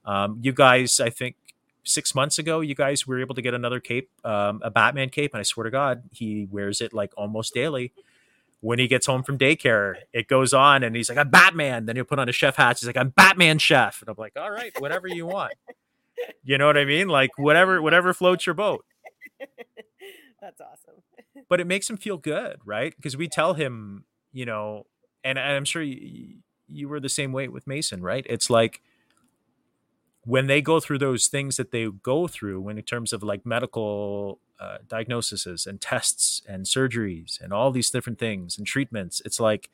um, 0.06 0.40
you 0.42 0.52
guys 0.52 1.00
i 1.00 1.10
think 1.10 1.36
six 1.84 2.14
months 2.14 2.38
ago 2.38 2.60
you 2.60 2.76
guys 2.76 3.08
were 3.08 3.20
able 3.22 3.36
to 3.36 3.42
get 3.42 3.54
another 3.54 3.80
cape 3.80 4.10
um, 4.26 4.60
a 4.64 4.72
batman 4.72 5.10
cape 5.10 5.34
and 5.34 5.40
i 5.40 5.44
swear 5.44 5.64
to 5.64 5.72
god 5.72 6.04
he 6.12 6.48
wears 6.52 6.82
it 6.82 6.94
like 6.94 7.14
almost 7.16 7.54
daily 7.54 7.94
when 8.62 8.80
he 8.80 8.88
gets 8.88 9.06
home 9.06 9.24
from 9.24 9.38
daycare 9.38 9.96
it 10.14 10.28
goes 10.28 10.54
on 10.54 10.84
and 10.84 10.96
he's 10.96 11.10
like 11.10 11.18
i'm 11.18 11.30
batman. 11.30 11.86
Then 11.86 11.96
he'll 11.96 12.06
put 12.06 12.20
on 12.20 12.30
a 12.30 12.34
chef 12.34 12.56
hat. 12.56 12.80
He's 12.80 12.88
like 12.88 12.98
i'm 12.98 13.10
batman 13.10 13.60
chef. 13.60 14.02
And 14.02 14.10
i'm 14.10 14.16
like 14.18 14.34
all 14.38 14.52
right 14.52 14.72
whatever 14.80 15.08
you 15.08 15.26
want. 15.26 15.54
You 16.44 16.58
know 16.58 16.68
what 16.68 16.78
i 16.78 16.84
mean? 16.84 17.08
Like 17.08 17.32
whatever 17.38 17.82
whatever 17.82 18.14
floats 18.14 18.46
your 18.46 18.54
boat. 18.54 18.84
That's 20.42 20.60
awesome. 20.60 20.96
But 21.48 21.62
it 21.62 21.66
makes 21.66 21.90
him 21.90 21.96
feel 21.96 22.18
good 22.18 22.58
right? 22.66 22.94
Because 22.96 23.16
we 23.16 23.30
tell 23.30 23.54
him 23.54 24.04
you 24.34 24.46
know, 24.46 24.86
and 25.24 25.40
I'm 25.40 25.66
sure 25.66 25.82
you, 25.82 26.40
you 26.68 26.90
were 26.90 27.00
the 27.00 27.10
same 27.10 27.32
way 27.32 27.48
with 27.48 27.66
Mason, 27.68 28.02
right? 28.02 28.26
It's 28.30 28.50
like 28.50 28.82
when 30.30 30.46
they 30.46 30.62
go 30.62 30.80
through 30.80 31.00
those 31.00 31.26
things 31.26 31.58
that 31.58 31.72
they 31.72 31.88
go 32.04 32.28
through 32.28 32.62
when 32.62 32.78
in 32.78 32.84
terms 32.84 33.12
of 33.14 33.24
like 33.24 33.48
medical 33.48 34.40
uh, 34.60 34.78
diagnoses 34.88 35.66
and 35.66 35.82
tests 35.82 36.44
and 36.48 36.68
surgeries 36.68 37.42
and 37.42 37.52
all 37.52 37.72
these 37.72 37.90
different 37.90 38.20
things 38.20 38.56
and 38.56 38.68
treatments 38.68 39.24
it's 39.26 39.40
like 39.40 39.72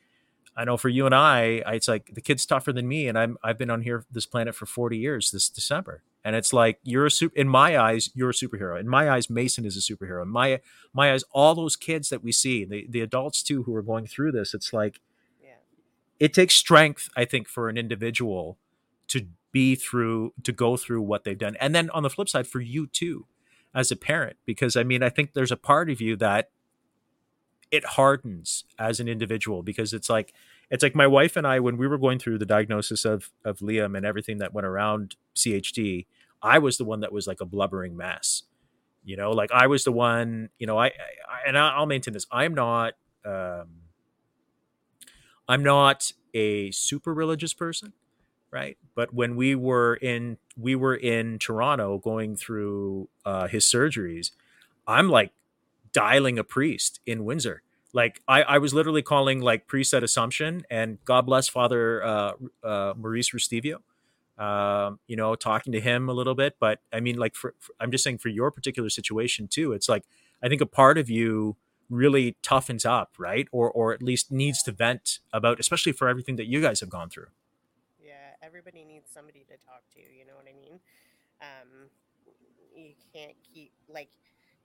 i 0.56 0.64
know 0.64 0.78
for 0.78 0.88
you 0.88 1.04
and 1.04 1.14
I, 1.14 1.62
I 1.66 1.74
it's 1.74 1.88
like 1.88 2.14
the 2.14 2.22
kid's 2.22 2.46
tougher 2.46 2.72
than 2.72 2.88
me 2.88 3.06
and 3.06 3.18
i'm 3.18 3.36
i've 3.44 3.58
been 3.58 3.68
on 3.68 3.82
here 3.82 4.06
this 4.10 4.24
planet 4.24 4.54
for 4.54 4.64
40 4.66 4.96
years 4.96 5.30
this 5.30 5.48
december. 5.50 6.02
And 6.24 6.34
it's 6.34 6.52
like 6.52 6.80
you're 6.82 7.06
a 7.06 7.10
super 7.10 7.36
in 7.36 7.48
my 7.48 7.78
eyes 7.78 8.10
you're 8.12 8.30
a 8.30 8.32
superhero. 8.32 8.80
In 8.80 8.88
my 8.88 9.08
eyes 9.08 9.30
mason 9.30 9.64
is 9.64 9.76
a 9.76 9.80
superhero. 9.80 10.22
In 10.22 10.28
my 10.28 10.60
my 10.92 11.12
eyes 11.12 11.22
all 11.30 11.54
those 11.54 11.76
kids 11.76 12.08
that 12.08 12.24
we 12.24 12.32
see 12.32 12.64
the 12.64 12.84
the 12.88 13.00
adults 13.00 13.44
too 13.44 13.62
who 13.62 13.72
are 13.76 13.82
going 13.82 14.08
through 14.08 14.32
this 14.32 14.52
it's 14.52 14.72
like 14.72 15.00
yeah. 15.40 15.60
it 16.18 16.34
takes 16.34 16.56
strength 16.56 17.08
i 17.16 17.24
think 17.24 17.46
for 17.46 17.68
an 17.68 17.78
individual 17.78 18.58
to 19.06 19.28
be 19.52 19.74
through 19.74 20.32
to 20.42 20.52
go 20.52 20.76
through 20.76 21.00
what 21.02 21.24
they've 21.24 21.38
done 21.38 21.56
and 21.60 21.74
then 21.74 21.88
on 21.90 22.02
the 22.02 22.10
flip 22.10 22.28
side 22.28 22.46
for 22.46 22.60
you 22.60 22.86
too 22.86 23.26
as 23.74 23.90
a 23.90 23.96
parent 23.96 24.36
because 24.44 24.76
i 24.76 24.82
mean 24.82 25.02
i 25.02 25.08
think 25.08 25.32
there's 25.32 25.52
a 25.52 25.56
part 25.56 25.88
of 25.88 26.00
you 26.00 26.16
that 26.16 26.50
it 27.70 27.84
hardens 27.84 28.64
as 28.78 29.00
an 29.00 29.08
individual 29.08 29.62
because 29.62 29.92
it's 29.92 30.08
like 30.08 30.32
it's 30.70 30.82
like 30.82 30.94
my 30.94 31.06
wife 31.06 31.36
and 31.36 31.46
I 31.46 31.60
when 31.60 31.76
we 31.76 31.86
were 31.86 31.98
going 31.98 32.18
through 32.18 32.38
the 32.38 32.46
diagnosis 32.46 33.04
of 33.04 33.30
of 33.44 33.58
Liam 33.58 33.96
and 33.96 34.06
everything 34.06 34.38
that 34.38 34.52
went 34.52 34.66
around 34.66 35.16
CHD, 35.34 36.06
I 36.42 36.58
was 36.58 36.78
the 36.78 36.84
one 36.84 37.00
that 37.00 37.12
was 37.12 37.26
like 37.26 37.40
a 37.40 37.46
blubbering 37.46 37.96
mess. 37.96 38.44
You 39.04 39.16
know, 39.16 39.30
like 39.30 39.50
I 39.52 39.68
was 39.68 39.84
the 39.84 39.92
one, 39.92 40.50
you 40.58 40.66
know, 40.66 40.78
I, 40.78 40.86
I 40.86 41.46
and 41.46 41.56
I'll 41.58 41.86
maintain 41.86 42.14
this. 42.14 42.26
I'm 42.30 42.54
not 42.54 42.94
um 43.24 43.82
I'm 45.48 45.62
not 45.62 46.12
a 46.34 46.70
super 46.72 47.14
religious 47.14 47.54
person. 47.54 47.92
Right? 48.50 48.78
But 48.94 49.12
when 49.12 49.36
we 49.36 49.54
were 49.54 49.94
in 49.96 50.38
we 50.56 50.74
were 50.74 50.94
in 50.94 51.38
Toronto 51.38 51.98
going 51.98 52.36
through 52.36 53.08
uh, 53.24 53.48
his 53.48 53.64
surgeries, 53.64 54.30
I'm 54.86 55.08
like 55.08 55.32
dialing 55.92 56.38
a 56.38 56.44
priest 56.44 57.00
in 57.06 57.24
Windsor. 57.24 57.62
Like 57.92 58.22
I, 58.28 58.42
I 58.42 58.58
was 58.58 58.74
literally 58.74 59.02
calling 59.02 59.40
like 59.40 59.66
priest 59.66 59.94
at 59.94 60.04
Assumption, 60.04 60.64
and 60.70 60.98
God 61.04 61.22
bless 61.22 61.48
Father 61.48 62.04
uh, 62.04 62.32
uh, 62.62 62.94
Maurice 62.96 63.30
Restivo. 63.30 63.76
Um, 64.38 64.98
you 65.06 65.16
know, 65.16 65.34
talking 65.34 65.72
to 65.72 65.80
him 65.80 66.10
a 66.10 66.12
little 66.12 66.34
bit, 66.34 66.56
but 66.60 66.80
I 66.92 67.00
mean, 67.00 67.16
like, 67.16 67.34
for, 67.34 67.54
for, 67.58 67.72
I'm 67.80 67.90
just 67.90 68.04
saying 68.04 68.18
for 68.18 68.28
your 68.28 68.50
particular 68.50 68.90
situation 68.90 69.48
too. 69.48 69.72
It's 69.72 69.88
like 69.88 70.04
I 70.42 70.48
think 70.48 70.60
a 70.60 70.66
part 70.66 70.98
of 70.98 71.08
you 71.08 71.56
really 71.88 72.36
toughens 72.42 72.84
up, 72.84 73.14
right? 73.16 73.48
Or 73.50 73.70
or 73.70 73.94
at 73.94 74.02
least 74.02 74.30
needs 74.30 74.62
to 74.64 74.72
vent 74.72 75.20
about, 75.32 75.58
especially 75.58 75.92
for 75.92 76.06
everything 76.06 76.36
that 76.36 76.46
you 76.46 76.60
guys 76.60 76.80
have 76.80 76.90
gone 76.90 77.08
through. 77.08 77.28
Everybody 78.46 78.84
needs 78.84 79.10
somebody 79.10 79.44
to 79.50 79.56
talk 79.58 79.82
to. 79.94 80.00
You 80.00 80.24
know 80.24 80.38
what 80.38 80.46
I 80.46 80.54
mean? 80.54 80.78
Um, 81.42 81.90
you 82.74 82.94
can't 83.12 83.34
keep 83.42 83.72
like 83.88 84.10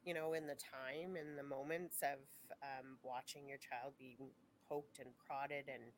you 0.06 0.14
know, 0.14 0.34
in 0.34 0.48
the 0.48 0.58
time, 0.58 1.16
in 1.16 1.36
the 1.36 1.44
moments 1.44 2.02
of 2.02 2.18
um, 2.64 2.98
watching 3.04 3.48
your 3.48 3.58
child 3.58 3.94
being 4.00 4.34
poked 4.68 5.00
and 5.00 5.10
prodded 5.28 5.66
and 5.70 5.94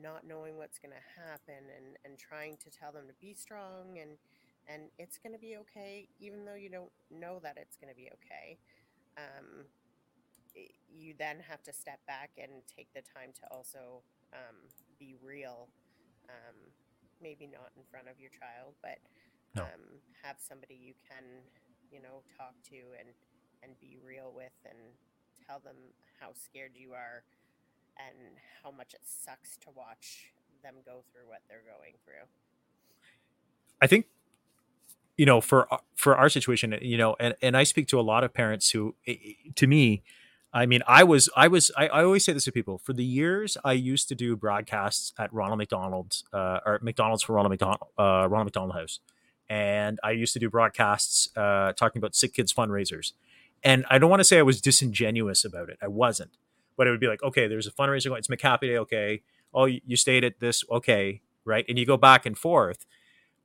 not 0.00 0.26
knowing 0.26 0.56
what's 0.56 0.78
going 0.78 0.92
to 0.92 1.20
happen 1.20 1.68
and, 1.76 1.96
and 2.04 2.18
trying 2.18 2.56
to 2.56 2.70
tell 2.70 2.92
them 2.92 3.04
to 3.06 3.14
be 3.20 3.34
strong 3.34 3.98
and, 4.00 4.16
and 4.68 4.88
it's 4.98 5.18
going 5.18 5.32
to 5.32 5.38
be 5.38 5.56
okay, 5.56 6.08
even 6.18 6.44
though 6.44 6.54
you 6.56 6.70
don't 6.70 6.92
know 7.10 7.38
that 7.42 7.56
it's 7.60 7.76
going 7.76 7.92
to 7.92 7.96
be 7.96 8.08
okay. 8.08 8.58
Um, 9.16 9.66
you 10.88 11.14
then 11.18 11.36
have 11.48 11.62
to 11.64 11.72
step 11.72 12.00
back 12.06 12.30
and 12.40 12.64
take 12.64 12.88
the 12.94 13.02
time 13.02 13.32
to 13.40 13.54
also 13.54 14.00
um, 14.32 14.56
be 14.98 15.14
real. 15.22 15.68
Um, 16.28 16.72
maybe 17.22 17.46
not 17.46 17.72
in 17.76 17.82
front 17.90 18.08
of 18.08 18.20
your 18.20 18.30
child, 18.30 18.74
but 18.82 18.98
no. 19.54 19.62
um, 19.62 20.02
have 20.22 20.36
somebody 20.38 20.76
you 20.76 20.94
can 21.08 21.24
you 21.90 22.00
know, 22.02 22.22
talk 22.36 22.54
to 22.70 22.76
and 22.98 23.08
and 23.62 23.78
be 23.80 23.96
real 24.06 24.32
with 24.34 24.52
and 24.64 24.78
tell 25.46 25.60
them 25.60 25.76
how 26.20 26.28
scared 26.34 26.72
you 26.74 26.92
are 26.92 27.24
and 27.96 28.36
how 28.62 28.70
much 28.70 28.94
it 28.94 29.00
sucks 29.04 29.56
to 29.56 29.68
watch 29.74 30.30
them 30.62 30.74
go 30.84 31.02
through 31.10 31.26
what 31.26 31.40
they're 31.48 31.64
going 31.64 31.94
through. 32.04 32.26
I 33.80 33.86
think 33.86 34.06
you 35.16 35.24
know 35.26 35.40
for 35.40 35.66
for 35.94 36.14
our 36.16 36.28
situation 36.28 36.76
you 36.82 36.98
know 36.98 37.16
and, 37.18 37.34
and 37.40 37.56
i 37.56 37.62
speak 37.62 37.88
to 37.88 37.98
a 37.98 38.02
lot 38.02 38.22
of 38.22 38.34
parents 38.34 38.70
who 38.70 38.94
to 39.54 39.66
me 39.66 40.02
i 40.56 40.66
mean 40.66 40.82
i 40.86 41.02
was 41.04 41.28
i 41.36 41.46
was 41.46 41.70
I, 41.76 41.86
I 41.88 42.04
always 42.04 42.24
say 42.24 42.32
this 42.32 42.44
to 42.44 42.52
people 42.52 42.78
for 42.78 42.92
the 42.92 43.04
years 43.04 43.56
i 43.64 43.72
used 43.72 44.08
to 44.08 44.14
do 44.14 44.36
broadcasts 44.36 45.12
at 45.18 45.32
ronald 45.32 45.58
mcdonald's 45.58 46.24
uh, 46.32 46.60
or 46.66 46.78
mcdonald's 46.82 47.22
for 47.22 47.34
ronald 47.34 47.50
mcdonald 47.50 47.80
uh, 47.98 48.26
ronald 48.28 48.46
mcdonald 48.46 48.74
house 48.74 49.00
and 49.48 49.98
I 50.02 50.12
used 50.12 50.32
to 50.34 50.38
do 50.38 50.50
broadcasts 50.50 51.28
uh, 51.36 51.72
talking 51.72 52.00
about 52.00 52.14
sick 52.14 52.34
kids 52.34 52.52
fundraisers. 52.52 53.12
And 53.62 53.84
I 53.90 53.98
don't 53.98 54.10
want 54.10 54.20
to 54.20 54.24
say 54.24 54.38
I 54.38 54.42
was 54.42 54.60
disingenuous 54.60 55.44
about 55.44 55.68
it. 55.68 55.78
I 55.80 55.88
wasn't, 55.88 56.36
but 56.76 56.86
it 56.86 56.90
would 56.90 57.00
be 57.00 57.06
like, 57.08 57.22
okay, 57.22 57.46
there's 57.46 57.66
a 57.66 57.72
fundraiser 57.72 58.08
going. 58.08 58.18
It's 58.18 58.28
McHappy 58.28 58.62
Day, 58.62 58.78
okay. 58.78 59.22
Oh, 59.54 59.64
you 59.64 59.96
stayed 59.96 60.24
at 60.24 60.40
this, 60.40 60.64
okay, 60.70 61.22
right? 61.44 61.64
And 61.68 61.78
you 61.78 61.86
go 61.86 61.96
back 61.96 62.26
and 62.26 62.36
forth, 62.36 62.84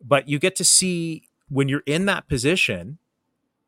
but 0.04 0.28
you 0.28 0.40
get 0.40 0.56
to 0.58 0.64
see 0.64 1.30
when 1.48 1.70
you're 1.70 1.84
in 1.86 2.06
that 2.06 2.28
position, 2.28 2.98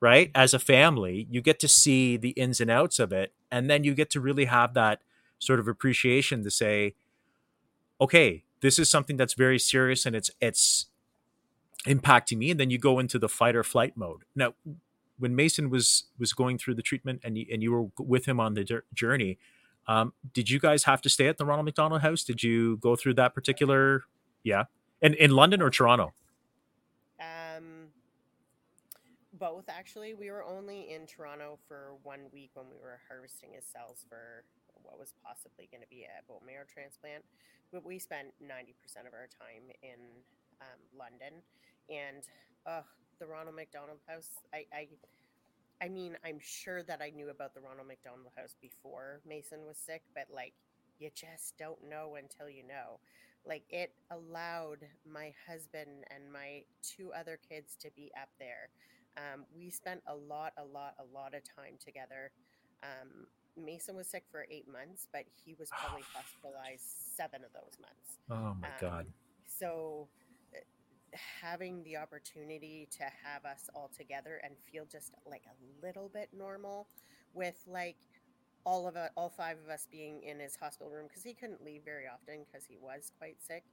right? 0.04 0.32
As 0.36 0.54
a 0.54 0.60
family, 0.60 1.28
you 1.32 1.40
get 1.40 1.60
to 1.62 1.68
see 1.70 2.18
the 2.18 2.32
ins 2.32 2.60
and 2.60 2.70
outs 2.70 3.00
of 3.00 3.14
it, 3.14 3.32
and 3.50 3.70
then 3.70 3.86
you 3.86 3.94
get 3.94 4.10
to 4.10 4.20
really 4.20 4.46
have 4.46 4.74
that 4.74 5.00
sort 5.40 5.62
of 5.62 5.68
appreciation 5.70 6.44
to 6.44 6.52
say, 6.52 6.96
okay, 8.02 8.44
this 8.60 8.78
is 8.78 8.90
something 8.90 9.16
that's 9.16 9.34
very 9.34 9.58
serious, 9.58 10.06
and 10.06 10.14
it's 10.14 10.30
it's 10.42 10.88
impacting 11.86 12.38
me 12.38 12.52
and 12.52 12.60
then 12.60 12.70
you 12.70 12.78
go 12.78 13.00
into 13.00 13.18
the 13.18 13.30
fight 13.30 13.56
or 13.56 13.64
flight 13.64 13.96
mode. 13.96 14.24
Now 14.36 14.56
when 15.20 15.36
mason 15.36 15.70
was 15.70 16.06
was 16.18 16.34
going 16.34 16.58
through 16.58 16.76
the 16.76 16.82
treatment 16.82 17.22
and 17.24 17.38
you, 17.38 17.46
and 17.52 17.62
you 17.62 17.72
were 17.72 17.88
with 18.00 18.26
him 18.26 18.40
on 18.40 18.54
the 18.54 18.82
journey 18.94 19.38
um, 19.86 20.14
did 20.34 20.50
you 20.50 20.60
guys 20.62 20.86
have 20.86 21.02
to 21.02 21.10
stay 21.10 21.28
at 21.28 21.38
the 21.38 21.46
ronald 21.46 21.66
mcdonald 21.66 22.02
house? 22.02 22.24
Did 22.24 22.42
you 22.42 22.78
go 22.78 22.96
through 22.96 23.16
that 23.16 23.34
particular 23.34 24.04
yeah 24.44 24.64
and 25.02 25.14
in 25.16 25.32
london 25.32 25.62
or 25.62 25.70
toronto 25.70 26.14
um 27.20 27.90
both 29.44 29.68
actually 29.68 30.14
we 30.14 30.32
were 30.32 30.44
only 30.44 30.88
in 30.96 31.06
toronto 31.06 31.60
for 31.68 32.00
one 32.04 32.32
week 32.32 32.52
when 32.54 32.66
we 32.72 32.80
were 32.80 33.00
harvesting 33.12 33.52
his 33.52 33.66
cells 33.68 34.06
for 34.08 34.48
what 34.84 34.98
was 34.98 35.14
possibly 35.20 35.68
going 35.68 35.84
to 35.84 35.90
be 35.92 36.08
a 36.08 36.24
bone 36.32 36.40
marrow 36.48 36.64
transplant 36.64 37.24
but 37.72 37.84
we 37.84 38.00
spent 38.00 38.32
90% 38.40 39.04
of 39.04 39.12
our 39.12 39.28
time 39.28 39.68
in 39.84 40.00
um, 40.62 40.80
london 40.96 41.44
and 41.90 42.24
uh, 42.66 42.88
the 43.20 43.28
Ronald 43.28 43.56
McDonald 43.56 44.00
House. 44.08 44.30
I, 44.54 44.66
I, 44.74 44.88
I 45.82 45.90
mean, 45.90 46.18
I'm 46.26 46.40
sure 46.42 46.84
that 46.84 47.02
I 47.02 47.10
knew 47.10 47.30
about 47.30 47.54
the 47.54 47.62
Ronald 47.62 47.88
McDonald 47.88 48.32
House 48.36 48.56
before 48.62 49.22
Mason 49.28 49.60
was 49.66 49.78
sick, 49.78 50.02
but 50.16 50.28
like, 50.34 50.54
you 51.00 51.10
just 51.14 51.58
don't 51.58 51.90
know 51.90 52.16
until 52.18 52.50
you 52.50 52.64
know. 52.68 53.00
Like, 53.46 53.64
it 53.70 53.94
allowed 54.10 54.80
my 55.10 55.34
husband 55.48 56.06
and 56.14 56.32
my 56.32 56.64
two 56.82 57.12
other 57.18 57.38
kids 57.50 57.76
to 57.82 57.90
be 57.96 58.12
up 58.22 58.30
there. 58.40 58.70
Um, 59.18 59.46
we 59.56 59.70
spent 59.70 60.02
a 60.08 60.16
lot, 60.16 60.54
a 60.58 60.64
lot, 60.64 60.96
a 61.00 61.14
lot 61.14 61.34
of 61.34 61.44
time 61.44 61.76
together. 61.84 62.32
Um, 62.82 63.28
Mason 63.56 63.96
was 63.96 64.08
sick 64.08 64.24
for 64.32 64.48
eight 64.50 64.68
months, 64.68 65.08
but 65.12 65.24
he 65.46 65.56
was 65.60 65.70
probably 65.80 66.04
hospitalized 66.14 66.86
seven 67.16 67.42
of 67.44 67.54
those 67.54 67.78
months. 67.80 68.20
Oh 68.30 68.56
my 68.60 68.68
um, 68.68 68.74
God. 68.80 69.06
So 69.46 70.08
having 71.42 71.84
the 71.84 71.98
opportunity 71.98 72.88
to 72.98 73.04
have 73.04 73.46
us 73.46 73.70
all 73.76 73.90
together 73.96 74.42
and 74.44 74.56
feel 74.72 74.86
just 74.86 75.14
like 75.30 75.44
a 75.48 75.86
little 75.86 76.10
bit 76.10 76.30
normal 76.36 76.88
with 77.34 77.62
like 77.68 77.98
all 78.66 78.88
of 78.88 78.96
it, 78.96 79.12
all 79.16 79.30
five 79.30 79.58
of 79.64 79.70
us 79.70 79.88
being 79.92 80.24
in 80.24 80.40
his 80.40 80.56
hospital 80.56 80.92
room 80.92 81.06
because 81.08 81.24
he 81.24 81.34
couldn't 81.34 81.64
leave 81.64 81.84
very 81.84 82.06
often 82.08 82.46
because 82.46 82.66
he 82.66 82.78
was 82.82 83.12
quite 83.18 83.38
sick. 83.42 83.64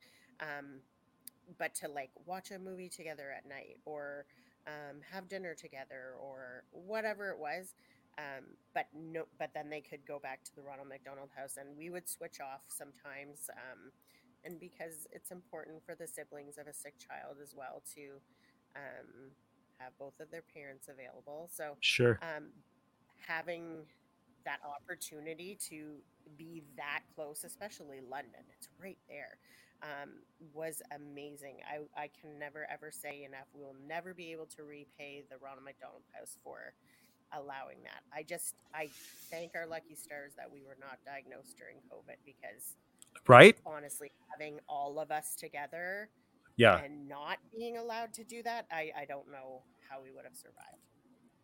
Um, 0.41 0.81
but 1.59 1.75
to 1.77 1.89
like 1.89 2.11
watch 2.27 2.51
a 2.51 2.59
movie 2.59 2.89
together 2.89 3.33
at 3.37 3.49
night 3.49 3.79
or 3.85 4.27
um, 4.67 5.01
have 5.13 5.29
dinner 5.29 5.55
together 5.55 6.15
or 6.21 6.65
whatever 6.71 7.31
it 7.31 7.39
was. 7.39 7.75
Um, 8.19 8.45
but 8.75 8.87
no, 8.95 9.25
but 9.39 9.51
then 9.55 9.71
they 9.71 9.81
could 9.81 10.05
go 10.07 10.19
back 10.19 10.45
to 10.45 10.55
the 10.55 10.63
Ronald 10.63 10.89
McDonald 10.89 11.31
House 11.35 11.57
and 11.57 11.77
we 11.77 11.91
would 11.91 12.09
switch 12.09 12.41
off 12.41 12.63
sometimes. 12.69 13.49
Um, 13.53 13.93
and 14.45 14.59
because 14.59 15.07
it's 15.13 15.31
important 15.31 15.85
for 15.85 15.95
the 15.95 16.07
siblings 16.07 16.59
of 16.59 16.67
a 16.67 16.73
sick 16.73 16.95
child 16.99 17.37
as 17.43 17.55
well 17.57 17.83
to 17.95 18.21
um, 18.77 19.31
have 19.79 19.93
both 19.99 20.19
of 20.21 20.31
their 20.31 20.43
parents 20.43 20.89
available. 20.89 21.49
So, 21.53 21.77
sure, 21.81 22.19
um, 22.23 22.49
having 23.27 23.87
that 24.45 24.61
opportunity 24.65 25.59
to 25.69 25.97
be 26.39 26.63
that 26.77 27.01
close, 27.15 27.45
especially 27.45 28.01
London, 28.01 28.41
it's 28.57 28.69
right 28.83 28.99
there, 29.09 29.39
um, 29.83 30.11
was 30.53 30.83
amazing. 30.95 31.59
I, 31.67 32.03
I 32.05 32.11
can 32.21 32.39
never 32.39 32.67
ever 32.71 32.91
say 32.91 33.25
enough. 33.25 33.47
We 33.55 33.63
will 33.63 33.77
never 33.87 34.15
be 34.15 34.33
able 34.33 34.47
to 34.57 34.63
repay 34.63 35.25
the 35.31 35.37
Ronald 35.39 35.65
McDonald 35.65 36.03
House 36.13 36.39
for 36.45 36.75
allowing 37.33 37.79
that. 37.85 38.03
I 38.13 38.23
just 38.23 38.55
I 38.75 38.91
thank 39.31 39.53
our 39.55 39.67
lucky 39.67 39.95
stars 39.95 40.33
that 40.37 40.51
we 40.53 40.63
were 40.63 40.77
not 40.81 40.99
diagnosed 41.07 41.57
during 41.57 41.77
COVID 41.91 42.19
because 42.25 42.77
right 43.29 43.57
honestly 43.67 44.11
having 44.33 44.59
all 44.69 44.99
of 44.99 45.11
us 45.11 45.35
together 45.35 46.09
yeah 46.57 46.81
and 46.83 47.09
not 47.09 47.39
being 47.57 47.77
allowed 47.77 48.13
to 48.13 48.25
do 48.25 48.43
that 48.43 48.67
i 48.71 48.91
i 48.99 49.05
don't 49.05 49.31
know 49.31 49.63
how 49.89 50.03
we 50.03 50.11
would 50.11 50.25
have 50.25 50.35
survived 50.37 50.83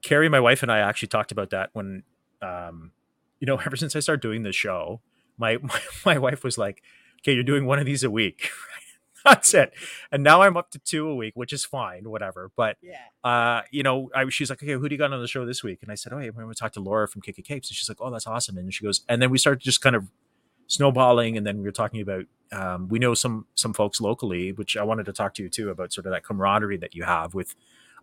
carrie 0.03 0.29
my 0.29 0.41
wife 0.41 0.63
and 0.63 0.73
i 0.73 0.79
actually 0.79 1.09
talked 1.09 1.33
about 1.33 1.51
that 1.51 1.71
when 1.73 2.03
um 2.43 2.93
you 3.41 3.47
know 3.47 3.57
ever 3.67 3.77
since 3.77 3.95
i 3.97 4.01
started 4.01 4.21
doing 4.21 4.43
the 4.43 4.53
show 4.53 5.01
my, 5.39 5.59
my 5.63 5.81
my 6.05 6.19
wife 6.19 6.45
was 6.45 6.57
like 6.57 6.83
okay 7.27 7.35
you're 7.35 7.45
doing 7.45 7.67
one 7.67 7.79
of 7.79 7.87
these 7.87 8.05
a 8.05 8.11
week 8.11 8.51
that's 9.25 9.55
it. 9.55 9.73
And 10.13 10.23
now 10.23 10.43
i'm 10.43 10.57
up 10.57 10.71
to 10.71 10.79
two 10.79 11.09
a 11.09 11.15
week 11.15 11.35
which 11.35 11.53
is 11.53 11.65
fine 11.65 12.09
whatever. 12.09 12.53
But 12.57 12.77
yeah. 12.81 12.99
uh 13.29 13.63
you 13.73 13.83
know 13.83 14.09
i 14.15 14.29
she's 14.29 14.51
like 14.51 14.63
okay 14.63 14.73
who 14.73 14.89
do 14.89 14.95
you 14.95 14.99
got 14.99 15.13
on 15.13 15.21
the 15.21 15.27
show 15.27 15.45
this 15.45 15.65
week? 15.65 15.81
And 15.83 15.91
i 15.91 15.97
said 15.97 16.13
oh 16.13 16.19
hey, 16.19 16.29
i'm 16.29 16.35
going 16.35 16.49
to 16.49 16.55
talk 16.55 16.73
to 16.73 16.81
laura 16.81 17.09
from 17.09 17.23
kick 17.23 17.37
capes. 17.45 17.69
And 17.69 17.77
she's 17.77 17.89
like 17.89 17.99
oh 18.01 18.11
that's 18.11 18.27
awesome. 18.27 18.57
And 18.57 18.73
she 18.73 18.85
goes 18.85 19.03
and 19.09 19.21
then 19.21 19.31
we 19.31 19.39
started 19.39 19.61
just 19.61 19.81
kind 19.81 19.97
of 19.97 20.07
snowballing, 20.67 21.37
and 21.37 21.47
then 21.47 21.59
we 21.59 21.65
were 21.65 21.73
talking 21.73 22.01
about 22.01 22.25
um, 22.53 22.89
we 22.89 22.99
know 22.99 23.15
some 23.15 23.47
some 23.55 23.73
folks 23.73 24.01
locally, 24.01 24.53
which 24.53 24.77
I 24.77 24.83
wanted 24.83 25.07
to 25.07 25.13
talk 25.13 25.35
to 25.35 25.43
you 25.43 25.49
too 25.49 25.71
about 25.71 25.93
sort 25.93 26.07
of 26.07 26.13
that 26.13 26.25
camaraderie 26.25 26.79
that 26.79 26.95
you 26.95 27.05
have 27.05 27.35
with 27.35 27.55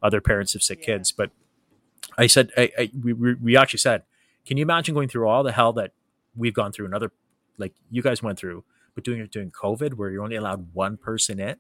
other 0.02 0.22
parents 0.22 0.56
of 0.56 0.64
sick 0.64 0.80
yeah. 0.80 0.86
kids. 0.86 1.12
But 1.12 1.32
I 2.18 2.28
said 2.28 2.52
I, 2.58 2.72
I, 2.78 2.92
we 3.02 3.14
we 3.14 3.58
actually 3.58 3.80
said, 3.80 4.04
can 4.46 4.58
you 4.58 4.64
imagine 4.64 4.94
going 4.94 5.10
through 5.10 5.28
all 5.28 5.44
the 5.44 5.52
hell 5.52 5.74
that 5.74 5.92
we've 6.36 6.54
gone 6.54 6.72
through 6.72 6.86
and 6.86 6.96
other 6.96 7.12
like 7.58 7.74
you 7.92 8.02
guys 8.02 8.24
went 8.24 8.40
through, 8.40 8.64
but 8.96 9.04
doing 9.04 9.20
it 9.20 9.32
during 9.32 9.52
COVID 9.52 9.96
where 9.96 10.10
you're 10.10 10.24
only 10.24 10.36
allowed 10.36 10.74
one 10.74 10.98
person 10.98 11.40
in? 11.40 11.58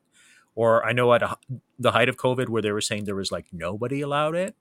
Or 0.55 0.85
I 0.85 0.93
know 0.93 1.13
at 1.13 1.23
a, 1.23 1.37
the 1.79 1.91
height 1.91 2.09
of 2.09 2.17
COVID 2.17 2.49
where 2.49 2.61
they 2.61 2.71
were 2.71 2.81
saying 2.81 3.05
there 3.05 3.15
was 3.15 3.31
like 3.31 3.47
nobody 3.51 4.01
allowed 4.01 4.35
it 4.35 4.55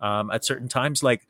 um, 0.00 0.30
at 0.30 0.44
certain 0.44 0.68
times, 0.68 1.02
like 1.02 1.26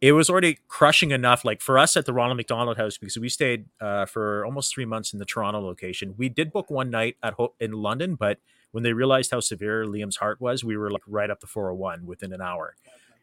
it 0.00 0.12
was 0.12 0.28
already 0.28 0.58
crushing 0.68 1.12
enough. 1.12 1.44
Like 1.44 1.60
for 1.60 1.78
us 1.78 1.96
at 1.96 2.06
the 2.06 2.12
Ronald 2.12 2.36
McDonald 2.36 2.76
House, 2.76 2.98
because 2.98 3.16
we 3.16 3.28
stayed 3.28 3.66
uh, 3.80 4.06
for 4.06 4.44
almost 4.44 4.74
three 4.74 4.84
months 4.84 5.12
in 5.12 5.18
the 5.18 5.24
Toronto 5.24 5.60
location. 5.60 6.14
We 6.16 6.28
did 6.28 6.52
book 6.52 6.70
one 6.70 6.90
night 6.90 7.16
at 7.22 7.34
Ho- 7.34 7.54
in 7.60 7.72
London, 7.72 8.16
but 8.16 8.38
when 8.72 8.82
they 8.82 8.92
realized 8.92 9.30
how 9.30 9.40
severe 9.40 9.84
Liam's 9.84 10.16
heart 10.16 10.40
was, 10.40 10.64
we 10.64 10.76
were 10.76 10.90
like 10.90 11.02
right 11.06 11.30
up 11.30 11.40
the 11.40 11.46
401 11.46 12.04
within 12.06 12.32
an 12.32 12.40
hour. 12.40 12.74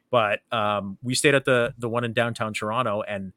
But 0.09 0.39
um, 0.51 0.97
we 1.03 1.15
stayed 1.15 1.35
at 1.35 1.45
the 1.45 1.73
the 1.77 1.89
one 1.89 2.03
in 2.03 2.13
downtown 2.13 2.53
Toronto, 2.53 3.01
and 3.01 3.33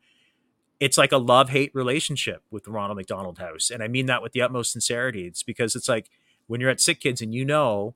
it's 0.83 0.99
like 0.99 1.13
a 1.13 1.17
love 1.19 1.49
hate 1.51 1.71
relationship 1.75 2.43
with 2.51 2.65
the 2.65 2.73
Ronald 2.73 2.97
McDonald 2.97 3.39
House, 3.39 3.71
and 3.71 3.83
I 3.83 3.89
mean 3.89 4.07
that 4.07 4.21
with 4.23 4.33
the 4.33 4.43
utmost 4.43 4.73
sincerity. 4.73 5.27
It's 5.27 5.43
because 5.45 5.77
it's 5.77 5.89
like 5.89 6.11
when 6.49 6.61
you're 6.61 6.71
at 6.71 6.81
Sick 6.81 6.99
Kids 7.01 7.23
and 7.23 7.33
you 7.33 7.45
know, 7.45 7.95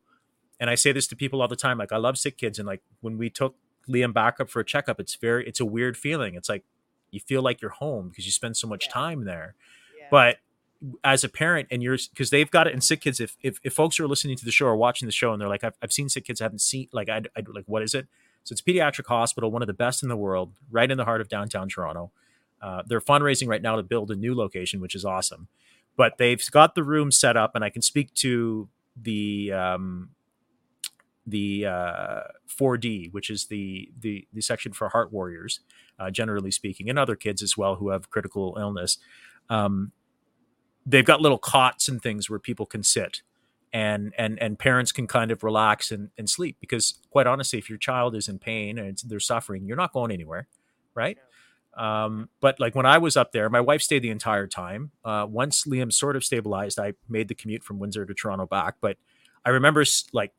and 0.60 0.70
I 0.70 0.76
say 0.76 0.92
this 0.92 1.06
to 1.08 1.16
people 1.16 1.42
all 1.42 1.48
the 1.48 1.56
time, 1.56 1.78
like 1.78 1.90
I 1.92 1.96
love 1.96 2.16
Sick 2.16 2.38
Kids, 2.38 2.58
and 2.60 2.66
like 2.66 2.82
when 3.00 3.18
we 3.18 3.28
took 3.28 3.56
Liam 3.88 4.12
back 4.12 4.38
up 4.40 4.48
for 4.48 4.60
a 4.60 4.64
checkup, 4.64 5.00
it's 5.00 5.16
very 5.16 5.46
it's 5.48 5.58
a 5.58 5.64
weird 5.64 5.96
feeling. 5.96 6.34
It's 6.36 6.48
like 6.48 6.62
you 7.10 7.18
feel 7.18 7.42
like 7.42 7.60
you're 7.60 7.72
home 7.72 8.08
because 8.10 8.24
you 8.24 8.32
spend 8.32 8.56
so 8.56 8.68
much 8.68 8.86
Yeah. 8.86 8.92
time 8.92 9.24
there. 9.24 9.56
Yeah. 9.98 10.06
But 10.10 10.36
as 11.02 11.24
a 11.24 11.28
parent 11.28 11.66
and 11.72 11.82
you're 11.82 11.98
because 12.12 12.30
they've 12.30 12.50
got 12.50 12.68
it 12.68 12.74
in 12.74 12.80
sick 12.82 13.00
kids 13.00 13.18
if, 13.18 13.36
if 13.42 13.58
if 13.64 13.72
folks 13.72 13.98
are 13.98 14.06
listening 14.06 14.36
to 14.36 14.44
the 14.44 14.50
show 14.52 14.66
or 14.66 14.76
watching 14.76 15.06
the 15.06 15.12
show 15.12 15.32
and 15.32 15.40
they're 15.40 15.48
like 15.48 15.64
i've, 15.64 15.74
I've 15.80 15.90
seen 15.90 16.10
sick 16.10 16.26
kids 16.26 16.42
I 16.42 16.44
haven't 16.44 16.60
seen 16.60 16.88
like 16.92 17.08
I, 17.08 17.22
I 17.34 17.42
like 17.48 17.64
what 17.66 17.82
is 17.82 17.94
it 17.94 18.06
so 18.44 18.52
it's 18.52 18.60
a 18.60 18.64
pediatric 18.64 19.06
hospital 19.06 19.50
one 19.50 19.62
of 19.62 19.68
the 19.68 19.72
best 19.74 20.02
in 20.02 20.10
the 20.10 20.16
world 20.18 20.52
right 20.70 20.88
in 20.90 20.98
the 20.98 21.06
heart 21.06 21.22
of 21.22 21.28
downtown 21.30 21.70
toronto 21.70 22.12
uh, 22.66 22.82
they're 22.84 23.00
fundraising 23.00 23.46
right 23.46 23.62
now 23.62 23.76
to 23.76 23.82
build 23.84 24.10
a 24.10 24.16
new 24.16 24.34
location 24.34 24.80
which 24.80 24.96
is 24.96 25.04
awesome. 25.04 25.46
But 25.96 26.18
they've 26.18 26.42
got 26.50 26.74
the 26.74 26.82
room 26.82 27.10
set 27.12 27.36
up 27.36 27.54
and 27.54 27.64
i 27.64 27.70
can 27.70 27.80
speak 27.80 28.12
to 28.14 28.68
the 29.00 29.52
um 29.52 30.10
the 31.26 31.66
uh 31.66 32.20
4d 32.48 33.12
which 33.12 33.30
is 33.30 33.46
the 33.46 33.90
the 33.98 34.26
the 34.32 34.42
section 34.42 34.72
for 34.72 34.88
heart 34.88 35.12
warriors 35.12 35.60
uh, 35.98 36.10
generally 36.10 36.50
speaking 36.50 36.90
and 36.90 36.98
other 36.98 37.16
kids 37.16 37.42
as 37.42 37.56
well 37.56 37.76
who 37.76 37.90
have 37.90 38.10
critical 38.10 38.56
illness. 38.58 38.98
Um 39.48 39.92
they've 40.84 41.04
got 41.04 41.20
little 41.20 41.38
cots 41.38 41.88
and 41.88 42.02
things 42.02 42.28
where 42.28 42.38
people 42.38 42.66
can 42.66 42.82
sit 42.82 43.22
and 43.72 44.12
and 44.18 44.40
and 44.40 44.58
parents 44.58 44.92
can 44.92 45.06
kind 45.06 45.30
of 45.30 45.44
relax 45.44 45.90
and, 45.92 46.10
and 46.18 46.28
sleep 46.30 46.56
because 46.60 46.94
quite 47.10 47.26
honestly 47.26 47.58
if 47.58 47.68
your 47.68 47.78
child 47.78 48.14
is 48.16 48.28
in 48.28 48.38
pain 48.38 48.78
and 48.78 49.02
they're 49.06 49.20
suffering 49.20 49.66
you're 49.66 49.76
not 49.76 49.92
going 49.92 50.10
anywhere 50.10 50.48
right 50.94 51.18
um, 51.76 52.28
but 52.40 52.58
like 52.58 52.74
when 52.74 52.86
i 52.86 52.98
was 52.98 53.16
up 53.16 53.32
there 53.32 53.48
my 53.48 53.60
wife 53.60 53.82
stayed 53.82 54.02
the 54.02 54.10
entire 54.10 54.46
time. 54.46 54.90
Uh, 55.04 55.26
once 55.28 55.64
liam 55.64 55.92
sort 55.92 56.16
of 56.16 56.24
stabilized 56.24 56.78
i 56.78 56.92
made 57.08 57.28
the 57.28 57.34
commute 57.34 57.62
from 57.62 57.78
windsor 57.78 58.04
to 58.06 58.14
toronto 58.14 58.46
back. 58.46 58.76
But 58.80 58.96
i 59.44 59.50
remember 59.50 59.84
like 60.12 60.32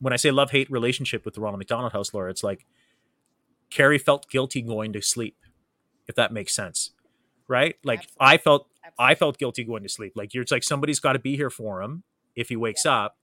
when 0.00 0.12
i 0.12 0.16
say 0.16 0.30
love 0.30 0.50
hate 0.50 0.70
relationship 0.70 1.24
with 1.24 1.34
the 1.34 1.40
ronald 1.40 1.58
mcdonald 1.58 1.92
house 1.92 2.12
laura 2.12 2.30
it's 2.30 2.42
like 2.42 2.66
carrie 3.70 3.98
felt 3.98 4.28
guilty 4.28 4.60
going 4.62 4.92
to 4.92 5.00
sleep 5.00 5.36
if 6.06 6.14
that 6.14 6.32
makes 6.32 6.54
sense 6.54 6.90
right? 7.48 7.76
Like 7.84 8.08
i 8.18 8.38
felt 8.38 8.68
I 8.98 9.14
felt 9.14 9.38
guilty 9.38 9.64
going 9.64 9.82
to 9.82 9.88
sleep. 9.88 10.12
Like 10.16 10.34
you're, 10.34 10.42
it's 10.42 10.52
like 10.52 10.64
somebody's 10.64 11.00
got 11.00 11.12
to 11.12 11.18
be 11.18 11.36
here 11.36 11.50
for 11.50 11.82
him 11.82 12.02
if 12.34 12.48
he 12.48 12.56
wakes 12.56 12.84
up, 12.84 13.16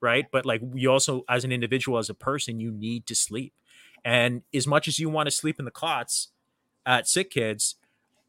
right? 0.00 0.26
But 0.30 0.46
like 0.46 0.62
you 0.74 0.90
also, 0.90 1.24
as 1.28 1.44
an 1.44 1.52
individual, 1.52 1.98
as 1.98 2.10
a 2.10 2.14
person, 2.14 2.60
you 2.60 2.70
need 2.70 3.06
to 3.06 3.14
sleep. 3.14 3.52
And 4.04 4.42
as 4.54 4.66
much 4.66 4.88
as 4.88 4.98
you 4.98 5.08
want 5.08 5.26
to 5.26 5.30
sleep 5.30 5.58
in 5.58 5.64
the 5.64 5.70
cots 5.70 6.28
at 6.86 7.08
sick 7.08 7.30
kids, 7.30 7.76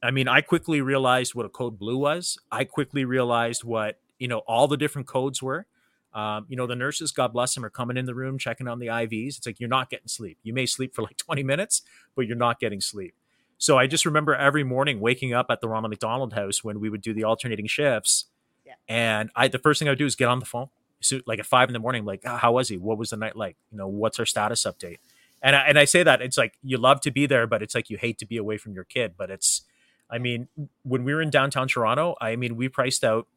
I 0.01 0.11
mean, 0.11 0.27
I 0.27 0.41
quickly 0.41 0.81
realized 0.81 1.33
what 1.35 1.45
a 1.45 1.49
code 1.49 1.79
blue 1.79 1.97
was. 1.97 2.37
I 2.51 2.63
quickly 2.65 3.05
realized 3.05 3.63
what 3.63 3.99
you 4.19 4.27
know 4.27 4.39
all 4.39 4.67
the 4.67 4.77
different 4.77 5.07
codes 5.07 5.41
were. 5.41 5.65
Um, 6.13 6.45
you 6.47 6.55
know, 6.55 6.67
the 6.67 6.75
nurses, 6.75 7.11
God 7.11 7.33
bless 7.33 7.55
them, 7.55 7.65
are 7.65 7.71
coming 7.71 7.97
in 7.97 8.05
the 8.05 8.13
room 8.13 8.37
checking 8.37 8.67
on 8.67 8.77
the 8.77 8.85
IVs. 8.87 9.37
It's 9.39 9.47
like 9.47 9.59
you're 9.59 9.67
not 9.69 9.89
getting 9.89 10.07
sleep. 10.07 10.37
You 10.43 10.53
may 10.53 10.67
sleep 10.67 10.93
for 10.93 11.01
like 11.01 11.17
20 11.17 11.41
minutes, 11.41 11.81
but 12.15 12.27
you're 12.27 12.37
not 12.37 12.59
getting 12.59 12.81
sleep. 12.81 13.15
So 13.57 13.79
I 13.79 13.87
just 13.87 14.05
remember 14.05 14.35
every 14.35 14.63
morning 14.63 14.99
waking 14.99 15.33
up 15.33 15.47
at 15.49 15.59
the 15.59 15.67
Ronald 15.67 15.89
McDonald 15.89 16.33
House 16.33 16.63
when 16.63 16.79
we 16.79 16.89
would 16.89 17.01
do 17.01 17.13
the 17.15 17.23
alternating 17.23 17.65
shifts, 17.65 18.25
Yeah. 18.65 18.73
and 18.87 19.31
I 19.35 19.47
the 19.47 19.57
first 19.57 19.79
thing 19.79 19.87
I 19.87 19.91
would 19.91 19.97
do 19.97 20.05
is 20.05 20.15
get 20.15 20.27
on 20.27 20.39
the 20.39 20.45
phone. 20.45 20.67
So 21.01 21.21
like 21.25 21.39
at 21.39 21.45
five 21.47 21.67
in 21.69 21.73
the 21.73 21.79
morning, 21.79 22.05
like 22.05 22.21
"Ah, 22.25 22.37
how 22.37 22.51
was 22.53 22.69
he? 22.69 22.77
What 22.77 22.97
was 22.99 23.09
the 23.09 23.17
night 23.17 23.35
like? 23.35 23.57
You 23.71 23.77
know, 23.79 23.87
what's 23.87 24.19
our 24.19 24.25
status 24.25 24.63
update? 24.65 24.97
And 25.43 25.55
I, 25.57 25.59
and 25.67 25.77
I 25.77 25.83
say 25.83 26.03
that 26.03 26.21
it's 26.21 26.37
like 26.37 26.53
you 26.63 26.77
love 26.77 27.01
to 27.01 27.11
be 27.11 27.25
there, 27.25 27.45
but 27.45 27.61
it's 27.61 27.75
like 27.75 27.89
you 27.89 27.97
hate 27.97 28.17
to 28.19 28.25
be 28.25 28.37
away 28.37 28.57
from 28.57 28.73
your 28.73 28.85
kid. 28.85 29.15
But 29.17 29.29
it's, 29.29 29.63
I 30.09 30.17
mean, 30.17 30.47
when 30.83 31.03
we 31.03 31.13
were 31.13 31.21
in 31.21 31.29
downtown 31.29 31.67
Toronto, 31.67 32.15
I 32.21 32.37
mean, 32.37 32.55
we 32.55 32.69
priced 32.69 33.03
out. 33.03 33.27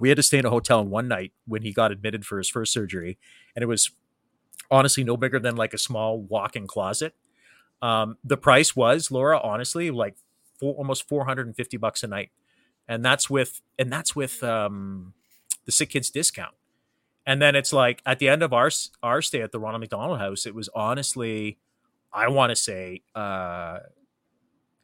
We 0.00 0.08
had 0.08 0.16
to 0.16 0.22
stay 0.22 0.38
in 0.38 0.46
a 0.46 0.50
hotel 0.50 0.82
one 0.82 1.06
night 1.06 1.32
when 1.46 1.62
he 1.62 1.72
got 1.72 1.92
admitted 1.92 2.24
for 2.24 2.38
his 2.38 2.48
first 2.48 2.72
surgery, 2.72 3.18
and 3.54 3.62
it 3.62 3.66
was 3.66 3.90
honestly 4.70 5.04
no 5.04 5.16
bigger 5.16 5.38
than 5.38 5.54
like 5.54 5.74
a 5.74 5.78
small 5.78 6.18
walk-in 6.18 6.66
closet. 6.66 7.14
Um, 7.82 8.16
the 8.24 8.38
price 8.38 8.74
was 8.74 9.10
Laura, 9.10 9.38
honestly, 9.38 9.90
like 9.90 10.16
four, 10.58 10.74
almost 10.74 11.06
four 11.06 11.26
hundred 11.26 11.46
and 11.46 11.54
fifty 11.54 11.76
bucks 11.76 12.02
a 12.02 12.06
night, 12.06 12.30
and 12.88 13.04
that's 13.04 13.28
with 13.28 13.60
and 13.78 13.92
that's 13.92 14.16
with 14.16 14.42
um, 14.42 15.12
the 15.66 15.72
sick 15.72 15.90
kids 15.90 16.08
discount. 16.08 16.54
And 17.26 17.40
then 17.40 17.54
it's 17.56 17.72
like 17.72 18.02
at 18.04 18.18
the 18.18 18.28
end 18.28 18.42
of 18.42 18.52
our 18.52 18.70
our 19.02 19.22
stay 19.22 19.40
at 19.40 19.52
the 19.52 19.58
Ronald 19.58 19.80
McDonald 19.80 20.18
House, 20.18 20.46
it 20.46 20.54
was 20.54 20.68
honestly, 20.74 21.58
I 22.12 22.28
want 22.28 22.50
to 22.50 22.56
say, 22.56 23.02
uh, 23.14 23.78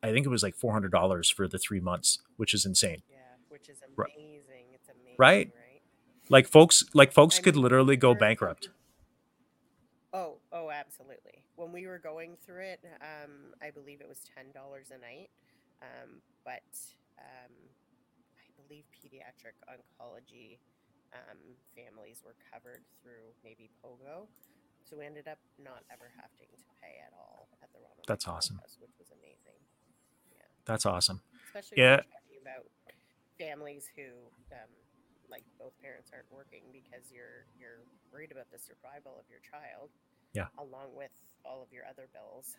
I 0.03 0.13
think 0.13 0.25
it 0.25 0.31
was 0.31 0.43
like 0.43 0.57
four 0.57 0.73
hundred 0.73 0.93
dollars 0.93 1.29
for 1.31 1.47
the 1.47 1.59
three 1.59 1.81
months, 1.81 2.19
which 2.37 2.55
is 2.55 2.65
insane. 2.65 3.03
Yeah, 3.11 3.19
which 3.49 3.69
is 3.69 3.79
Right. 3.97 4.11
amazing. 4.17 4.67
It's 4.75 4.89
amazing, 4.89 5.15
Right? 5.19 5.53
right? 5.55 5.83
Like 6.31 6.47
folks, 6.49 6.85
like 6.95 7.13
folks 7.13 7.39
I 7.39 7.43
could 7.43 7.57
mean, 7.57 7.63
literally 7.65 7.97
go 7.97 8.15
bankrupt. 8.15 8.71
Oh, 10.13 10.39
oh, 10.53 10.71
absolutely. 10.71 11.45
When 11.57 11.73
we 11.73 11.87
were 11.87 11.99
going 11.99 12.37
through 12.45 12.63
it, 12.63 12.81
um, 13.01 13.55
I 13.63 13.71
believe 13.71 14.01
it 14.01 14.09
was 14.09 14.21
ten 14.35 14.47
dollars 14.53 14.91
a 14.91 14.99
night, 14.99 15.31
um, 15.83 16.23
but 16.45 16.63
um, 17.19 17.53
I 18.39 18.63
believe 18.67 18.85
pediatric 18.97 19.55
oncology 19.69 20.59
um, 21.15 21.39
families 21.75 22.23
were 22.25 22.37
covered 22.53 22.83
through 23.03 23.35
maybe 23.43 23.71
Pogo, 23.83 24.29
so 24.85 24.97
we 24.99 25.07
ended 25.07 25.27
up 25.29 25.39
not 25.59 25.83
ever 25.91 26.11
having 26.17 26.51
to 26.55 26.67
pay 26.83 26.99
at 27.03 27.13
all 27.15 27.49
at 27.63 27.71
the 27.73 27.79
Ronald. 27.83 28.07
That's 28.07 28.27
McDonald 28.27 28.39
awesome. 28.45 28.57
House, 28.63 28.77
which 28.81 28.95
was 28.99 29.11
amazing. 29.15 29.59
Yeah. 30.33 30.47
That's 30.67 30.87
awesome. 30.87 31.21
especially 31.51 31.79
Yeah. 31.83 32.03
when 32.03 32.07
you're 32.07 32.19
talking 32.21 32.41
about 32.43 32.65
families 33.39 33.85
who 33.97 34.31
um, 34.53 34.71
like 35.31 35.45
both 35.59 35.73
parents 35.81 36.11
aren't 36.13 36.31
working 36.31 36.69
because 36.73 37.11
you're 37.11 37.47
you're 37.59 37.87
worried 38.13 38.33
about 38.33 38.51
the 38.51 38.59
survival 38.59 39.17
of 39.19 39.25
your 39.31 39.41
child 39.41 39.91
Yeah. 40.35 40.49
along 40.59 40.95
with 40.95 41.13
all 41.45 41.63
of 41.63 41.73
your 41.73 41.85
other 41.89 42.09
bills 42.13 42.57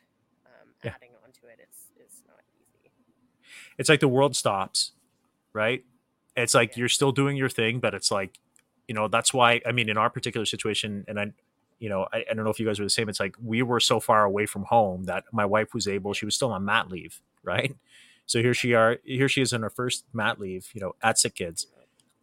um, 0.47 0.73
Yeah. 0.83 0.93
adding 0.95 1.11
onto 1.23 1.45
it 1.47 1.59
it 1.59 1.69
is 1.69 1.91
is 2.09 2.23
not 2.27 2.41
easy 2.57 2.91
It's 3.77 3.89
like 3.89 3.99
the 3.99 4.07
world 4.07 4.35
stops, 4.35 4.91
right? 5.53 5.83
It's 6.35 6.53
like 6.53 6.77
you're 6.77 6.89
still 6.89 7.11
doing 7.11 7.37
your 7.37 7.49
thing, 7.49 7.79
but 7.79 7.93
it's 7.93 8.11
like, 8.11 8.39
you 8.87 8.95
know, 8.95 9.07
that's 9.07 9.33
why. 9.33 9.61
I 9.65 9.71
mean, 9.71 9.89
in 9.89 9.97
our 9.97 10.09
particular 10.09 10.45
situation, 10.45 11.05
and 11.07 11.19
I, 11.19 11.33
you 11.79 11.89
know, 11.89 12.07
I, 12.13 12.25
I 12.29 12.33
don't 12.33 12.43
know 12.43 12.51
if 12.51 12.59
you 12.59 12.65
guys 12.65 12.79
were 12.79 12.85
the 12.85 12.89
same. 12.89 13.09
It's 13.09 13.19
like 13.19 13.35
we 13.43 13.61
were 13.61 13.79
so 13.79 13.99
far 13.99 14.23
away 14.23 14.45
from 14.45 14.63
home 14.63 15.05
that 15.05 15.25
my 15.31 15.45
wife 15.45 15.73
was 15.73 15.87
able. 15.87 16.13
She 16.13 16.25
was 16.25 16.35
still 16.35 16.51
on 16.51 16.65
mat 16.65 16.89
leave, 16.89 17.21
right? 17.43 17.75
So 18.25 18.39
here 18.39 18.53
she 18.53 18.73
are. 18.73 18.99
Here 19.03 19.27
she 19.27 19.41
is 19.41 19.51
on 19.51 19.61
her 19.61 19.69
first 19.69 20.05
mat 20.13 20.39
leave. 20.39 20.69
You 20.73 20.81
know, 20.81 20.95
at 21.01 21.19
sick 21.19 21.35
kids. 21.35 21.67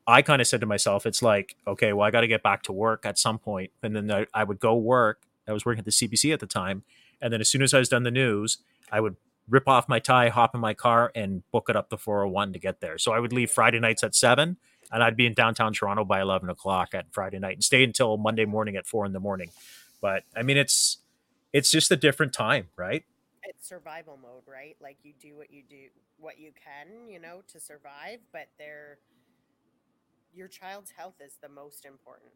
I 0.07 0.23
kind 0.23 0.41
of 0.41 0.49
said 0.49 0.61
to 0.63 0.67
myself, 0.67 1.05
it's 1.05 1.23
like, 1.23 1.55
okay, 1.67 1.93
well, 1.93 2.07
I 2.07 2.11
got 2.11 2.23
to 2.23 2.29
get 2.29 2.43
back 2.43 2.63
to 2.63 2.73
work 2.73 3.05
at 3.05 3.19
some 3.19 3.39
point. 3.39 3.73
And 3.83 3.95
then 3.95 4.11
I, 4.11 4.27
I 4.33 4.43
would 4.43 4.59
go 4.59 4.75
work. 4.75 5.21
I 5.47 5.53
was 5.53 5.67
working 5.67 5.81
at 5.81 5.85
the 5.85 5.91
CBC 5.91 6.33
at 6.33 6.41
the 6.41 6.47
time. 6.47 6.83
And 7.21 7.31
then 7.31 7.43
as 7.43 7.49
soon 7.51 7.61
as 7.61 7.75
I 7.75 7.79
was 7.79 7.91
done 7.91 8.05
the 8.05 8.11
news, 8.11 8.59
I 8.91 9.01
would 9.01 9.17
rip 9.49 9.69
off 9.69 9.89
my 9.89 9.99
tie, 9.99 10.29
hop 10.29 10.55
in 10.55 10.61
my 10.61 10.75
car, 10.75 11.11
and 11.15 11.43
book 11.51 11.67
it 11.69 11.77
up 11.77 11.89
the 11.89 11.99
401 11.99 12.53
to 12.53 12.59
get 12.59 12.81
there. 12.81 12.99
So 12.99 13.13
I 13.13 13.21
would 13.21 13.33
leave 13.33 13.51
Friday 13.51 13.81
nights 13.81 14.03
at 14.03 14.15
seven, 14.15 14.57
and 14.93 15.03
I'd 15.03 15.17
be 15.17 15.27
in 15.27 15.35
downtown 15.35 15.73
Toronto 15.73 16.05
by 16.05 16.21
11 16.21 16.49
o'clock 16.49 16.95
at 16.95 17.07
Friday 17.13 17.39
night 17.39 17.55
and 17.55 17.65
stay 17.65 17.85
until 17.85 18.17
Monday 18.17 18.45
morning 18.45 18.77
at 18.77 18.87
four 18.87 19.07
in 19.07 19.13
the 19.13 19.21
morning. 19.21 19.51
But 20.01 20.25
I 20.37 20.43
mean, 20.43 20.57
it's 20.57 20.99
it's 21.53 21.71
just 21.71 21.91
a 21.91 21.97
different 21.97 22.33
time, 22.33 22.69
right? 22.77 23.05
it's 23.49 23.67
survival 23.67 24.19
mode 24.21 24.43
right 24.47 24.77
like 24.81 24.99
you 25.03 25.13
do 25.21 25.35
what 25.35 25.51
you 25.51 25.63
do 25.69 25.77
what 26.19 26.39
you 26.39 26.51
can 26.53 27.09
you 27.09 27.19
know 27.19 27.41
to 27.51 27.59
survive 27.59 28.19
but 28.31 28.49
they're 28.59 28.99
your 30.35 30.49
child's 30.49 30.91
health 30.91 31.15
is 31.25 31.39
the 31.43 31.49
most 31.49 31.87
important 31.87 32.31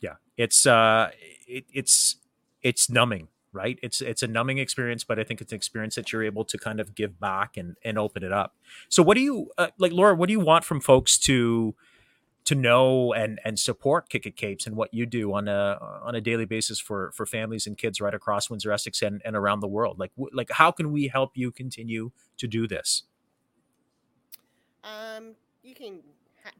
yeah 0.00 0.14
it's 0.36 0.64
uh 0.64 1.10
it, 1.48 1.64
it's 1.72 2.16
it's 2.62 2.88
numbing 2.88 3.26
right? 3.56 3.78
It's 3.82 4.00
it's 4.00 4.22
a 4.22 4.28
numbing 4.28 4.58
experience 4.58 5.02
but 5.02 5.18
i 5.18 5.24
think 5.24 5.40
it's 5.40 5.52
an 5.52 5.56
experience 5.56 5.94
that 5.96 6.12
you're 6.12 6.22
able 6.22 6.44
to 6.44 6.58
kind 6.58 6.78
of 6.78 6.94
give 6.94 7.18
back 7.18 7.56
and 7.56 7.76
and 7.82 7.98
open 7.98 8.22
it 8.22 8.32
up. 8.32 8.54
So 8.88 9.02
what 9.02 9.14
do 9.14 9.22
you 9.22 9.50
uh, 9.58 9.68
like 9.78 9.92
laura 9.92 10.14
what 10.14 10.26
do 10.28 10.32
you 10.32 10.40
want 10.40 10.64
from 10.64 10.80
folks 10.80 11.18
to 11.20 11.74
to 12.44 12.54
know 12.54 13.12
and 13.12 13.40
and 13.44 13.58
support 13.58 14.08
kick 14.08 14.24
it 14.24 14.36
capes 14.36 14.66
and 14.66 14.76
what 14.76 14.94
you 14.94 15.04
do 15.04 15.32
on 15.34 15.48
a 15.48 15.78
on 16.02 16.14
a 16.14 16.20
daily 16.20 16.44
basis 16.44 16.78
for 16.78 17.10
for 17.12 17.26
families 17.26 17.66
and 17.66 17.76
kids 17.76 18.00
right 18.00 18.14
across 18.14 18.48
windsor 18.48 18.70
essex 18.70 19.02
and, 19.02 19.20
and 19.24 19.34
around 19.34 19.60
the 19.60 19.68
world? 19.68 19.98
Like 19.98 20.12
wh- 20.16 20.32
like 20.32 20.50
how 20.52 20.70
can 20.70 20.92
we 20.92 21.08
help 21.08 21.32
you 21.34 21.50
continue 21.50 22.12
to 22.38 22.46
do 22.46 22.68
this? 22.68 23.02
Um, 24.84 25.34
you 25.64 25.74
can 25.74 26.02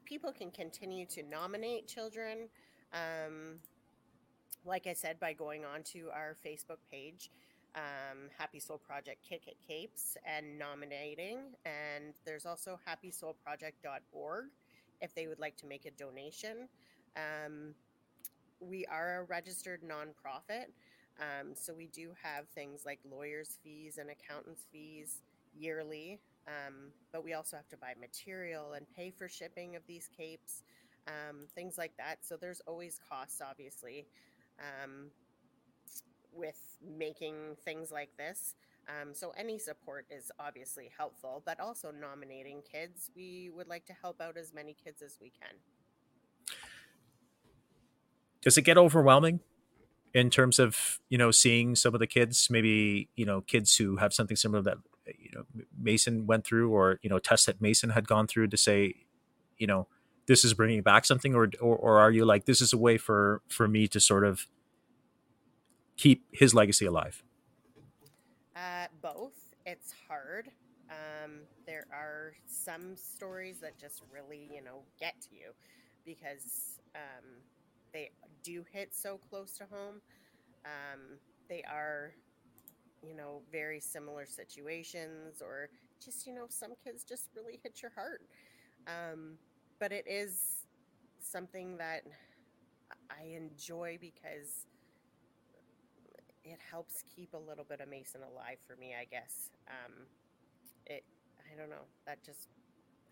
people 0.05 0.31
can 0.31 0.51
continue 0.51 1.05
to 1.05 1.23
nominate 1.23 1.87
children. 1.87 2.49
Um, 2.93 3.59
like 4.67 4.85
I 4.85 4.93
said, 4.93 5.19
by 5.19 5.33
going 5.33 5.65
on 5.65 5.81
to 5.93 6.09
our 6.13 6.35
Facebook 6.45 6.79
page, 6.91 7.31
um, 7.75 8.29
Happy 8.37 8.59
Soul 8.59 8.77
Project 8.77 9.25
Kick 9.27 9.43
It 9.47 9.57
Capes 9.65 10.17
and 10.25 10.59
nominating. 10.59 11.39
And 11.65 12.13
there's 12.25 12.45
also 12.45 12.79
happysoulproject.org 12.87 14.45
if 15.01 15.15
they 15.15 15.27
would 15.27 15.39
like 15.39 15.55
to 15.57 15.65
make 15.67 15.85
a 15.85 15.91
donation. 15.91 16.67
Um, 17.15 17.73
we 18.59 18.85
are 18.87 19.21
a 19.21 19.23
registered 19.23 19.81
nonprofit. 19.83 20.65
Um, 21.19 21.53
so 21.55 21.73
we 21.73 21.87
do 21.87 22.11
have 22.21 22.47
things 22.49 22.83
like 22.85 22.99
lawyers' 23.09 23.57
fees 23.63 23.97
and 23.97 24.09
accountants' 24.09 24.67
fees 24.71 25.21
yearly, 25.57 26.19
um, 26.47 26.91
but 27.11 27.23
we 27.23 27.33
also 27.33 27.55
have 27.57 27.67
to 27.69 27.77
buy 27.77 27.93
material 27.99 28.73
and 28.73 28.85
pay 28.95 29.09
for 29.09 29.27
shipping 29.27 29.75
of 29.75 29.81
these 29.87 30.07
capes, 30.15 30.61
um, 31.07 31.47
things 31.55 31.75
like 31.77 31.93
that. 31.97 32.19
So 32.21 32.37
there's 32.37 32.61
always 32.67 32.99
costs, 33.09 33.41
obviously, 33.41 34.05
um, 34.59 35.11
with 36.33 36.77
making 36.97 37.55
things 37.63 37.91
like 37.91 38.09
this. 38.17 38.55
Um, 38.87 39.13
so 39.13 39.33
any 39.37 39.59
support 39.59 40.05
is 40.09 40.31
obviously 40.39 40.89
helpful, 40.97 41.43
but 41.45 41.59
also 41.59 41.91
nominating 41.91 42.61
kids. 42.61 43.11
We 43.15 43.51
would 43.53 43.67
like 43.67 43.85
to 43.87 43.93
help 43.93 44.21
out 44.21 44.37
as 44.37 44.53
many 44.53 44.73
kids 44.73 45.01
as 45.01 45.17
we 45.21 45.29
can. 45.29 45.57
Does 48.41 48.57
it 48.57 48.61
get 48.61 48.77
overwhelming 48.77 49.41
in 50.13 50.29
terms 50.29 50.57
of 50.57 50.99
you 51.09 51.17
know 51.17 51.31
seeing 51.31 51.75
some 51.75 51.93
of 51.93 51.99
the 51.99 52.07
kids, 52.07 52.49
maybe 52.49 53.09
you 53.15 53.25
know 53.25 53.41
kids 53.41 53.75
who 53.75 53.97
have 53.97 54.13
something 54.13 54.37
similar 54.37 54.63
that 54.63 54.77
you 55.05 55.31
know 55.33 55.43
Mason 55.77 56.25
went 56.25 56.45
through, 56.45 56.71
or 56.71 56.99
you 57.01 57.09
know 57.09 57.19
tests 57.19 57.45
that 57.47 57.61
Mason 57.61 57.89
had 57.89 58.07
gone 58.07 58.25
through 58.25 58.47
to 58.47 58.57
say, 58.57 58.93
you 59.57 59.67
know, 59.67 59.87
this 60.27 60.43
is 60.43 60.53
bringing 60.53 60.81
back 60.81 61.05
something, 61.05 61.33
or 61.35 61.49
or, 61.59 61.75
or 61.75 61.99
are 61.99 62.11
you 62.11 62.25
like 62.25 62.45
this 62.45 62.61
is 62.61 62.73
a 62.73 62.77
way 62.77 62.97
for 62.97 63.41
for 63.47 63.67
me 63.67 63.87
to 63.87 63.99
sort 63.99 64.23
of 64.23 64.47
keep 65.97 66.25
his 66.31 66.53
legacy 66.53 66.85
alive? 66.85 67.23
Uh, 68.55 68.87
both. 69.01 69.33
It's 69.65 69.93
hard. 70.07 70.49
Um, 70.89 71.41
there 71.65 71.85
are 71.91 72.33
some 72.45 72.95
stories 72.95 73.59
that 73.59 73.77
just 73.77 74.01
really, 74.11 74.49
you 74.53 74.63
know, 74.63 74.83
get 74.99 75.19
to 75.21 75.35
you 75.35 75.51
because 76.05 76.79
um, 76.95 77.25
they 77.93 78.11
do 78.43 78.63
hit 78.71 78.95
so 78.95 79.19
close 79.29 79.57
to 79.57 79.65
home. 79.65 80.01
Um, 80.65 81.19
they 81.49 81.63
are, 81.63 82.13
you 83.05 83.15
know, 83.15 83.41
very 83.51 83.79
similar 83.79 84.25
situations, 84.25 85.41
or 85.41 85.69
just, 86.03 86.25
you 86.25 86.33
know, 86.33 86.45
some 86.49 86.71
kids 86.83 87.03
just 87.03 87.29
really 87.35 87.59
hit 87.63 87.81
your 87.81 87.91
heart. 87.91 88.21
Um, 88.87 89.37
but 89.79 89.91
it 89.91 90.05
is 90.07 90.65
something 91.21 91.77
that 91.77 92.03
I 93.09 93.35
enjoy 93.35 93.97
because 93.99 94.65
it 96.43 96.59
helps 96.71 97.03
keep 97.15 97.33
a 97.33 97.37
little 97.37 97.65
bit 97.67 97.81
of 97.81 97.89
Mason 97.89 98.21
alive 98.21 98.57
for 98.65 98.75
me, 98.77 98.95
I 98.99 99.05
guess. 99.05 99.49
Um, 99.67 99.93
it, 100.85 101.03
I 101.39 101.57
don't 101.59 101.69
know, 101.69 101.85
that 102.05 102.23
just 102.23 102.47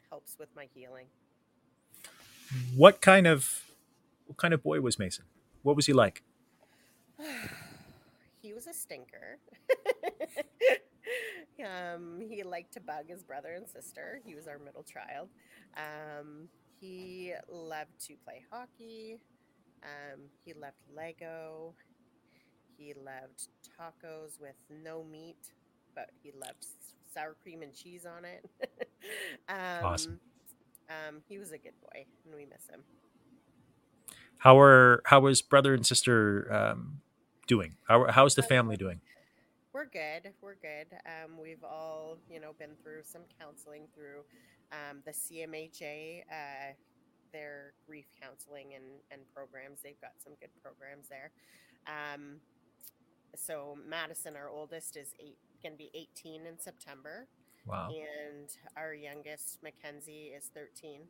helps 0.10 0.38
with 0.40 0.50
my 0.56 0.68
healing. 0.74 1.08
What 2.76 3.02
kind 3.02 3.28
of 3.28 3.64
what 4.28 4.38
kind 4.38 4.54
of 4.54 4.64
boy 4.64 4.82
was 4.82 4.98
Mason? 4.98 5.26
What 5.64 5.76
was 5.76 5.86
he 5.88 5.94
like? 5.94 6.24
he 8.42 8.54
was 8.54 8.68
a 8.68 8.74
stinker. 8.74 9.40
um, 11.66 12.22
he 12.30 12.44
liked 12.44 12.74
to 12.74 12.80
bug 12.80 13.06
his 13.08 13.24
brother 13.24 13.54
and 13.54 13.68
sister. 13.68 14.22
He 14.26 14.36
was 14.36 14.48
our 14.48 14.60
middle 14.60 14.84
child. 14.84 15.30
Um, 15.78 16.50
he 16.80 17.34
loved 17.50 18.00
to 18.08 18.16
play 18.24 18.44
hockey. 18.52 19.20
Um, 19.84 20.22
he 20.44 20.54
loved 20.54 20.78
Lego. 20.96 21.74
He 22.78 22.94
loved 22.94 23.48
tacos 23.80 24.40
with 24.40 24.56
no 24.70 25.04
meat, 25.04 25.52
but 25.94 26.10
he 26.22 26.32
loved 26.32 26.66
sour 27.14 27.36
cream 27.42 27.62
and 27.62 27.74
cheese 27.74 28.06
on 28.06 28.26
it. 28.26 28.46
um, 29.50 29.86
awesome. 29.86 30.20
Um, 30.90 31.22
he 31.28 31.38
was 31.38 31.52
a 31.52 31.58
good 31.58 31.74
boy, 31.82 32.06
and 32.26 32.36
we 32.36 32.46
miss 32.46 32.68
him. 32.70 32.84
How 34.38 34.60
are 34.60 35.02
how 35.06 35.26
is 35.28 35.42
brother 35.42 35.74
and 35.74 35.86
sister 35.86 36.52
um, 36.54 37.02
doing? 37.48 37.76
How 37.88 38.06
how's 38.12 38.36
the 38.36 38.44
family 38.44 38.78
doing? 38.78 39.02
We're 39.76 39.84
good. 39.84 40.32
We're 40.40 40.56
good. 40.56 40.88
Um, 41.06 41.38
we've 41.38 41.66
all 41.66 42.16
you 42.32 42.40
know 42.40 42.54
been 42.58 42.80
through 42.82 43.04
some 43.04 43.24
counseling 43.38 43.88
through 43.94 44.24
um, 44.72 45.02
the 45.04 45.12
CMHA. 45.12 46.22
Uh, 46.32 46.74
their 47.34 47.74
grief 47.86 48.06
counseling 48.22 48.68
and, 48.74 48.86
and 49.12 49.20
programs. 49.36 49.82
They've 49.84 50.00
got 50.00 50.14
some 50.24 50.32
good 50.40 50.52
programs 50.64 51.10
there. 51.10 51.32
Um, 51.88 52.38
so 53.36 53.78
Madison, 53.86 54.38
our 54.38 54.48
oldest, 54.48 54.96
is 54.96 55.10
eight, 55.20 55.36
going 55.62 55.74
to 55.74 55.78
be 55.78 55.92
18 55.94 56.46
in 56.46 56.58
September. 56.58 57.28
Wow. 57.68 57.90
And 57.90 58.48
our 58.78 58.94
youngest, 58.94 59.60
Mackenzie, 59.62 60.32
is 60.38 60.50
13. 60.54 61.02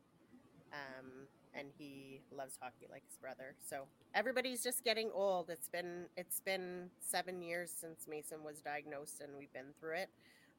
Um, 0.73 1.27
and 1.57 1.67
he 1.77 2.21
loves 2.35 2.57
hockey 2.61 2.87
like 2.91 3.03
his 3.07 3.17
brother. 3.17 3.55
So 3.67 3.87
everybody's 4.13 4.63
just 4.63 4.83
getting 4.83 5.09
old. 5.13 5.49
It's 5.49 5.69
been 5.69 6.05
it's 6.17 6.39
been 6.39 6.89
seven 6.99 7.41
years 7.41 7.71
since 7.71 8.07
Mason 8.07 8.43
was 8.43 8.59
diagnosed, 8.59 9.21
and 9.21 9.31
we've 9.37 9.53
been 9.53 9.73
through 9.79 9.95
it. 9.95 10.09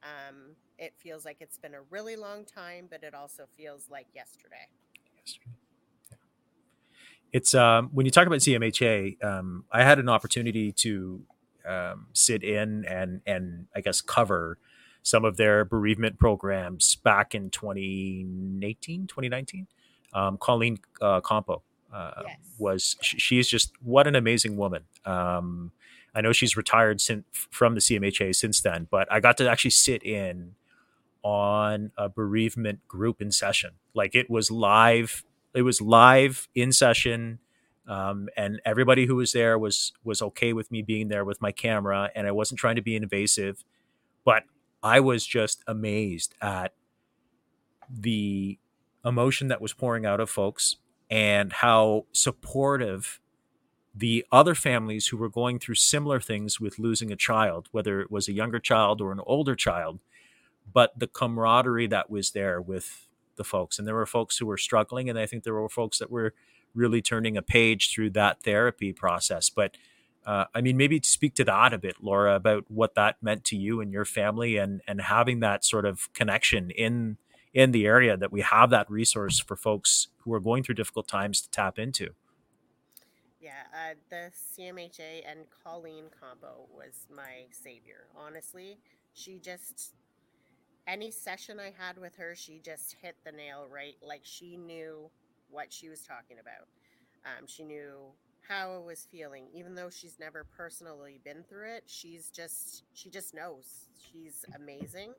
Um, 0.03 0.57
it 0.79 0.95
feels 0.99 1.25
like 1.25 1.39
it's 1.41 1.59
been 1.59 1.75
a 1.75 1.83
really 1.91 2.17
long 2.17 2.45
time, 2.45 2.87
but 2.91 3.03
it 3.03 3.15
also 3.15 3.45
feels 3.57 3.89
like 3.91 4.07
yesterday. 4.15 4.69
Yesterday. 5.17 5.51
Yeah. 6.11 6.17
It's 7.33 7.55
um, 7.55 7.91
when 7.93 8.07
you 8.07 8.13
talk 8.13 8.27
about 8.27 8.41
CMHA, 8.41 9.25
um, 9.25 9.65
I 9.73 9.83
had 9.83 9.99
an 9.99 10.09
opportunity 10.09 10.73
to 10.73 11.23
um, 11.67 12.07
sit 12.13 12.43
in 12.43 12.85
and 12.85 13.21
and 13.27 13.67
I 13.75 13.81
guess 13.81 14.01
cover 14.01 14.59
some 15.03 15.25
of 15.25 15.37
their 15.37 15.65
bereavement 15.65 16.19
programs 16.19 16.97
back 16.97 17.33
in 17.33 17.49
2018, 17.51 19.07
2019. 19.07 19.69
Um, 20.13 20.39
Colleen 20.39 20.79
uh, 21.01 21.21
Campo 21.21 21.63
uh, 21.93 22.23
yes. 22.27 22.37
was 22.59 22.97
she, 23.03 23.19
she's 23.19 23.49
just 23.49 23.73
what 23.83 24.07
an 24.07 24.15
amazing 24.15 24.57
woman. 24.57 24.85
Um, 25.05 25.73
I 26.15 26.21
know 26.23 26.33
she's 26.33 26.57
retired 26.57 27.01
since 27.01 27.25
from 27.51 27.75
the 27.75 27.81
CMHA 27.81 28.35
since 28.35 28.61
then, 28.61 28.89
but 28.91 29.11
I 29.13 29.21
got 29.21 29.37
to 29.39 29.51
actually 29.51 29.73
sit 29.73 30.03
in 30.03 30.55
on 31.23 31.91
a 31.99 32.09
bereavement 32.09 32.87
group 32.89 33.21
in 33.21 33.31
session. 33.31 33.73
Like 33.95 34.15
it 34.15 34.31
was 34.31 34.51
live. 34.51 35.25
It 35.55 35.63
was 35.63 35.81
live 35.81 36.49
in 36.55 36.73
session 36.73 37.39
um, 37.89 38.29
and 38.37 38.61
everybody 38.65 39.07
who 39.07 39.17
was 39.17 39.33
there 39.33 39.59
was 39.59 39.93
was 40.05 40.21
okay 40.21 40.53
with 40.53 40.71
me 40.71 40.83
being 40.83 41.09
there 41.09 41.25
with 41.25 41.41
my 41.41 41.53
camera 41.53 42.11
and 42.15 42.27
i 42.27 42.31
wasn't 42.31 42.59
trying 42.59 42.77
to 42.77 42.83
be 42.83 42.97
invasive 42.97 43.65
but 44.25 44.45
i 44.83 45.01
was 45.01 45.27
just 45.27 45.63
amazed 45.67 46.35
at 46.41 46.73
the 47.89 48.59
emotion 49.07 49.49
that 49.49 49.61
was 49.61 49.73
pouring 49.73 50.05
out 50.05 50.21
of 50.21 50.29
folks 50.29 50.77
and 51.09 51.53
how 51.55 52.05
supportive 52.13 53.21
the 53.95 54.27
other 54.31 54.55
families 54.55 55.07
who 55.07 55.17
were 55.17 55.29
going 55.29 55.59
through 55.59 55.77
similar 55.77 56.21
things 56.21 56.61
with 56.61 56.79
losing 56.79 57.13
a 57.13 57.17
child 57.17 57.69
whether 57.73 58.01
it 58.01 58.11
was 58.11 58.29
a 58.29 58.33
younger 58.33 58.59
child 58.59 59.01
or 59.01 59.13
an 59.13 59.21
older 59.27 59.55
child 59.55 60.01
but 60.73 60.99
the 60.99 61.07
camaraderie 61.07 61.87
that 61.87 62.11
was 62.11 62.33
there 62.33 62.61
with 62.61 63.07
the 63.37 63.45
folks 63.45 63.79
and 63.79 63.87
there 63.87 63.95
were 63.95 64.07
folks 64.07 64.39
who 64.39 64.47
were 64.47 64.59
struggling 64.59 65.09
and 65.09 65.19
i 65.19 65.25
think 65.25 65.45
there 65.45 65.55
were 65.55 65.69
folks 65.69 65.99
that 65.99 66.11
were 66.11 66.35
really 66.77 67.01
turning 67.03 67.37
a 67.37 67.43
page 67.43 67.93
through 67.93 68.11
that 68.11 68.43
therapy 68.43 68.93
process. 68.93 69.51
But 69.51 69.77
uh, 70.25 70.45
I 70.55 70.61
mean, 70.61 70.77
maybe 70.77 71.01
speak 71.03 71.35
to 71.37 71.45
that 71.45 71.73
a 71.73 71.79
bit, 71.79 71.97
Laura, 72.03 72.35
about 72.37 72.65
what 72.69 72.95
that 72.95 73.17
meant 73.23 73.45
to 73.45 73.57
you 73.57 73.81
and 73.81 73.93
your 73.93 74.05
family, 74.05 74.57
and 74.57 74.83
and 74.87 75.01
having 75.01 75.41
that 75.41 75.65
sort 75.65 75.87
of 75.87 76.13
connection 76.13 76.71
in 76.71 77.17
in 77.57 77.71
the 77.73 77.87
area 77.87 78.19
that 78.19 78.31
we 78.31 78.43
have 78.43 78.69
that 78.69 78.89
resource 78.91 79.41
for 79.41 79.57
folks 79.57 80.09
who 80.19 80.35
are 80.35 80.41
going 80.41 80.63
through 80.63 80.75
difficult 80.75 81.09
times 81.09 81.41
to 81.41 81.51
tap 81.51 81.79
into. 81.79 82.11
Yeah, 83.41 83.63
uh, 83.73 83.95
the 84.11 84.31
CMHA 84.31 85.23
and 85.27 85.47
Colleen 85.65 86.05
combo 86.21 86.67
was 86.71 87.07
my 87.11 87.47
savior. 87.51 88.09
Honestly, 88.15 88.77
she 89.15 89.39
just 89.39 89.95
any 90.87 91.11
session 91.11 91.59
I 91.59 91.73
had 91.77 91.97
with 91.97 92.15
her, 92.17 92.35
she 92.37 92.61
just 92.63 92.97
hit 93.01 93.17
the 93.25 93.33
nail 93.33 93.67
right. 93.73 93.97
Like 94.07 94.21
she 94.25 94.59
knew 94.59 95.11
what 95.51 95.73
she 95.73 95.89
was 95.89 96.03
talking 96.03 96.37
about. 96.39 96.69
Um, 97.25 97.47
she 97.47 97.65
knew 97.65 98.01
how 98.47 98.75
I 98.75 98.79
was 98.87 99.09
feeling, 99.11 99.47
even 99.55 99.75
though 99.75 99.89
she's 99.89 100.19
never 100.21 100.45
personally 100.45 101.21
been 101.25 101.43
through 101.49 101.75
it. 101.77 101.85
She's 101.87 102.29
just 102.29 102.85
she 102.93 103.09
just 103.09 103.35
knows. 103.35 103.87
She's 104.13 104.45
amazing. 104.55 105.15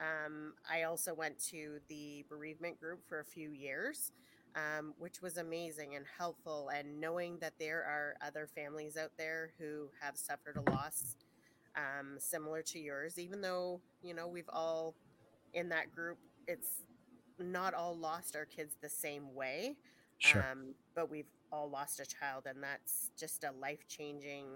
Um, 0.00 0.54
I 0.70 0.82
also 0.82 1.14
went 1.14 1.38
to 1.50 1.78
the 1.88 2.24
bereavement 2.28 2.80
group 2.80 3.00
for 3.08 3.20
a 3.20 3.24
few 3.24 3.50
years, 3.50 4.12
um, 4.56 4.94
which 4.98 5.22
was 5.22 5.36
amazing 5.36 5.94
and 5.94 6.04
helpful. 6.18 6.70
And 6.74 7.00
knowing 7.00 7.38
that 7.40 7.54
there 7.58 7.82
are 7.82 8.14
other 8.26 8.48
families 8.52 8.96
out 8.96 9.12
there 9.16 9.52
who 9.58 9.88
have 10.00 10.16
suffered 10.16 10.56
a 10.56 10.70
loss 10.70 11.16
um, 11.76 12.16
similar 12.18 12.62
to 12.62 12.78
yours, 12.78 13.18
even 13.18 13.40
though 13.40 13.80
you 14.02 14.14
know 14.14 14.28
we've 14.28 14.50
all 14.52 14.94
in 15.54 15.68
that 15.70 15.94
group, 15.94 16.18
it's 16.46 16.82
not 17.38 17.74
all 17.74 17.96
lost 17.96 18.36
our 18.36 18.44
kids 18.44 18.76
the 18.80 18.88
same 18.88 19.34
way. 19.34 19.76
Sure. 20.18 20.44
Um, 20.50 20.74
but 20.94 21.10
we've 21.10 21.26
all 21.52 21.68
lost 21.68 22.00
a 22.00 22.06
child, 22.06 22.44
and 22.46 22.62
that's 22.62 23.10
just 23.18 23.44
a 23.44 23.50
life 23.60 23.86
changing 23.88 24.46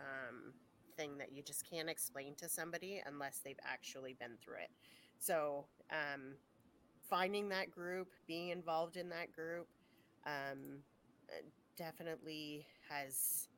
um, 0.00 0.52
thing 0.98 1.16
that 1.18 1.32
you 1.32 1.42
just 1.42 1.64
can't 1.70 1.88
explain 1.88 2.34
to 2.34 2.48
somebody 2.48 3.02
unless 3.06 3.40
they've 3.44 3.60
actually 3.64 4.16
been 4.18 4.36
through 4.44 4.56
it. 4.56 4.70
So, 5.18 5.64
um, 5.90 6.34
finding 7.08 7.48
that 7.48 7.70
group, 7.70 8.08
being 8.26 8.50
involved 8.50 8.96
in 8.96 9.08
that 9.10 9.32
group, 9.32 9.68
um, 10.26 10.82
uh, 11.30 11.42
definitely 11.76 12.66
has 12.90 13.48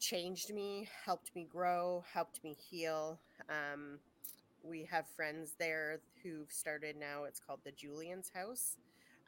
changed 0.00 0.52
me, 0.52 0.88
helped 1.04 1.34
me 1.34 1.46
grow, 1.50 2.04
helped 2.12 2.42
me 2.44 2.56
heal. 2.70 3.18
Um, 3.48 3.98
we 4.62 4.84
have 4.90 5.06
friends 5.16 5.54
there 5.58 6.00
who've 6.22 6.50
started 6.50 6.96
now. 6.96 7.24
It's 7.24 7.40
called 7.40 7.60
the 7.64 7.72
Julian's 7.72 8.30
House. 8.34 8.76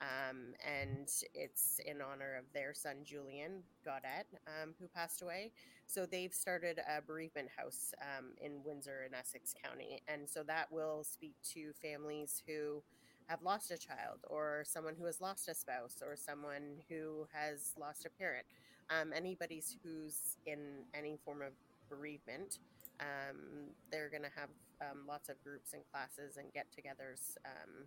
Um, 0.00 0.54
and 0.64 1.08
it's 1.34 1.80
in 1.84 2.00
honor 2.00 2.36
of 2.36 2.44
their 2.54 2.72
son 2.72 2.98
Julian 3.04 3.62
Godet, 3.84 4.26
um, 4.46 4.74
who 4.78 4.86
passed 4.86 5.22
away. 5.22 5.50
So 5.86 6.06
they've 6.06 6.32
started 6.32 6.78
a 6.78 7.02
bereavement 7.02 7.48
house 7.56 7.94
um, 8.00 8.26
in 8.40 8.62
Windsor 8.64 9.04
in 9.06 9.14
Essex 9.14 9.54
County, 9.64 10.00
and 10.06 10.28
so 10.28 10.42
that 10.44 10.70
will 10.70 11.02
speak 11.02 11.34
to 11.54 11.72
families 11.82 12.42
who 12.46 12.82
have 13.26 13.42
lost 13.42 13.70
a 13.70 13.78
child, 13.78 14.20
or 14.28 14.62
someone 14.64 14.94
who 14.98 15.04
has 15.06 15.20
lost 15.20 15.48
a 15.48 15.54
spouse, 15.54 16.00
or 16.00 16.16
someone 16.16 16.78
who 16.88 17.26
has 17.32 17.72
lost 17.78 18.06
a 18.06 18.10
parent. 18.10 18.46
Um, 18.88 19.12
anybody 19.14 19.62
who's 19.82 20.36
in 20.46 20.84
any 20.94 21.18
form 21.24 21.42
of 21.42 21.52
bereavement, 21.90 22.58
um, 23.00 23.68
they're 23.90 24.08
going 24.08 24.22
to 24.22 24.30
have 24.34 24.48
um, 24.80 25.06
lots 25.06 25.28
of 25.28 25.42
groups 25.42 25.74
and 25.74 25.82
classes 25.92 26.36
and 26.36 26.52
get-togethers 26.52 27.36
um, 27.44 27.84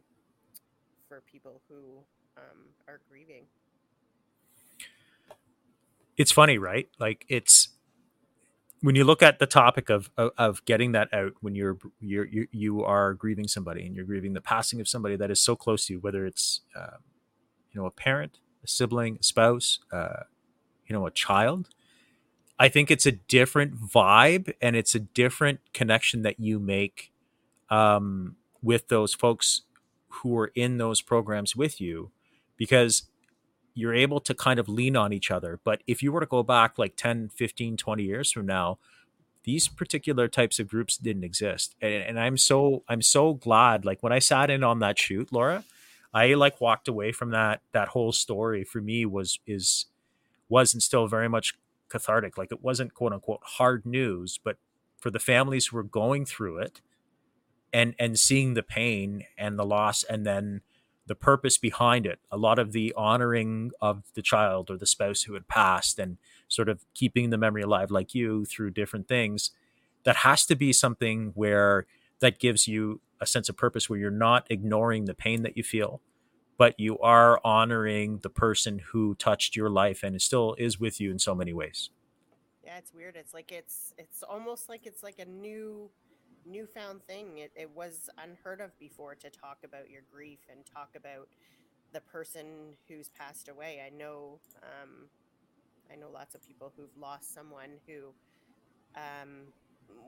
for 1.11 1.21
people 1.29 1.61
who 1.67 2.05
um, 2.37 2.69
are 2.87 3.01
grieving. 3.09 3.43
It's 6.15 6.31
funny, 6.31 6.57
right? 6.57 6.87
Like 7.01 7.25
it's 7.27 7.67
when 8.79 8.95
you 8.95 9.03
look 9.03 9.21
at 9.21 9.37
the 9.37 9.45
topic 9.45 9.89
of, 9.89 10.09
of, 10.17 10.63
getting 10.63 10.93
that 10.93 11.13
out 11.13 11.33
when 11.41 11.53
you're 11.53 11.77
you're 11.99 12.25
you, 12.25 12.47
you 12.51 12.83
are 12.85 13.13
grieving 13.13 13.49
somebody 13.49 13.85
and 13.85 13.93
you're 13.93 14.05
grieving 14.05 14.31
the 14.31 14.39
passing 14.39 14.79
of 14.79 14.87
somebody 14.87 15.17
that 15.17 15.29
is 15.29 15.41
so 15.41 15.53
close 15.53 15.87
to 15.87 15.93
you, 15.93 15.99
whether 15.99 16.25
it's 16.25 16.61
uh, 16.79 16.97
you 17.73 17.81
know 17.81 17.85
a 17.85 17.91
parent, 17.91 18.39
a 18.63 18.67
sibling, 18.67 19.17
a 19.19 19.23
spouse, 19.23 19.79
uh, 19.91 20.23
you 20.87 20.95
know 20.95 21.05
a 21.05 21.11
child. 21.11 21.67
I 22.57 22.69
think 22.69 22.89
it's 22.89 23.05
a 23.05 23.11
different 23.11 23.75
vibe 23.75 24.53
and 24.61 24.77
it's 24.77 24.95
a 24.95 24.99
different 24.99 25.59
connection 25.73 26.21
that 26.21 26.39
you 26.39 26.57
make 26.57 27.11
um, 27.69 28.37
with 28.61 28.87
those 28.87 29.13
folks 29.13 29.63
who 30.15 30.37
are 30.37 30.51
in 30.55 30.77
those 30.77 31.01
programs 31.01 31.55
with 31.55 31.81
you 31.81 32.11
because 32.57 33.03
you're 33.73 33.93
able 33.93 34.19
to 34.19 34.33
kind 34.33 34.59
of 34.59 34.67
lean 34.67 34.95
on 34.95 35.13
each 35.13 35.31
other. 35.31 35.59
But 35.63 35.81
if 35.87 36.03
you 36.03 36.11
were 36.11 36.19
to 36.19 36.25
go 36.25 36.43
back 36.43 36.77
like 36.77 36.95
10, 36.95 37.29
15, 37.29 37.77
20 37.77 38.03
years 38.03 38.31
from 38.31 38.45
now, 38.45 38.79
these 39.43 39.67
particular 39.67 40.27
types 40.27 40.59
of 40.59 40.67
groups 40.67 40.97
didn't 40.97 41.23
exist. 41.23 41.75
And, 41.81 41.93
and 41.93 42.19
I'm 42.19 42.37
so 42.37 42.83
I'm 42.87 43.01
so 43.01 43.33
glad 43.33 43.85
like 43.85 44.03
when 44.03 44.13
I 44.13 44.19
sat 44.19 44.49
in 44.49 44.63
on 44.63 44.79
that 44.79 44.99
shoot, 44.99 45.31
Laura, 45.31 45.63
I 46.13 46.33
like 46.33 46.61
walked 46.61 46.87
away 46.87 47.11
from 47.11 47.31
that 47.31 47.61
that 47.71 47.89
whole 47.89 48.11
story 48.11 48.63
for 48.63 48.81
me 48.81 49.05
was 49.05 49.39
is 49.47 49.87
was 50.49 50.73
and 50.73 50.83
still 50.83 51.07
very 51.07 51.29
much 51.29 51.55
cathartic. 51.89 52.37
Like 52.37 52.51
it 52.51 52.61
wasn't 52.61 52.93
quote 52.93 53.13
unquote 53.13 53.41
hard 53.43 53.85
news, 53.85 54.39
but 54.43 54.57
for 54.97 55.09
the 55.09 55.19
families 55.19 55.67
who 55.67 55.77
were 55.77 55.83
going 55.83 56.25
through 56.25 56.59
it 56.59 56.81
and 57.73 57.95
and 57.99 58.17
seeing 58.17 58.53
the 58.53 58.63
pain 58.63 59.25
and 59.37 59.57
the 59.57 59.65
loss 59.65 60.03
and 60.03 60.25
then 60.25 60.61
the 61.07 61.15
purpose 61.15 61.57
behind 61.57 62.05
it, 62.05 62.19
a 62.31 62.37
lot 62.37 62.59
of 62.59 62.71
the 62.71 62.93
honoring 62.95 63.71
of 63.81 64.03
the 64.13 64.21
child 64.21 64.69
or 64.69 64.77
the 64.77 64.85
spouse 64.85 65.23
who 65.23 65.33
had 65.33 65.47
passed 65.47 65.99
and 65.99 66.17
sort 66.47 66.69
of 66.69 66.85
keeping 66.93 67.29
the 67.29 67.37
memory 67.37 67.63
alive 67.63 67.91
like 67.91 68.13
you 68.13 68.45
through 68.45 68.71
different 68.71 69.07
things, 69.07 69.51
that 70.03 70.17
has 70.17 70.45
to 70.45 70.55
be 70.55 70.71
something 70.71 71.31
where 71.35 71.85
that 72.19 72.39
gives 72.39 72.67
you 72.67 73.01
a 73.19 73.25
sense 73.25 73.49
of 73.49 73.57
purpose 73.57 73.89
where 73.89 73.99
you're 73.99 74.11
not 74.11 74.47
ignoring 74.49 75.05
the 75.05 75.13
pain 75.13 75.43
that 75.43 75.57
you 75.57 75.63
feel, 75.63 76.01
but 76.57 76.79
you 76.79 76.97
are 76.99 77.41
honoring 77.43 78.19
the 78.19 78.29
person 78.29 78.79
who 78.91 79.15
touched 79.15 79.55
your 79.55 79.69
life 79.69 80.03
and 80.03 80.21
still 80.21 80.55
is 80.57 80.79
with 80.79 81.01
you 81.01 81.11
in 81.11 81.19
so 81.19 81.35
many 81.35 81.51
ways. 81.51 81.89
Yeah, 82.63 82.77
it's 82.77 82.93
weird. 82.93 83.15
It's 83.15 83.33
like 83.33 83.51
it's 83.51 83.93
it's 83.97 84.23
almost 84.23 84.69
like 84.69 84.85
it's 84.85 85.03
like 85.03 85.19
a 85.19 85.25
new 85.25 85.89
newfound 86.45 87.03
thing. 87.03 87.37
It, 87.37 87.51
it 87.55 87.69
was 87.75 88.09
unheard 88.17 88.61
of 88.61 88.77
before 88.79 89.15
to 89.15 89.29
talk 89.29 89.59
about 89.63 89.89
your 89.89 90.01
grief 90.11 90.39
and 90.51 90.61
talk 90.65 90.89
about 90.95 91.27
the 91.93 92.01
person 92.01 92.75
who's 92.87 93.09
passed 93.09 93.49
away. 93.49 93.81
I 93.85 93.89
know, 93.95 94.39
um, 94.63 95.07
I 95.91 95.95
know 95.95 96.09
lots 96.11 96.35
of 96.35 96.41
people 96.41 96.71
who've 96.75 96.95
lost 96.99 97.33
someone 97.33 97.71
who 97.87 98.13
um, 98.95 99.47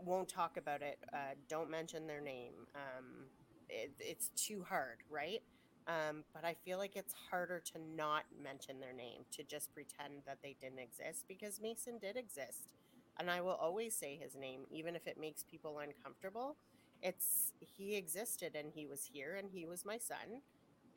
won't 0.05 0.29
talk 0.29 0.57
about 0.57 0.81
it. 0.81 0.99
Uh, 1.13 1.35
don't 1.49 1.69
mention 1.69 2.07
their 2.07 2.21
name. 2.21 2.53
Um, 2.75 3.25
it, 3.69 3.91
it's 3.99 4.29
too 4.35 4.65
hard, 4.67 4.97
right? 5.09 5.41
Um, 5.87 6.23
but 6.33 6.45
I 6.45 6.55
feel 6.65 6.77
like 6.77 6.95
it's 6.95 7.13
harder 7.29 7.61
to 7.73 7.79
not 7.95 8.23
mention 8.41 8.79
their 8.79 8.93
name, 8.93 9.25
to 9.31 9.43
just 9.43 9.73
pretend 9.73 10.23
that 10.25 10.37
they 10.41 10.55
didn't 10.61 10.79
exist 10.79 11.25
because 11.27 11.59
Mason 11.61 11.97
did 11.99 12.15
exist 12.15 12.69
and 13.19 13.29
I 13.29 13.41
will 13.41 13.57
always 13.61 13.95
say 13.95 14.19
his 14.21 14.35
name, 14.35 14.61
even 14.71 14.95
if 14.95 15.07
it 15.07 15.19
makes 15.19 15.43
people 15.43 15.79
uncomfortable. 15.79 16.55
It's 17.01 17.51
he 17.59 17.95
existed 17.95 18.55
and 18.55 18.71
he 18.73 18.85
was 18.85 19.09
here 19.11 19.35
and 19.35 19.49
he 19.51 19.65
was 19.65 19.85
my 19.85 19.97
son, 19.97 20.41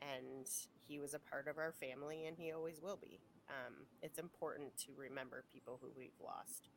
and 0.01 0.47
he 0.87 0.99
was 0.99 1.14
a 1.14 1.19
part 1.19 1.49
of 1.49 1.59
our 1.59 1.73
family 1.73 2.27
and 2.27 2.37
he 2.39 2.53
always 2.53 2.81
will 2.83 2.99
be. 3.01 3.19
Um, 3.49 3.75
it's 4.03 4.19
important 4.19 4.77
to 4.79 4.93
remember 4.97 5.45
people 5.53 5.79
who 5.81 5.89
we've 5.97 6.11
lost. 6.23 6.69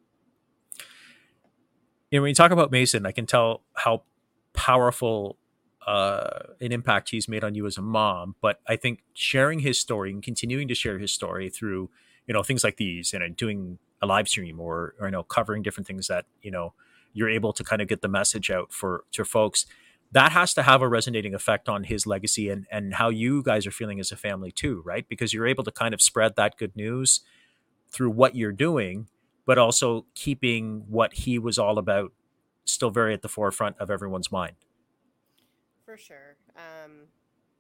You 2.12 2.18
know, 2.18 2.24
when 2.24 2.30
you 2.30 2.36
talk 2.36 2.52
about 2.52 2.72
Mason, 2.72 3.06
I 3.06 3.12
can 3.12 3.26
tell 3.26 3.62
how 3.76 4.04
powerful 4.54 5.38
uh, 5.86 6.54
an 6.60 6.72
impact 6.72 7.10
he's 7.10 7.28
made 7.28 7.44
on 7.44 7.56
you 7.56 7.66
as 7.66 7.78
a 7.78 7.82
mom. 7.82 8.36
But 8.42 8.60
I 8.68 8.76
think 8.76 9.04
sharing 9.14 9.60
his 9.60 9.80
story 9.80 10.12
and 10.12 10.22
continuing 10.22 10.68
to 10.68 10.76
share 10.76 11.00
his 11.00 11.12
story 11.12 11.50
through, 11.50 11.90
you 12.28 12.34
know, 12.34 12.44
things 12.44 12.64
like 12.64 12.78
these 12.78 13.14
and 13.14 13.36
doing 13.36 13.80
a 14.02 14.08
live 14.08 14.28
stream 14.28 14.60
or, 14.60 14.96
or 15.00 15.08
you 15.08 15.12
know 15.12 15.24
covering 15.24 15.62
different 15.62 15.88
things 15.88 16.08
that 16.08 16.26
you 16.42 16.52
know 16.52 16.74
you're 17.14 17.30
able 17.30 17.54
to 17.54 17.64
kind 17.64 17.82
of 17.82 17.88
get 17.88 18.02
the 18.02 18.08
message 18.08 18.50
out 18.52 18.72
for 18.72 19.04
to 19.12 19.26
folks. 19.26 19.66
That 20.12 20.32
has 20.32 20.56
to 20.56 20.64
have 20.64 20.82
a 20.82 20.88
resonating 20.88 21.36
effect 21.36 21.70
on 21.70 21.84
his 21.84 22.08
legacy 22.08 22.50
and 22.50 22.66
and 22.72 22.96
how 22.96 23.10
you 23.10 23.44
guys 23.44 23.68
are 23.68 23.72
feeling 23.72 24.00
as 24.00 24.12
a 24.12 24.16
family 24.16 24.52
too 24.52 24.82
right? 24.86 25.08
Because 25.08 25.34
you're 25.34 25.48
able 25.48 25.64
to 25.64 25.72
kind 25.72 25.94
of 25.94 26.02
spread 26.02 26.36
that 26.36 26.58
good 26.58 26.76
news 26.76 27.22
through 27.92 28.12
what 28.12 28.36
you're 28.36 28.52
doing 28.52 29.08
but 29.46 29.58
also 29.58 30.06
keeping 30.14 30.84
what 30.88 31.14
he 31.14 31.40
was 31.40 31.58
all 31.58 31.80
about 31.80 32.12
still 32.66 32.92
very 32.92 33.16
at 33.16 33.24
the 33.24 33.28
forefront 33.28 33.76
of 33.80 33.90
everyone's 33.90 34.32
mind. 34.32 34.56
For 35.86 35.98
sure. 35.98 36.36
Um, 36.56 37.08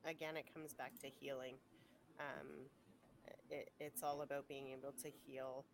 again 0.06 0.38
it 0.38 0.46
comes 0.54 0.74
back 0.74 0.94
to 1.02 1.08
healing. 1.08 1.56
Um, 2.20 2.48
it, 3.50 3.72
it's 3.80 4.04
all 4.04 4.22
about 4.22 4.48
being 4.48 4.70
able 4.70 4.94
to 5.04 5.10
heal 5.26 5.66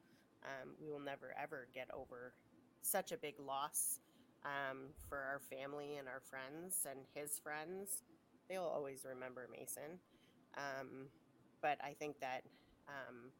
um, 0.45 0.71
we 0.81 0.89
will 0.89 0.99
never 1.01 1.33
ever 1.41 1.67
get 1.73 1.89
over 1.93 2.33
such 2.81 3.11
a 3.11 3.17
big 3.17 3.35
loss 3.39 3.99
um, 4.45 4.89
for 5.09 5.17
our 5.17 5.39
family 5.39 5.97
and 5.97 6.07
our 6.07 6.21
friends 6.21 6.85
and 6.89 6.99
his 7.15 7.39
friends. 7.39 8.03
They'll 8.49 8.63
always 8.63 9.05
remember 9.09 9.47
Mason. 9.51 9.99
Um, 10.57 11.09
but 11.61 11.79
I 11.83 11.93
think 11.99 12.19
that, 12.21 12.43
um, 12.87 13.31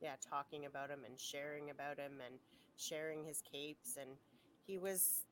yeah, 0.00 0.14
talking 0.30 0.66
about 0.66 0.90
him 0.90 1.00
and 1.06 1.18
sharing 1.18 1.70
about 1.70 1.98
him 1.98 2.20
and 2.24 2.36
sharing 2.76 3.24
his 3.24 3.42
capes 3.42 3.96
and 4.00 4.10
he 4.66 4.78
was 4.78 5.24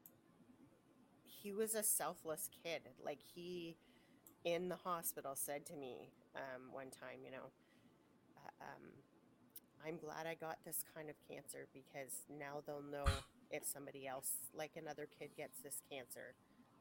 he 1.24 1.52
was 1.52 1.74
a 1.74 1.82
selfless 1.82 2.48
kid. 2.64 2.82
Like 3.04 3.20
he 3.34 3.76
in 4.44 4.68
the 4.68 4.76
hospital 4.76 5.34
said 5.36 5.66
to 5.66 5.76
me 5.76 6.10
um, 6.36 6.72
one 6.72 6.90
time, 6.90 7.20
you 7.24 7.30
know, 7.30 7.50
uh, 8.36 8.64
um, 8.64 8.90
I'm 9.87 9.99
glad 9.99 10.26
I 10.26 10.35
got 10.35 10.59
this 10.64 10.85
kind 10.95 11.11
of 11.11 11.16
cancer 11.28 11.66
because 11.74 12.22
now 12.30 12.62
they'll 12.66 12.83
know 12.83 13.05
if 13.51 13.64
somebody 13.66 14.07
else, 14.07 14.30
like 14.55 14.72
another 14.76 15.09
kid, 15.18 15.30
gets 15.37 15.59
this 15.61 15.83
cancer, 15.91 16.35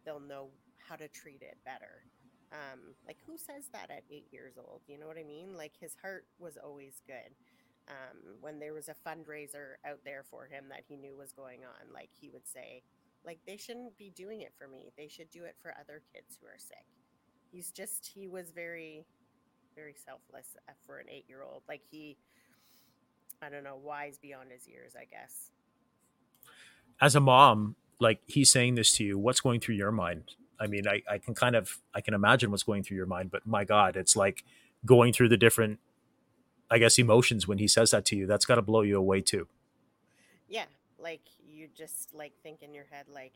they'll 0.05 0.19
know 0.19 0.49
how 0.77 0.95
to 0.95 1.07
treat 1.07 1.41
it 1.41 1.57
better. 1.65 2.05
Um, 2.51 2.95
like, 3.07 3.17
who 3.25 3.37
says 3.37 3.69
that 3.71 3.89
at 3.89 4.03
eight 4.11 4.27
years 4.31 4.53
old? 4.57 4.81
You 4.87 4.99
know 4.99 5.07
what 5.07 5.17
I 5.17 5.23
mean? 5.23 5.55
Like, 5.55 5.73
his 5.79 5.95
heart 6.01 6.25
was 6.37 6.57
always 6.61 7.01
good. 7.07 7.33
Um, 7.87 8.35
when 8.39 8.59
there 8.59 8.73
was 8.73 8.89
a 8.89 8.95
fundraiser 9.07 9.79
out 9.85 9.99
there 10.05 10.23
for 10.29 10.45
him 10.45 10.65
that 10.69 10.83
he 10.87 10.95
knew 10.97 11.15
was 11.15 11.31
going 11.31 11.61
on, 11.63 11.93
like, 11.93 12.09
he 12.19 12.29
would 12.29 12.47
say, 12.47 12.83
like, 13.25 13.39
they 13.47 13.57
shouldn't 13.57 13.97
be 13.97 14.11
doing 14.15 14.41
it 14.41 14.53
for 14.57 14.67
me. 14.67 14.91
They 14.97 15.07
should 15.07 15.31
do 15.31 15.43
it 15.45 15.55
for 15.59 15.73
other 15.79 16.01
kids 16.13 16.37
who 16.39 16.47
are 16.47 16.59
sick. 16.59 16.85
He's 17.51 17.71
just, 17.71 18.11
he 18.13 18.27
was 18.27 18.51
very, 18.51 19.05
very 19.75 19.95
selfless 19.95 20.55
uh, 20.67 20.73
for 20.85 20.99
an 20.99 21.07
eight 21.09 21.25
year 21.27 21.43
old. 21.43 21.63
Like, 21.67 21.81
he, 21.89 22.17
I 23.41 23.49
don't 23.49 23.63
know, 23.63 23.75
wise 23.81 24.17
beyond 24.17 24.51
his 24.51 24.67
years, 24.67 24.93
I 24.95 25.05
guess. 25.05 25.51
As 26.99 27.15
a 27.15 27.19
mom, 27.19 27.75
like 27.99 28.19
he's 28.27 28.51
saying 28.51 28.75
this 28.75 28.95
to 28.97 29.03
you, 29.03 29.17
what's 29.17 29.39
going 29.41 29.59
through 29.59 29.75
your 29.75 29.91
mind? 29.91 30.35
I 30.59 30.67
mean, 30.67 30.87
I, 30.87 31.01
I 31.09 31.17
can 31.17 31.33
kind 31.33 31.55
of 31.55 31.79
I 31.93 32.01
can 32.01 32.13
imagine 32.13 32.51
what's 32.51 32.63
going 32.63 32.83
through 32.83 32.97
your 32.97 33.07
mind, 33.07 33.31
but 33.31 33.45
my 33.47 33.63
God, 33.65 33.95
it's 33.97 34.15
like 34.15 34.43
going 34.85 35.13
through 35.13 35.29
the 35.29 35.37
different 35.37 35.79
I 36.69 36.77
guess 36.77 36.97
emotions 36.99 37.47
when 37.47 37.57
he 37.57 37.67
says 37.67 37.91
that 37.91 38.05
to 38.05 38.15
you. 38.15 38.27
That's 38.27 38.45
gotta 38.45 38.61
blow 38.61 38.81
you 38.81 38.97
away 38.97 39.21
too. 39.21 39.47
Yeah. 40.47 40.65
like 40.99 41.21
you 41.47 41.67
just 41.75 42.13
like 42.13 42.33
think 42.43 42.61
in 42.61 42.73
your 42.73 42.85
head 42.91 43.05
like 43.09 43.33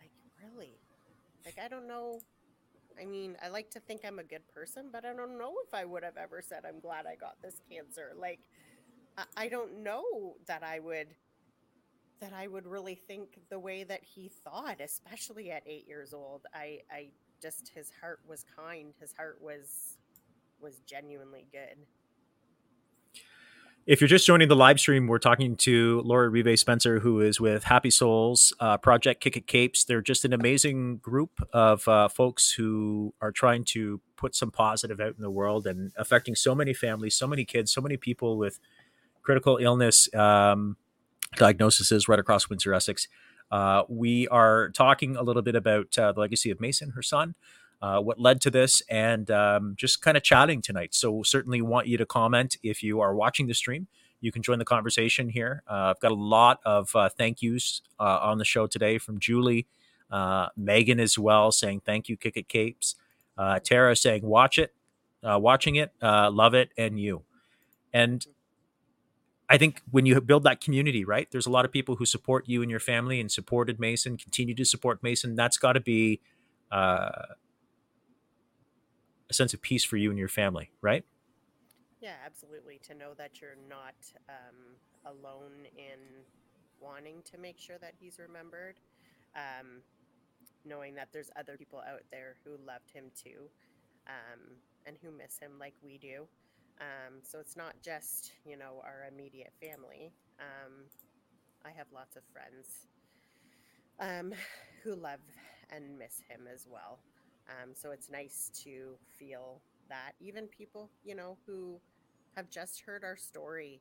like 0.00 0.10
really 0.42 0.78
like 1.44 1.58
i 1.62 1.68
don't 1.68 1.86
know 1.88 2.20
i 3.00 3.04
mean 3.04 3.36
i 3.42 3.48
like 3.48 3.70
to 3.70 3.80
think 3.80 4.02
i'm 4.06 4.18
a 4.18 4.24
good 4.24 4.46
person 4.54 4.88
but 4.92 5.04
i 5.04 5.12
don't 5.12 5.38
know 5.38 5.52
if 5.66 5.72
i 5.74 5.84
would 5.84 6.02
have 6.02 6.16
ever 6.16 6.42
said 6.42 6.64
i'm 6.66 6.80
glad 6.80 7.06
i 7.06 7.14
got 7.14 7.36
this 7.42 7.60
cancer 7.70 8.12
like 8.18 8.40
i, 9.36 9.48
don't 9.48 9.82
know 9.82 10.36
that 10.46 10.62
i 10.62 10.78
would 10.78 11.08
that 12.20 12.32
i 12.32 12.46
would 12.46 12.66
really 12.66 12.94
think 12.94 13.38
the 13.48 13.58
way 13.58 13.84
that 13.84 14.00
he 14.02 14.30
thought 14.44 14.80
especially 14.80 15.50
at 15.50 15.62
eight 15.66 15.86
years 15.86 16.12
old. 16.12 16.46
I 16.54 16.80
i 16.90 17.08
just 17.40 17.70
his 17.74 17.90
heart 18.00 18.20
was 18.28 18.44
kind. 18.56 18.92
His 19.00 19.12
heart 19.12 19.38
was 19.40 19.96
was 20.60 20.80
genuinely 20.86 21.46
good. 21.52 21.86
If 23.86 24.00
you're 24.00 24.08
just 24.08 24.26
joining 24.26 24.48
the 24.48 24.56
live 24.56 24.78
stream, 24.78 25.06
we're 25.06 25.18
talking 25.18 25.56
to 25.56 26.02
Laura 26.02 26.30
Rivait-Spencer, 26.30 27.00
who 27.00 27.20
is 27.20 27.40
with 27.40 27.64
Happy 27.64 27.90
Souls 27.90 28.54
uh, 28.60 28.76
Project 28.76 29.22
Kick 29.22 29.38
It 29.38 29.46
Capes. 29.46 29.84
They're 29.84 30.02
just 30.02 30.26
an 30.26 30.34
amazing 30.34 30.98
group 30.98 31.40
of 31.54 31.88
uh, 31.88 32.08
folks 32.08 32.52
who 32.52 33.14
are 33.22 33.32
trying 33.32 33.64
to 33.64 34.00
put 34.16 34.36
some 34.36 34.50
positive 34.50 35.00
out 35.00 35.14
in 35.16 35.22
the 35.22 35.30
world 35.30 35.66
and 35.66 35.92
affecting 35.96 36.34
so 36.34 36.54
many 36.54 36.74
families, 36.74 37.14
so 37.14 37.26
many 37.26 37.46
kids, 37.46 37.72
so 37.72 37.80
many 37.80 37.96
people 37.96 38.36
with 38.36 38.60
critical 39.22 39.58
illness 39.58 40.12
um, 40.14 40.76
diagnoses 41.36 42.08
right 42.08 42.18
across 42.18 42.48
Windsor, 42.48 42.74
Essex. 42.74 43.08
Uh, 43.50 43.82
we 43.88 44.28
are 44.28 44.70
talking 44.70 45.16
a 45.16 45.22
little 45.22 45.42
bit 45.42 45.56
about 45.56 45.98
uh, 45.98 46.12
the 46.12 46.20
legacy 46.20 46.50
of 46.50 46.60
Mason, 46.60 46.90
her 46.90 47.02
son, 47.02 47.34
uh, 47.82 47.98
what 48.00 48.20
led 48.20 48.40
to 48.42 48.50
this, 48.50 48.82
and 48.88 49.30
um, 49.30 49.74
just 49.76 50.02
kind 50.02 50.16
of 50.16 50.22
chatting 50.22 50.62
tonight. 50.62 50.94
So 50.94 51.22
certainly 51.22 51.60
want 51.60 51.88
you 51.88 51.98
to 51.98 52.06
comment 52.06 52.56
if 52.62 52.82
you 52.82 53.00
are 53.00 53.14
watching 53.14 53.46
the 53.46 53.54
stream. 53.54 53.88
You 54.20 54.30
can 54.30 54.42
join 54.42 54.58
the 54.58 54.64
conversation 54.64 55.30
here. 55.30 55.62
Uh, 55.68 55.94
I've 55.94 56.00
got 56.00 56.12
a 56.12 56.14
lot 56.14 56.60
of 56.64 56.94
uh, 56.94 57.08
thank 57.08 57.42
yous 57.42 57.82
uh, 57.98 58.18
on 58.22 58.38
the 58.38 58.44
show 58.44 58.66
today 58.66 58.98
from 58.98 59.18
Julie, 59.18 59.66
Megan 60.56 61.00
as 61.00 61.18
well, 61.18 61.50
saying 61.50 61.82
thank 61.86 62.08
you, 62.08 62.16
Kick 62.16 62.36
It 62.36 62.48
Capes. 62.48 62.96
Tara 63.64 63.96
saying 63.96 64.22
watch 64.22 64.58
it, 64.58 64.74
watching 65.22 65.76
it, 65.76 65.92
love 66.02 66.54
it, 66.54 66.70
and 66.76 67.00
you. 67.00 67.22
And 67.92 68.24
I 69.50 69.58
think 69.58 69.82
when 69.90 70.06
you 70.06 70.18
build 70.20 70.44
that 70.44 70.60
community, 70.60 71.04
right, 71.04 71.28
there's 71.32 71.46
a 71.46 71.50
lot 71.50 71.64
of 71.64 71.72
people 71.72 71.96
who 71.96 72.06
support 72.06 72.48
you 72.48 72.62
and 72.62 72.70
your 72.70 72.78
family 72.78 73.20
and 73.20 73.30
supported 73.30 73.80
Mason, 73.80 74.16
continue 74.16 74.54
to 74.54 74.64
support 74.64 75.02
Mason. 75.02 75.34
That's 75.34 75.58
got 75.58 75.72
to 75.72 75.80
be 75.80 76.20
uh, 76.70 77.10
a 79.28 79.34
sense 79.34 79.52
of 79.52 79.60
peace 79.60 79.82
for 79.82 79.96
you 79.96 80.08
and 80.10 80.18
your 80.18 80.28
family, 80.28 80.70
right? 80.80 81.04
Yeah, 82.00 82.14
absolutely. 82.24 82.78
To 82.84 82.94
know 82.94 83.12
that 83.18 83.40
you're 83.40 83.58
not 83.68 83.94
um, 84.28 84.76
alone 85.04 85.66
in 85.76 85.98
wanting 86.80 87.16
to 87.32 87.36
make 87.36 87.58
sure 87.58 87.76
that 87.78 87.94
he's 87.98 88.20
remembered, 88.20 88.78
um, 89.34 89.82
knowing 90.64 90.94
that 90.94 91.08
there's 91.12 91.30
other 91.36 91.56
people 91.56 91.80
out 91.80 92.02
there 92.12 92.36
who 92.44 92.52
loved 92.64 92.92
him 92.92 93.06
too 93.20 93.50
um, 94.06 94.40
and 94.86 94.96
who 95.02 95.10
miss 95.10 95.38
him 95.38 95.52
like 95.58 95.74
we 95.82 95.98
do. 95.98 96.28
Um, 96.80 97.20
so 97.22 97.38
it's 97.40 97.56
not 97.56 97.74
just, 97.82 98.32
you 98.44 98.56
know, 98.56 98.80
our 98.84 99.06
immediate 99.12 99.52
family. 99.60 100.12
Um, 100.40 100.84
I 101.64 101.70
have 101.70 101.86
lots 101.92 102.16
of 102.16 102.22
friends 102.32 102.86
um, 103.98 104.32
who 104.82 104.94
love 104.94 105.20
and 105.70 105.98
miss 105.98 106.22
him 106.28 106.42
as 106.52 106.66
well. 106.70 107.00
Um, 107.48 107.70
so 107.74 107.90
it's 107.90 108.10
nice 108.10 108.50
to 108.64 108.96
feel 109.18 109.60
that 109.88 110.12
even 110.20 110.46
people, 110.46 110.90
you 111.04 111.14
know, 111.14 111.36
who 111.46 111.80
have 112.36 112.48
just 112.50 112.80
heard 112.82 113.04
our 113.04 113.16
story 113.16 113.80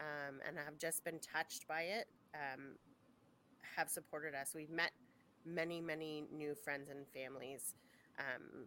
um, 0.00 0.36
and 0.46 0.56
have 0.56 0.78
just 0.78 1.04
been 1.04 1.18
touched 1.18 1.66
by 1.68 1.82
it 1.82 2.06
um, 2.34 2.76
have 3.76 3.88
supported 3.88 4.34
us. 4.34 4.52
We've 4.54 4.70
met 4.70 4.92
many, 5.44 5.80
many 5.80 6.24
new 6.32 6.54
friends 6.54 6.90
and 6.90 7.06
families 7.14 7.74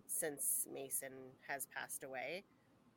since 0.08 0.68
Mason 0.74 1.12
has 1.48 1.68
passed 1.76 2.04
away 2.04 2.44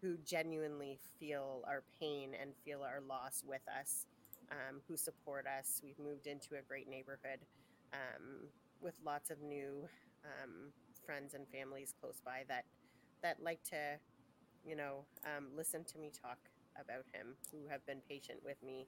who 0.05 0.19
genuinely 0.27 0.99
feel 1.19 1.65
our 1.67 1.83
pain 2.01 2.33
and 2.41 2.53
feel 2.65 2.83
our 2.83 3.01
loss 3.09 3.43
with 3.47 3.63
us, 3.81 4.07
um, 4.53 4.83
who 4.87 4.97
support 4.99 5.47
us. 5.47 5.81
We've 5.83 5.99
moved 5.99 6.27
into 6.27 6.57
a 6.57 6.63
great 6.69 6.89
neighborhood 6.91 7.41
um, 7.95 8.49
with 8.83 8.95
lots 9.05 9.31
of 9.31 9.41
new 9.41 9.89
um, 10.25 10.73
friends 11.07 11.35
and 11.35 11.47
families 11.49 11.95
close 12.01 12.21
by 12.25 12.45
that 12.49 12.65
that 13.23 13.43
like 13.43 13.63
to, 13.65 13.99
you 14.67 14.77
know, 14.77 15.07
um, 15.25 15.47
listen 15.57 15.85
to 15.85 15.99
me 15.99 16.11
talk 16.11 16.39
about 16.81 17.05
him, 17.15 17.37
who 17.53 17.69
have 17.71 17.85
been 17.87 18.01
patient 18.09 18.41
with 18.45 18.63
me 18.63 18.87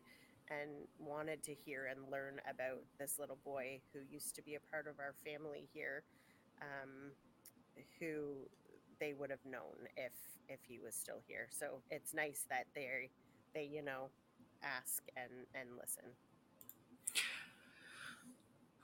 and 0.51 0.71
wanted 0.99 1.43
to 1.45 1.55
hear 1.55 1.87
and 1.87 2.13
learn 2.13 2.41
about 2.51 2.83
this 2.99 3.19
little 3.19 3.39
boy 3.45 3.81
who 3.93 4.01
used 4.11 4.35
to 4.37 4.43
be 4.43 4.57
a 4.57 4.61
part 4.71 4.87
of 4.87 5.01
our 5.01 5.15
family 5.25 5.69
here, 5.73 6.05
um, 6.63 7.13
who 8.01 8.49
they 9.01 9.15
would 9.15 9.31
have 9.31 9.45
known 9.45 9.89
if 9.97 10.13
if 10.49 10.61
he 10.63 10.79
was 10.79 10.95
still 10.95 11.21
here. 11.27 11.49
So 11.51 11.83
it's 11.91 12.15
nice 12.15 12.45
that 12.51 12.67
they 12.75 13.11
they 13.55 13.65
you 13.65 13.83
know 13.83 14.11
ask 14.63 15.03
and 15.17 15.47
and 15.55 15.71
listen. 15.81 16.05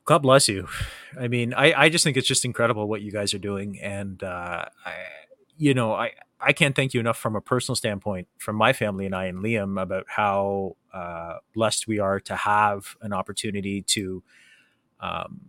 God 0.05 0.19
bless 0.19 0.49
you. 0.49 0.67
I 1.19 1.29
mean, 1.29 1.55
I, 1.55 1.73
I 1.85 1.89
just 1.89 2.03
think 2.03 2.17
it's 2.17 2.27
just 2.27 2.45
incredible 2.45 2.89
what 2.89 3.03
you 3.03 3.13
guys 3.13 3.35
are 3.35 3.39
doing. 3.39 3.79
And, 3.81 4.21
uh, 4.23 4.65
I, 4.85 4.93
you 5.57 5.75
know, 5.75 5.93
I, 5.93 6.13
I 6.41 6.53
can't 6.53 6.75
thank 6.75 6.93
you 6.93 6.99
enough 6.99 7.19
from 7.19 7.37
a 7.37 7.41
personal 7.41 7.77
standpoint 7.77 8.27
from 8.39 8.57
my 8.57 8.73
family 8.73 9.07
and 9.07 9.15
I 9.15 9.27
and 9.27 9.39
Liam 9.39 9.81
about 9.81 10.07
how 10.09 10.77
uh, 10.93 11.35
blessed 11.55 11.87
we 11.87 12.01
are 12.01 12.19
to 12.21 12.35
have 12.35 12.97
an 13.01 13.13
opportunity 13.13 13.83
to, 13.83 14.25
um, 15.01 15.41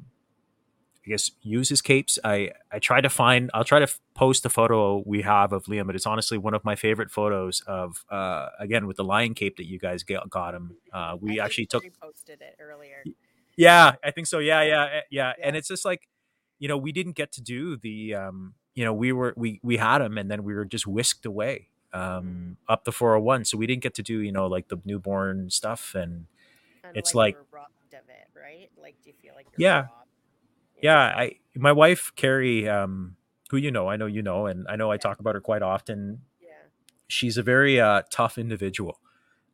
I 1.06 1.10
guess, 1.10 1.32
use 1.42 1.70
his 1.70 1.82
capes. 1.82 2.18
I, 2.24 2.52
I 2.72 2.80
try 2.80 3.02
to 3.02 3.10
find, 3.10 3.52
I'll 3.54 3.64
try 3.66 3.80
to 3.80 3.84
f- 3.84 4.00
post 4.14 4.46
a 4.46 4.50
photo 4.50 5.04
we 5.06 5.22
have 5.24 5.52
of 5.52 5.66
Liam, 5.66 5.86
but 5.86 5.96
it's 5.96 6.06
honestly 6.06 6.38
one 6.38 6.54
of 6.54 6.64
my 6.64 6.76
favorite 6.76 7.12
photos 7.12 7.62
of, 7.68 8.06
uh, 8.10 8.48
again, 8.60 8.88
with 8.88 8.98
the 8.98 9.04
lion 9.04 9.34
cape 9.34 9.58
that 9.58 9.68
you 9.68 9.80
guys 9.80 10.04
got, 10.04 10.30
got 10.30 10.56
him. 10.56 10.78
Uh, 10.94 11.18
we 11.20 11.40
actually 11.40 11.66
took, 11.66 11.84
posted 12.02 12.42
it 12.42 12.56
earlier. 12.60 13.04
Yeah, 13.58 13.96
I 14.04 14.12
think 14.12 14.28
so. 14.28 14.40
Yeah, 14.40 14.62
yeah, 14.62 14.86
yeah, 14.86 15.02
yeah. 15.12 15.34
And 15.44 15.56
it's 15.56 15.68
just 15.68 15.86
like, 15.86 16.08
you 16.60 16.68
know, 16.68 16.78
we 16.78 16.92
didn't 16.92 17.16
get 17.16 17.32
to 17.34 17.42
do 17.42 17.76
the, 17.76 18.16
um, 18.16 18.54
you 18.74 18.84
know, 18.84 18.94
we 18.94 19.12
were 19.12 19.34
we 19.38 19.60
we 19.62 19.78
had 19.78 20.02
him, 20.02 20.18
and 20.18 20.32
then 20.32 20.44
we 20.44 20.54
were 20.56 20.66
just 20.66 20.88
whisked 20.88 21.26
away 21.26 21.68
um, 21.94 22.58
up 22.68 22.86
the 22.86 22.92
401. 22.92 23.46
So 23.46 23.58
we 23.58 23.68
didn't 23.68 23.84
get 23.84 23.94
to 23.96 24.04
do, 24.04 24.20
you 24.20 24.32
know, 24.32 24.48
like 24.48 24.70
the 24.70 24.78
newborn 24.86 25.50
stuff, 25.50 25.94
and, 25.96 26.26
it's 26.96 27.14
like, 27.14 27.36
like, 27.36 27.36
you 27.36 27.40
were 27.52 27.58
robbed 27.60 27.94
of 27.94 28.10
it, 28.10 28.28
right? 28.40 28.70
Like, 28.82 28.96
do 29.04 29.10
you 29.10 29.16
feel 29.22 29.34
like 29.36 29.48
yeah? 29.58 29.86
Yeah. 30.84 31.00
I 31.00 31.38
my 31.56 31.72
wife 31.72 32.12
Carrie, 32.16 32.68
um, 32.70 33.16
who 33.50 33.58
you 33.58 33.72
know, 33.72 33.88
I 33.88 33.96
know 33.96 34.06
you 34.06 34.22
know, 34.22 34.46
and 34.46 34.68
I 34.68 34.76
know 34.76 34.92
I 34.92 34.98
talk 34.98 35.20
about 35.20 35.34
her 35.34 35.42
quite 35.42 35.62
often. 35.64 36.22
Yeah. 36.42 36.50
She's 37.08 37.38
a 37.38 37.44
very 37.44 37.80
uh, 37.80 38.04
tough 38.12 38.38
individual. 38.38 39.00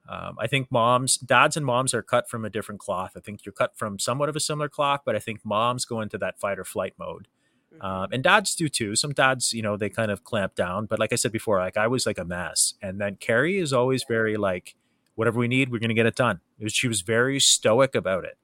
Um, 0.10 0.38
I 0.40 0.48
think 0.48 0.72
moms, 0.72 1.18
dads, 1.18 1.56
and 1.56 1.64
moms 1.64 1.94
are 1.94 2.02
cut 2.02 2.28
from 2.28 2.44
a 2.44 2.50
different 2.50 2.82
cloth. 2.82 3.12
I 3.16 3.20
think 3.20 3.46
you're 3.46 3.54
cut 3.54 3.78
from 3.78 4.00
somewhat 4.00 4.28
of 4.28 4.36
a 4.36 4.40
similar 4.40 4.68
cloth, 4.68 5.02
but 5.06 5.16
I 5.16 5.20
think 5.20 5.46
moms 5.46 5.86
go 5.86 6.02
into 6.02 6.18
that 6.18 6.40
fight 6.40 6.58
or 6.58 6.66
flight 6.66 6.96
mode. 6.98 7.28
Mhm. 7.76 7.86
Um, 7.86 8.10
and 8.12 8.24
dads 8.24 8.56
do 8.56 8.68
too. 8.70 8.96
Some 8.96 9.14
dads, 9.14 9.54
you 9.54 9.62
know, 9.62 9.78
they 9.78 9.90
kind 9.90 10.10
of 10.10 10.24
clamp 10.24 10.56
down. 10.56 10.88
But 10.88 10.98
like 10.98 11.14
I 11.14 11.16
said 11.16 11.32
before, 11.32 11.60
like 11.60 11.78
I 11.78 11.86
was 11.86 12.08
like 12.08 12.18
a 12.18 12.26
mess. 12.26 12.74
And 12.82 13.00
then 13.00 13.18
Carrie 13.18 13.60
is 13.60 13.72
always 13.72 14.04
very 14.04 14.36
like, 14.36 14.76
whatever 15.14 15.40
we 15.40 15.48
need, 15.48 15.70
we're 15.70 15.80
going 15.80 15.90
to 15.90 15.96
get 15.96 16.08
it 16.08 16.16
done. 16.16 16.40
It 16.58 16.64
was, 16.64 16.74
she 16.74 16.88
was 16.88 17.02
very 17.02 17.40
stoic 17.40 17.94
about 17.94 18.26
it. 18.26 18.38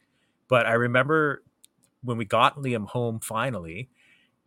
But 0.48 0.68
I 0.68 0.74
remember 0.74 1.42
when 2.06 2.18
we 2.18 2.26
got 2.26 2.56
Liam 2.58 2.88
home 2.88 3.20
finally, 3.20 3.90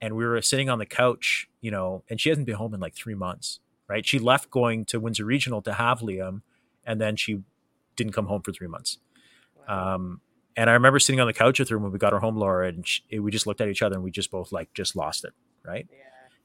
and 0.00 0.16
we 0.16 0.24
were 0.24 0.40
sitting 0.42 0.70
on 0.70 0.78
the 0.78 0.86
couch, 0.86 1.48
you 1.60 1.70
know, 1.70 2.04
and 2.08 2.20
she 2.20 2.28
hasn't 2.28 2.46
been 2.46 2.54
home 2.56 2.72
in 2.74 2.80
like 2.80 2.94
three 2.94 3.14
months, 3.14 3.60
right? 3.88 4.06
She 4.06 4.18
left 4.18 4.50
going 4.50 4.84
to 4.86 5.00
Windsor 5.00 5.24
Regional 5.24 5.60
to 5.62 5.72
have 5.74 6.00
Liam, 6.00 6.42
and 6.86 7.00
then 7.00 7.16
she 7.16 7.42
didn't 7.96 8.12
come 8.12 8.26
home 8.26 8.42
for 8.42 8.52
three 8.52 8.68
months. 8.68 8.98
Wow. 9.68 9.94
Um, 9.96 10.20
and 10.56 10.70
I 10.70 10.72
remember 10.72 10.98
sitting 10.98 11.20
on 11.20 11.26
the 11.26 11.32
couch 11.32 11.58
with 11.58 11.68
her 11.68 11.78
when 11.78 11.92
we 11.92 11.98
got 11.98 12.12
her 12.12 12.20
home, 12.20 12.36
Laura, 12.36 12.68
and 12.68 12.86
she, 12.86 13.02
we 13.18 13.30
just 13.30 13.46
looked 13.46 13.60
at 13.60 13.68
each 13.68 13.82
other 13.82 13.94
and 13.96 14.04
we 14.04 14.10
just 14.10 14.30
both 14.30 14.52
like 14.52 14.72
just 14.74 14.96
lost 14.96 15.24
it, 15.24 15.32
right? 15.64 15.86
yeah. 15.90 15.98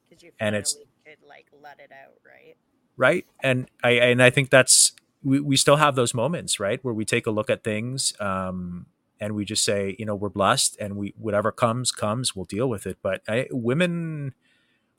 Because 0.10 0.24
you 0.24 0.32
and 0.40 0.56
it's- 0.56 0.76
could 1.06 1.18
like 1.28 1.48
let 1.62 1.80
it 1.80 1.92
out, 1.92 2.18
right? 2.26 2.56
right 2.96 3.26
and 3.42 3.68
i 3.84 3.90
and 3.92 4.22
i 4.22 4.30
think 4.30 4.52
that's 4.52 4.94
we, 5.24 5.40
we 5.40 5.58
still 5.58 5.78
have 5.78 5.96
those 5.96 6.14
moments 6.14 6.60
right 6.60 6.80
where 6.84 6.94
we 6.94 7.04
take 7.04 7.26
a 7.26 7.32
look 7.32 7.50
at 7.50 7.64
things 7.64 8.14
um 8.20 8.86
and 9.20 9.36
we 9.36 9.46
just 9.46 9.64
say 9.64 9.96
you 10.00 10.06
know 10.06 10.16
we're 10.16 10.30
blessed 10.30 10.78
and 10.80 10.96
we 10.98 11.14
whatever 11.18 11.52
comes 11.52 11.92
comes 11.92 12.36
we'll 12.36 12.46
deal 12.46 12.68
with 12.68 12.86
it. 12.86 12.98
But 13.02 13.22
I, 13.28 13.48
women 13.52 14.34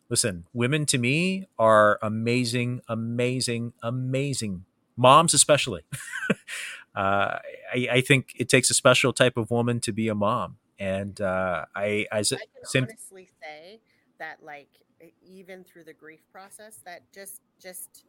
listen 0.09 0.45
women 0.53 0.87
to 0.87 0.99
me 0.99 1.47
are 1.59 1.99
amazing 2.03 2.81
amazing 2.89 3.73
amazing. 3.83 4.65
Moms 4.97 5.35
especially. 5.35 5.83
Uh 6.97 7.41
I, 7.75 7.89
I 7.91 8.01
think 8.03 8.35
it 8.37 8.49
takes 8.49 8.71
a 8.71 8.75
special 8.75 9.13
type 9.13 9.37
of 9.37 9.51
woman 9.51 9.81
to 9.81 9.93
be 9.93 10.07
a 10.07 10.15
mom. 10.15 10.59
And 10.79 11.21
uh 11.21 11.65
i 11.75 12.07
i, 12.13 12.19
I 12.19 12.23
can 12.23 12.39
same, 12.63 12.85
honestly 12.85 13.29
say 13.43 13.81
that 14.21 14.45
like 14.45 14.69
even 15.21 15.65
through 15.65 15.85
the 15.85 15.93
grief 15.93 16.21
process 16.31 16.79
that 16.85 17.01
just 17.13 17.41
just 17.61 18.05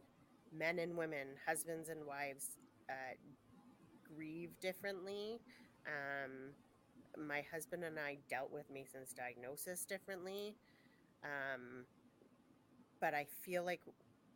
men 0.56 0.78
and 0.78 0.96
women 0.96 1.28
husbands 1.46 1.88
and 1.88 2.06
wives 2.06 2.50
uh, 2.88 3.14
grieve 4.14 4.50
differently 4.60 5.40
Um, 5.86 6.54
my 7.28 7.42
husband 7.52 7.84
and 7.84 7.98
I 7.98 8.18
dealt 8.28 8.52
with 8.52 8.70
Mason's 8.70 9.12
diagnosis 9.12 9.84
differently. 9.84 10.56
Um, 11.24 11.86
but 13.00 13.14
I 13.14 13.26
feel 13.42 13.64
like 13.64 13.80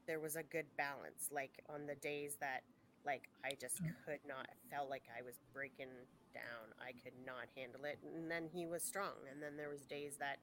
there 0.07 0.21
was 0.21 0.37
a 0.37 0.43
good 0.43 0.67
balance. 0.77 1.29
Like 1.31 1.63
on 1.69 1.87
the 1.87 1.95
days 1.97 2.37
that 2.41 2.63
like 3.05 3.29
I 3.45 3.53
just 3.61 3.83
Mm. 3.83 3.95
could 4.05 4.21
not 4.27 4.49
felt 4.71 4.91
like 4.91 5.05
I 5.17 5.23
was 5.23 5.41
breaking 5.53 6.07
down. 6.35 6.75
I 6.79 6.93
could 6.93 7.17
not 7.25 7.49
handle 7.57 7.85
it. 7.85 7.99
And 8.03 8.31
then 8.31 8.49
he 8.49 8.67
was 8.67 8.85
strong. 8.85 9.27
And 9.31 9.43
then 9.43 9.57
there 9.57 9.71
was 9.71 9.87
days 9.87 10.17
that 10.19 10.39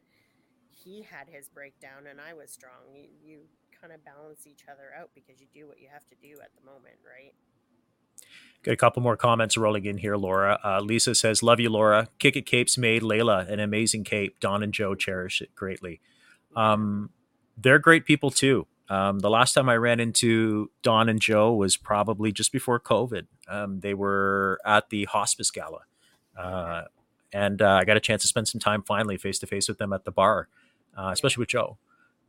he 0.71 1.03
had 1.03 1.29
his 1.29 1.49
breakdown 1.49 2.07
and 2.07 2.21
I 2.21 2.33
was 2.33 2.51
strong. 2.51 2.93
You 2.93 3.09
you 3.21 3.49
kind 3.79 3.93
of 3.93 4.03
balance 4.05 4.47
each 4.47 4.65
other 4.69 4.93
out 4.97 5.11
because 5.15 5.41
you 5.41 5.47
do 5.53 5.67
what 5.67 5.79
you 5.79 5.89
have 5.89 6.07
to 6.09 6.15
do 6.15 6.39
at 6.41 6.51
the 6.55 6.63
moment, 6.65 6.97
right? 7.05 7.35
Got 8.63 8.71
a 8.71 8.77
couple 8.77 9.01
more 9.01 9.15
comments 9.15 9.55
rolling 9.57 9.85
in 9.85 9.97
here, 9.97 10.17
Laura. 10.17 10.59
Uh, 10.63 10.81
Lisa 10.81 11.15
says, 11.15 11.41
Love 11.43 11.59
you, 11.59 11.69
Laura. 11.69 12.07
Kick 12.19 12.35
It 12.35 12.45
Capes 12.45 12.77
made 12.77 13.01
Layla 13.01 13.49
an 13.49 13.59
amazing 13.59 14.03
cape. 14.03 14.39
Don 14.39 14.63
and 14.63 14.73
Joe 14.73 14.95
cherish 14.95 15.41
it 15.41 15.55
greatly. 15.55 16.01
Um, 16.55 17.11
they're 17.57 17.79
great 17.79 18.05
people 18.05 18.31
too. 18.31 18.67
Um, 18.89 19.19
the 19.19 19.29
last 19.29 19.53
time 19.53 19.67
I 19.67 19.75
ran 19.75 19.99
into 19.99 20.71
Don 20.81 21.09
and 21.09 21.19
Joe 21.21 21.53
was 21.53 21.75
probably 21.75 22.31
just 22.31 22.51
before 22.51 22.79
COVID. 22.79 23.27
Um, 23.47 23.81
they 23.81 23.93
were 23.93 24.59
at 24.65 24.89
the 24.89 25.05
hospice 25.05 25.51
gala. 25.51 25.81
Uh, 26.37 26.83
and 27.33 27.61
uh, 27.61 27.79
I 27.81 27.85
got 27.85 27.97
a 27.97 28.01
chance 28.01 28.21
to 28.21 28.27
spend 28.27 28.47
some 28.47 28.59
time 28.59 28.83
finally 28.83 29.17
face 29.17 29.39
to 29.39 29.47
face 29.47 29.67
with 29.67 29.77
them 29.77 29.91
at 29.91 30.05
the 30.05 30.11
bar, 30.11 30.47
uh, 30.97 31.09
especially 31.11 31.41
with 31.41 31.49
Joe. 31.49 31.77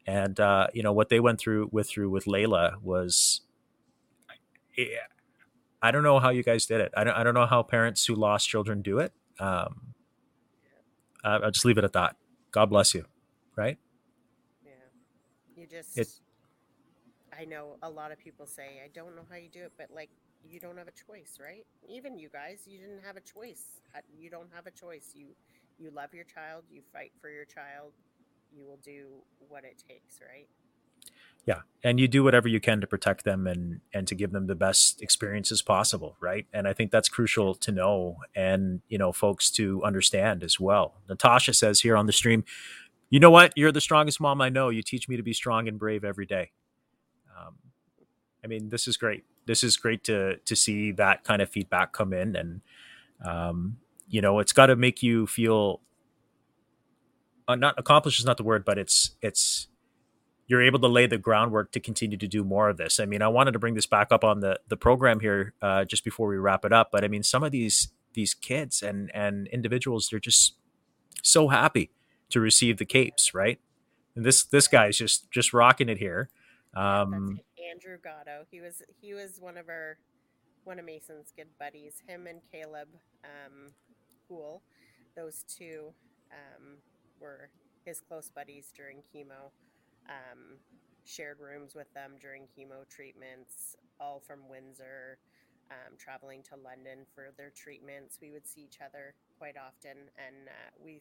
And 0.06 0.40
uh, 0.40 0.68
you 0.72 0.82
know 0.82 0.92
what 0.92 1.10
they 1.10 1.20
went 1.20 1.38
through 1.38 1.68
with 1.70 1.88
through 1.88 2.10
with 2.10 2.24
Layla 2.24 2.80
was, 2.82 3.42
yeah, 4.76 4.86
I 5.82 5.90
don't 5.90 6.02
know 6.02 6.18
how 6.18 6.30
you 6.30 6.42
guys 6.42 6.66
did 6.66 6.80
it. 6.80 6.92
I 6.96 7.04
don't, 7.04 7.14
I 7.14 7.22
don't 7.22 7.34
know 7.34 7.46
how 7.46 7.62
parents 7.62 8.04
who 8.06 8.14
lost 8.14 8.48
children 8.48 8.82
do 8.82 8.98
it. 8.98 9.12
Um, 9.38 9.94
I- 11.24 11.36
I'll 11.36 11.50
just 11.50 11.64
leave 11.64 11.78
it 11.78 11.84
at 11.84 11.92
that. 11.92 12.16
God 12.50 12.66
bless 12.66 12.94
you. 12.94 13.04
Right? 13.56 13.78
Yeah. 14.64 14.72
You 15.56 15.66
just 15.66 15.98
It- 15.98 16.20
I 17.38 17.44
know 17.44 17.76
a 17.82 17.90
lot 17.90 18.10
of 18.10 18.18
people 18.18 18.46
say, 18.46 18.80
I 18.84 18.88
don't 18.92 19.14
know 19.14 19.22
how 19.30 19.36
you 19.36 19.48
do 19.48 19.62
it, 19.62 19.72
but 19.78 19.90
like 19.92 20.10
you 20.44 20.58
don't 20.58 20.76
have 20.76 20.88
a 20.88 20.92
choice, 20.92 21.38
right? 21.40 21.64
Even 21.88 22.18
you 22.18 22.28
guys, 22.28 22.62
you 22.66 22.78
didn't 22.78 23.04
have 23.04 23.16
a 23.16 23.20
choice. 23.20 23.80
You 24.16 24.30
don't 24.30 24.50
have 24.52 24.66
a 24.66 24.70
choice. 24.72 25.12
You 25.14 25.28
you 25.78 25.90
love 25.92 26.12
your 26.12 26.24
child, 26.24 26.64
you 26.68 26.82
fight 26.92 27.12
for 27.20 27.30
your 27.30 27.44
child, 27.44 27.92
you 28.50 28.64
will 28.66 28.78
do 28.82 29.22
what 29.48 29.64
it 29.64 29.80
takes, 29.88 30.20
right? 30.20 30.48
Yeah, 31.48 31.60
and 31.82 31.98
you 31.98 32.08
do 32.08 32.22
whatever 32.22 32.46
you 32.46 32.60
can 32.60 32.82
to 32.82 32.86
protect 32.86 33.24
them 33.24 33.46
and 33.46 33.80
and 33.94 34.06
to 34.06 34.14
give 34.14 34.32
them 34.32 34.48
the 34.48 34.54
best 34.54 35.00
experiences 35.00 35.62
possible, 35.62 36.14
right? 36.20 36.44
And 36.52 36.68
I 36.68 36.74
think 36.74 36.90
that's 36.90 37.08
crucial 37.08 37.54
to 37.54 37.72
know 37.72 38.18
and 38.34 38.82
you 38.90 38.98
know 38.98 39.12
folks 39.12 39.50
to 39.52 39.82
understand 39.82 40.44
as 40.44 40.60
well. 40.60 41.00
Natasha 41.08 41.54
says 41.54 41.80
here 41.80 41.96
on 41.96 42.04
the 42.04 42.12
stream, 42.12 42.44
you 43.08 43.18
know 43.18 43.30
what? 43.30 43.54
You're 43.56 43.72
the 43.72 43.80
strongest 43.80 44.20
mom 44.20 44.42
I 44.42 44.50
know. 44.50 44.68
You 44.68 44.82
teach 44.82 45.08
me 45.08 45.16
to 45.16 45.22
be 45.22 45.32
strong 45.32 45.68
and 45.68 45.78
brave 45.78 46.04
every 46.04 46.26
day. 46.26 46.50
Um, 47.34 47.54
I 48.44 48.46
mean, 48.46 48.68
this 48.68 48.86
is 48.86 48.98
great. 48.98 49.24
This 49.46 49.64
is 49.64 49.78
great 49.78 50.04
to 50.04 50.36
to 50.36 50.54
see 50.54 50.92
that 50.92 51.24
kind 51.24 51.40
of 51.40 51.48
feedback 51.48 51.94
come 51.94 52.12
in, 52.12 52.36
and 52.36 52.60
um, 53.24 53.78
you 54.06 54.20
know, 54.20 54.38
it's 54.40 54.52
got 54.52 54.66
to 54.66 54.76
make 54.76 55.02
you 55.02 55.26
feel. 55.26 55.80
Uh, 57.48 57.54
not 57.54 57.74
accomplished 57.78 58.18
is 58.18 58.26
not 58.26 58.36
the 58.36 58.42
word, 58.42 58.66
but 58.66 58.76
it's 58.76 59.16
it's 59.22 59.67
you're 60.48 60.62
able 60.62 60.78
to 60.80 60.88
lay 60.88 61.06
the 61.06 61.18
groundwork 61.18 61.70
to 61.72 61.80
continue 61.80 62.16
to 62.16 62.26
do 62.26 62.42
more 62.42 62.68
of 62.70 62.78
this. 62.78 62.98
I 62.98 63.04
mean, 63.04 63.22
I 63.22 63.28
wanted 63.28 63.52
to 63.52 63.58
bring 63.58 63.74
this 63.74 63.86
back 63.86 64.08
up 64.10 64.24
on 64.24 64.40
the 64.40 64.58
the 64.68 64.76
program 64.76 65.20
here 65.20 65.54
uh, 65.62 65.84
just 65.84 66.04
before 66.04 66.26
we 66.26 66.36
wrap 66.36 66.64
it 66.64 66.72
up, 66.72 66.90
but 66.90 67.04
I 67.04 67.08
mean, 67.08 67.22
some 67.22 67.44
of 67.44 67.52
these 67.52 67.88
these 68.14 68.34
kids 68.34 68.82
and 68.82 69.10
and 69.14 69.46
individuals, 69.48 70.08
they're 70.10 70.18
just 70.18 70.54
so 71.22 71.48
happy 71.48 71.90
to 72.30 72.40
receive 72.40 72.78
the 72.78 72.84
capes, 72.86 73.34
right? 73.34 73.60
And 74.16 74.24
this 74.24 74.42
this 74.42 74.66
guy's 74.66 74.96
just 74.96 75.30
just 75.30 75.52
rocking 75.52 75.88
it 75.88 75.98
here. 75.98 76.30
Um, 76.74 77.40
Andrew 77.70 77.98
Gatto. 78.02 78.46
He 78.50 78.60
was 78.60 78.82
he 79.00 79.14
was 79.14 79.38
one 79.40 79.56
of 79.56 79.68
our 79.68 79.98
one 80.64 80.78
of 80.78 80.84
Mason's 80.84 81.32
good 81.36 81.48
buddies. 81.58 82.02
Him 82.06 82.26
and 82.26 82.40
Caleb 82.50 82.88
um, 83.24 83.72
Poole, 84.28 84.62
those 85.14 85.44
two 85.48 85.92
um, 86.32 86.78
were 87.20 87.50
his 87.84 88.00
close 88.00 88.30
buddies 88.34 88.72
during 88.76 88.98
chemo. 89.14 89.50
Um, 90.08 90.58
shared 91.04 91.40
rooms 91.40 91.74
with 91.74 91.92
them 91.94 92.12
during 92.20 92.44
chemo 92.48 92.88
treatments, 92.88 93.76
all 94.00 94.20
from 94.20 94.48
Windsor. 94.48 95.18
Um, 95.70 95.96
traveling 95.98 96.42
to 96.44 96.56
London 96.56 97.06
for 97.14 97.30
their 97.36 97.50
treatments, 97.50 98.18
we 98.20 98.30
would 98.30 98.46
see 98.46 98.62
each 98.62 98.78
other 98.84 99.14
quite 99.38 99.56
often, 99.56 100.08
and 100.16 100.48
uh, 100.48 100.70
we 100.82 101.00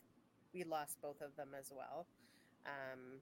we 0.53 0.63
lost 0.63 0.97
both 1.01 1.21
of 1.21 1.35
them 1.35 1.49
as 1.57 1.71
well. 1.71 2.07
Um, 2.65 3.21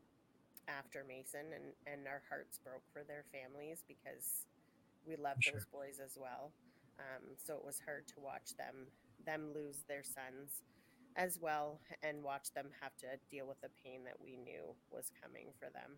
after 0.67 1.03
Mason, 1.07 1.53
and 1.53 1.73
and 1.85 2.07
our 2.07 2.21
hearts 2.29 2.59
broke 2.63 2.83
for 2.93 3.03
their 3.03 3.25
families 3.31 3.83
because 3.87 4.45
we 5.05 5.15
loved 5.15 5.43
Sure. 5.43 5.53
those 5.53 5.65
boys 5.65 5.99
as 6.03 6.17
well. 6.17 6.51
Um, 6.99 7.35
so 7.37 7.55
it 7.55 7.63
was 7.65 7.81
hard 7.85 8.07
to 8.07 8.19
watch 8.19 8.55
them 8.57 8.87
them 9.25 9.51
lose 9.53 9.83
their 9.87 10.03
sons 10.03 10.63
as 11.15 11.39
well, 11.41 11.79
and 12.03 12.23
watch 12.23 12.51
them 12.53 12.67
have 12.81 12.95
to 12.97 13.07
deal 13.29 13.47
with 13.47 13.59
the 13.61 13.69
pain 13.83 14.03
that 14.05 14.15
we 14.23 14.37
knew 14.37 14.75
was 14.91 15.11
coming 15.21 15.47
for 15.59 15.69
them. 15.71 15.97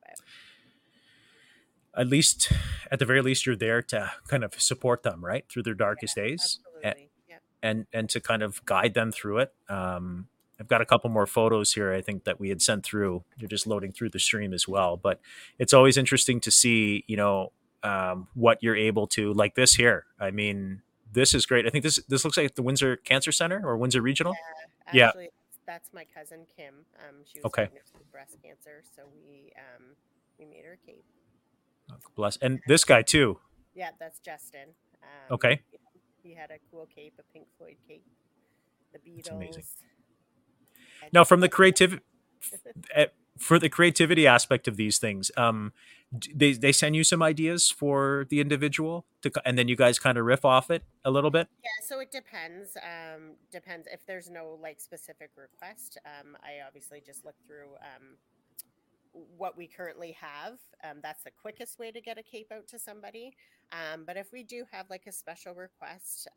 But 0.00 2.00
at 2.00 2.08
least, 2.08 2.52
at 2.90 2.98
the 2.98 3.06
very 3.06 3.22
least, 3.22 3.46
you're 3.46 3.56
there 3.56 3.82
to 3.82 4.12
kind 4.28 4.44
of 4.44 4.60
support 4.60 5.02
them, 5.02 5.24
right, 5.24 5.44
through 5.48 5.62
their 5.62 5.74
darkest 5.74 6.16
days, 6.16 6.58
and, 6.82 6.94
yeah. 7.28 7.36
and 7.62 7.86
and 7.92 8.08
to 8.10 8.20
kind 8.20 8.42
of 8.42 8.64
guide 8.64 8.94
them 8.94 9.12
through 9.12 9.38
it. 9.38 9.54
Um, 9.68 10.28
I've 10.60 10.68
got 10.68 10.80
a 10.80 10.86
couple 10.86 11.10
more 11.10 11.26
photos 11.26 11.72
here. 11.72 11.92
I 11.92 12.00
think 12.00 12.24
that 12.24 12.38
we 12.38 12.48
had 12.48 12.62
sent 12.62 12.84
through. 12.84 13.24
You're 13.36 13.48
just 13.48 13.66
loading 13.66 13.92
through 13.92 14.10
the 14.10 14.20
stream 14.20 14.52
as 14.52 14.68
well, 14.68 14.96
but 14.96 15.20
it's 15.58 15.72
always 15.72 15.96
interesting 15.96 16.40
to 16.40 16.50
see, 16.50 17.04
you 17.06 17.16
know, 17.16 17.52
um, 17.82 18.28
what 18.34 18.62
you're 18.62 18.76
able 18.76 19.06
to 19.08 19.32
like 19.32 19.56
this 19.56 19.74
here. 19.74 20.06
I 20.18 20.30
mean, 20.30 20.82
this 21.14 21.34
is 21.34 21.46
great. 21.46 21.66
I 21.66 21.70
think 21.70 21.82
this 21.84 21.96
this 22.08 22.24
looks 22.24 22.36
like 22.36 22.54
the 22.54 22.62
Windsor 22.62 22.96
Cancer 22.96 23.32
Center 23.32 23.66
or 23.66 23.76
Windsor 23.76 24.02
Regional. 24.02 24.34
Yeah. 24.92 25.08
Actually, 25.08 25.30
that's 25.66 25.88
my 25.94 26.04
cousin 26.14 26.40
Kim. 26.56 26.74
Um, 26.98 27.16
she 27.24 27.38
was 27.38 27.46
Okay. 27.46 27.62
diagnosed 27.64 27.92
with 27.98 28.12
breast 28.12 28.36
cancer, 28.42 28.82
so 28.94 29.02
we 29.26 29.52
um, 29.56 29.84
we 30.38 30.44
made 30.44 30.64
her 30.64 30.72
a 30.82 30.86
cape. 30.86 31.04
Oh, 31.90 31.94
Bless. 32.16 32.36
And 32.38 32.60
this 32.66 32.84
guy 32.84 33.02
too. 33.02 33.38
Yeah, 33.74 33.90
that's 33.98 34.18
Justin. 34.20 34.68
Um, 35.02 35.08
Okay. 35.34 35.62
He 36.22 36.34
had 36.34 36.50
a 36.50 36.58
cool 36.70 36.86
cape, 36.94 37.14
a 37.18 37.22
Pink 37.32 37.46
Floyd 37.58 37.76
cape. 37.88 38.04
The 38.92 38.98
Beatles. 38.98 39.16
That's 39.24 39.28
amazing. 39.30 39.64
Now, 41.12 41.24
from 41.24 41.40
the 41.40 41.48
creative, 41.50 42.00
eh, 42.94 43.06
for 43.38 43.58
the 43.58 43.68
creativity 43.68 44.26
aspect 44.26 44.68
of 44.68 44.76
these 44.76 44.98
things, 44.98 45.30
um, 45.36 45.72
they 46.34 46.52
they 46.52 46.72
send 46.72 46.94
you 46.94 47.02
some 47.02 47.22
ideas 47.22 47.70
for 47.70 48.26
the 48.30 48.40
individual 48.40 49.04
to, 49.22 49.32
and 49.44 49.58
then 49.58 49.68
you 49.68 49.76
guys 49.76 49.98
kind 49.98 50.16
of 50.16 50.24
riff 50.24 50.44
off 50.44 50.70
it 50.70 50.84
a 51.04 51.10
little 51.10 51.30
bit. 51.30 51.48
Yeah, 51.62 51.70
so 51.86 52.00
it 52.00 52.12
depends. 52.12 52.76
Um, 52.76 53.32
depends 53.50 53.88
if 53.90 54.06
there's 54.06 54.30
no 54.30 54.58
like 54.62 54.80
specific 54.80 55.30
request. 55.36 55.98
Um, 56.04 56.36
I 56.42 56.66
obviously 56.66 57.02
just 57.04 57.24
look 57.24 57.34
through 57.46 57.74
um, 57.80 58.16
what 59.36 59.56
we 59.56 59.66
currently 59.66 60.16
have. 60.20 60.58
Um, 60.82 60.98
that's 61.02 61.24
the 61.24 61.30
quickest 61.30 61.78
way 61.78 61.90
to 61.90 62.00
get 62.00 62.18
a 62.18 62.22
cape 62.22 62.52
out 62.52 62.68
to 62.68 62.78
somebody. 62.78 63.34
Um, 63.72 64.04
but 64.06 64.16
if 64.16 64.32
we 64.32 64.42
do 64.42 64.64
have 64.70 64.90
like 64.90 65.06
a 65.06 65.12
special 65.12 65.54
request, 65.54 66.28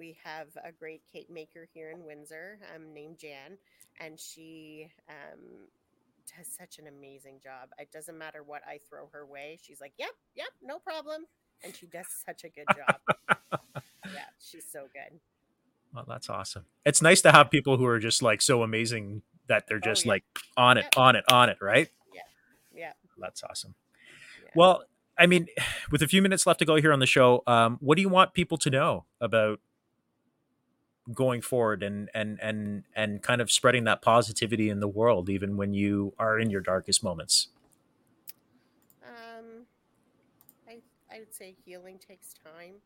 we 0.00 0.16
have 0.24 0.48
a 0.64 0.72
great 0.72 1.02
cape 1.12 1.28
maker 1.30 1.68
here 1.74 1.90
in 1.90 2.04
Windsor 2.06 2.58
um, 2.74 2.92
named 2.94 3.18
Jan, 3.18 3.58
and 4.00 4.18
she 4.18 4.88
um, 5.08 5.68
does 6.36 6.48
such 6.48 6.78
an 6.78 6.86
amazing 6.88 7.38
job. 7.42 7.68
It 7.78 7.92
doesn't 7.92 8.16
matter 8.16 8.42
what 8.42 8.62
I 8.66 8.80
throw 8.88 9.08
her 9.12 9.26
way. 9.26 9.58
She's 9.62 9.78
like, 9.80 9.92
"Yep, 9.98 10.10
yep, 10.34 10.48
no 10.62 10.78
problem," 10.78 11.26
and 11.62 11.76
she 11.76 11.86
does 11.86 12.06
such 12.26 12.44
a 12.44 12.48
good 12.48 12.64
job. 12.74 12.96
yeah, 14.06 14.24
she's 14.40 14.64
so 14.72 14.86
good. 14.92 15.20
Well, 15.94 16.06
that's 16.08 16.30
awesome. 16.30 16.64
It's 16.86 17.02
nice 17.02 17.20
to 17.22 17.32
have 17.32 17.50
people 17.50 17.76
who 17.76 17.84
are 17.84 17.98
just 17.98 18.22
like 18.22 18.40
so 18.40 18.62
amazing 18.62 19.20
that 19.48 19.66
they're 19.68 19.78
Oh, 19.84 19.90
just 19.90 20.06
yeah. 20.06 20.12
like 20.12 20.24
on 20.56 20.78
it, 20.78 20.86
Yeah. 20.96 21.02
on 21.02 21.16
it, 21.16 21.24
on 21.30 21.48
it, 21.50 21.58
right? 21.60 21.88
Yeah, 22.14 22.22
yeah. 22.72 22.92
That's 23.18 23.42
awesome. 23.44 23.74
yeah. 24.42 24.50
Well, 24.54 24.84
I 25.18 25.26
mean, 25.26 25.48
with 25.90 26.00
a 26.00 26.08
few 26.08 26.22
minutes 26.22 26.46
left 26.46 26.60
to 26.60 26.64
go 26.64 26.76
here 26.76 26.92
on 26.92 27.00
the 27.00 27.06
show, 27.06 27.42
um, 27.46 27.76
what 27.80 27.96
do 27.96 28.02
you 28.02 28.08
want 28.08 28.32
people 28.32 28.56
to 28.58 28.70
know 28.70 29.04
about 29.20 29.60
going 31.14 31.42
forward 31.42 31.82
and 31.82 32.10
and 32.14 32.38
and 32.40 32.84
and 32.94 33.22
kind 33.22 33.40
of 33.40 33.50
spreading 33.50 33.84
that 33.84 34.02
positivity 34.02 34.68
in 34.70 34.80
the 34.80 34.88
world, 34.88 35.28
even 35.30 35.56
when 35.56 35.74
you 35.74 36.14
are 36.18 36.38
in 36.38 36.50
your 36.50 36.60
darkest 36.60 37.02
moments? 37.02 37.48
Um, 39.02 39.66
I 40.68 40.80
I 41.10 41.18
would 41.18 41.34
say 41.34 41.54
healing 41.64 41.98
takes 41.98 42.34
time. 42.34 42.76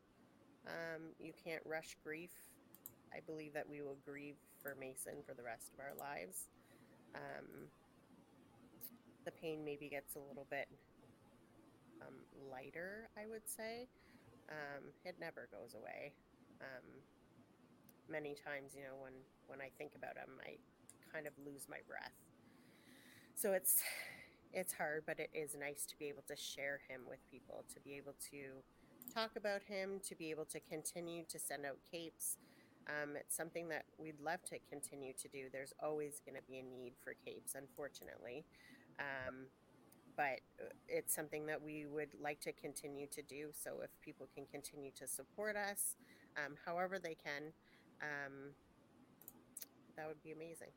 Um, 0.67 1.13
you 1.19 1.33
can't 1.43 1.61
rush 1.65 1.97
grief. 2.03 2.31
I 3.13 3.19
believe 3.25 3.53
that 3.53 3.69
we 3.69 3.81
will 3.81 3.97
grieve 4.05 4.35
for 4.61 4.75
Mason 4.79 5.23
for 5.25 5.33
the 5.33 5.43
rest 5.43 5.71
of 5.73 5.79
our 5.79 5.93
lives. 5.97 6.47
Um, 7.15 7.69
the 9.25 9.31
pain 9.31 9.63
maybe 9.65 9.89
gets 9.89 10.15
a 10.15 10.19
little 10.19 10.47
bit 10.49 10.67
um, 12.01 12.15
lighter, 12.51 13.09
I 13.17 13.27
would 13.27 13.47
say. 13.47 13.87
Um, 14.49 14.91
it 15.03 15.15
never 15.19 15.47
goes 15.51 15.73
away. 15.75 16.13
Um, 16.61 17.01
many 18.09 18.35
times, 18.35 18.73
you 18.75 18.83
know, 18.83 18.97
when 19.01 19.13
when 19.47 19.61
I 19.61 19.69
think 19.77 19.91
about 19.95 20.17
him, 20.17 20.39
I 20.41 20.57
kind 21.11 21.27
of 21.27 21.33
lose 21.45 21.67
my 21.69 21.79
breath. 21.87 22.13
So 23.35 23.53
it's 23.53 23.81
it's 24.53 24.73
hard, 24.73 25.03
but 25.05 25.19
it 25.19 25.29
is 25.33 25.55
nice 25.59 25.85
to 25.85 25.97
be 25.97 26.05
able 26.07 26.23
to 26.27 26.35
share 26.35 26.79
him 26.87 27.01
with 27.07 27.19
people, 27.29 27.65
to 27.73 27.79
be 27.81 27.95
able 27.95 28.15
to 28.31 28.63
talk 29.13 29.31
about 29.35 29.61
him, 29.63 29.99
to 30.07 30.15
be 30.15 30.31
able 30.31 30.45
to 30.45 30.59
continue 30.59 31.23
to 31.29 31.37
send 31.39 31.65
out 31.65 31.77
capes. 31.89 32.37
Um, 32.87 33.15
it's 33.15 33.35
something 33.35 33.67
that 33.69 33.85
we'd 33.97 34.19
love 34.23 34.43
to 34.45 34.59
continue 34.69 35.13
to 35.21 35.27
do. 35.27 35.45
There's 35.51 35.73
always 35.83 36.21
going 36.25 36.35
to 36.35 36.43
be 36.47 36.59
a 36.59 36.63
need 36.63 36.93
for 37.03 37.13
capes, 37.25 37.55
unfortunately. 37.55 38.45
Um, 38.99 39.47
but 40.15 40.39
uh, 40.61 40.71
it's 40.87 41.13
something 41.13 41.45
that 41.47 41.61
we 41.61 41.85
would 41.85 42.09
like 42.21 42.39
to 42.41 42.53
continue 42.53 43.07
to 43.07 43.21
do. 43.21 43.49
So 43.51 43.81
if 43.83 43.89
people 44.01 44.27
can 44.33 44.45
continue 44.51 44.91
to 44.97 45.07
support 45.07 45.55
us, 45.57 45.95
um, 46.37 46.55
however 46.65 46.99
they 46.99 47.15
can, 47.15 47.51
um, 48.01 48.53
that 49.97 50.07
would 50.07 50.21
be 50.23 50.31
amazing. 50.31 50.69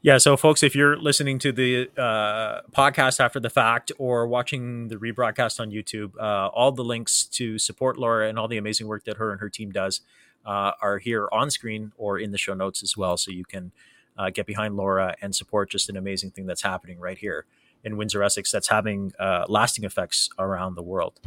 Yeah, 0.00 0.18
so 0.18 0.36
folks, 0.36 0.62
if 0.62 0.76
you're 0.76 0.96
listening 0.96 1.40
to 1.40 1.50
the 1.50 1.90
uh, 1.96 2.60
podcast 2.70 3.18
after 3.18 3.40
the 3.40 3.50
fact 3.50 3.90
or 3.98 4.28
watching 4.28 4.88
the 4.88 4.96
rebroadcast 4.96 5.58
on 5.58 5.72
YouTube, 5.72 6.12
uh, 6.20 6.48
all 6.48 6.70
the 6.70 6.84
links 6.84 7.24
to 7.24 7.58
support 7.58 7.98
Laura 7.98 8.28
and 8.28 8.38
all 8.38 8.46
the 8.46 8.58
amazing 8.58 8.86
work 8.86 9.04
that 9.04 9.16
her 9.16 9.32
and 9.32 9.40
her 9.40 9.48
team 9.48 9.72
does 9.72 10.02
uh, 10.46 10.72
are 10.80 10.98
here 10.98 11.28
on 11.32 11.50
screen 11.50 11.92
or 11.96 12.16
in 12.16 12.30
the 12.30 12.38
show 12.38 12.54
notes 12.54 12.80
as 12.82 12.96
well. 12.96 13.16
So 13.16 13.32
you 13.32 13.44
can 13.44 13.72
uh, 14.16 14.30
get 14.30 14.46
behind 14.46 14.76
Laura 14.76 15.16
and 15.20 15.34
support 15.34 15.68
just 15.68 15.88
an 15.88 15.96
amazing 15.96 16.30
thing 16.30 16.46
that's 16.46 16.62
happening 16.62 17.00
right 17.00 17.18
here 17.18 17.44
in 17.82 17.96
Windsor, 17.96 18.22
Essex, 18.22 18.52
that's 18.52 18.68
having 18.68 19.12
uh, 19.18 19.46
lasting 19.48 19.84
effects 19.84 20.30
around 20.38 20.76
the 20.76 20.82
world. 20.82 21.20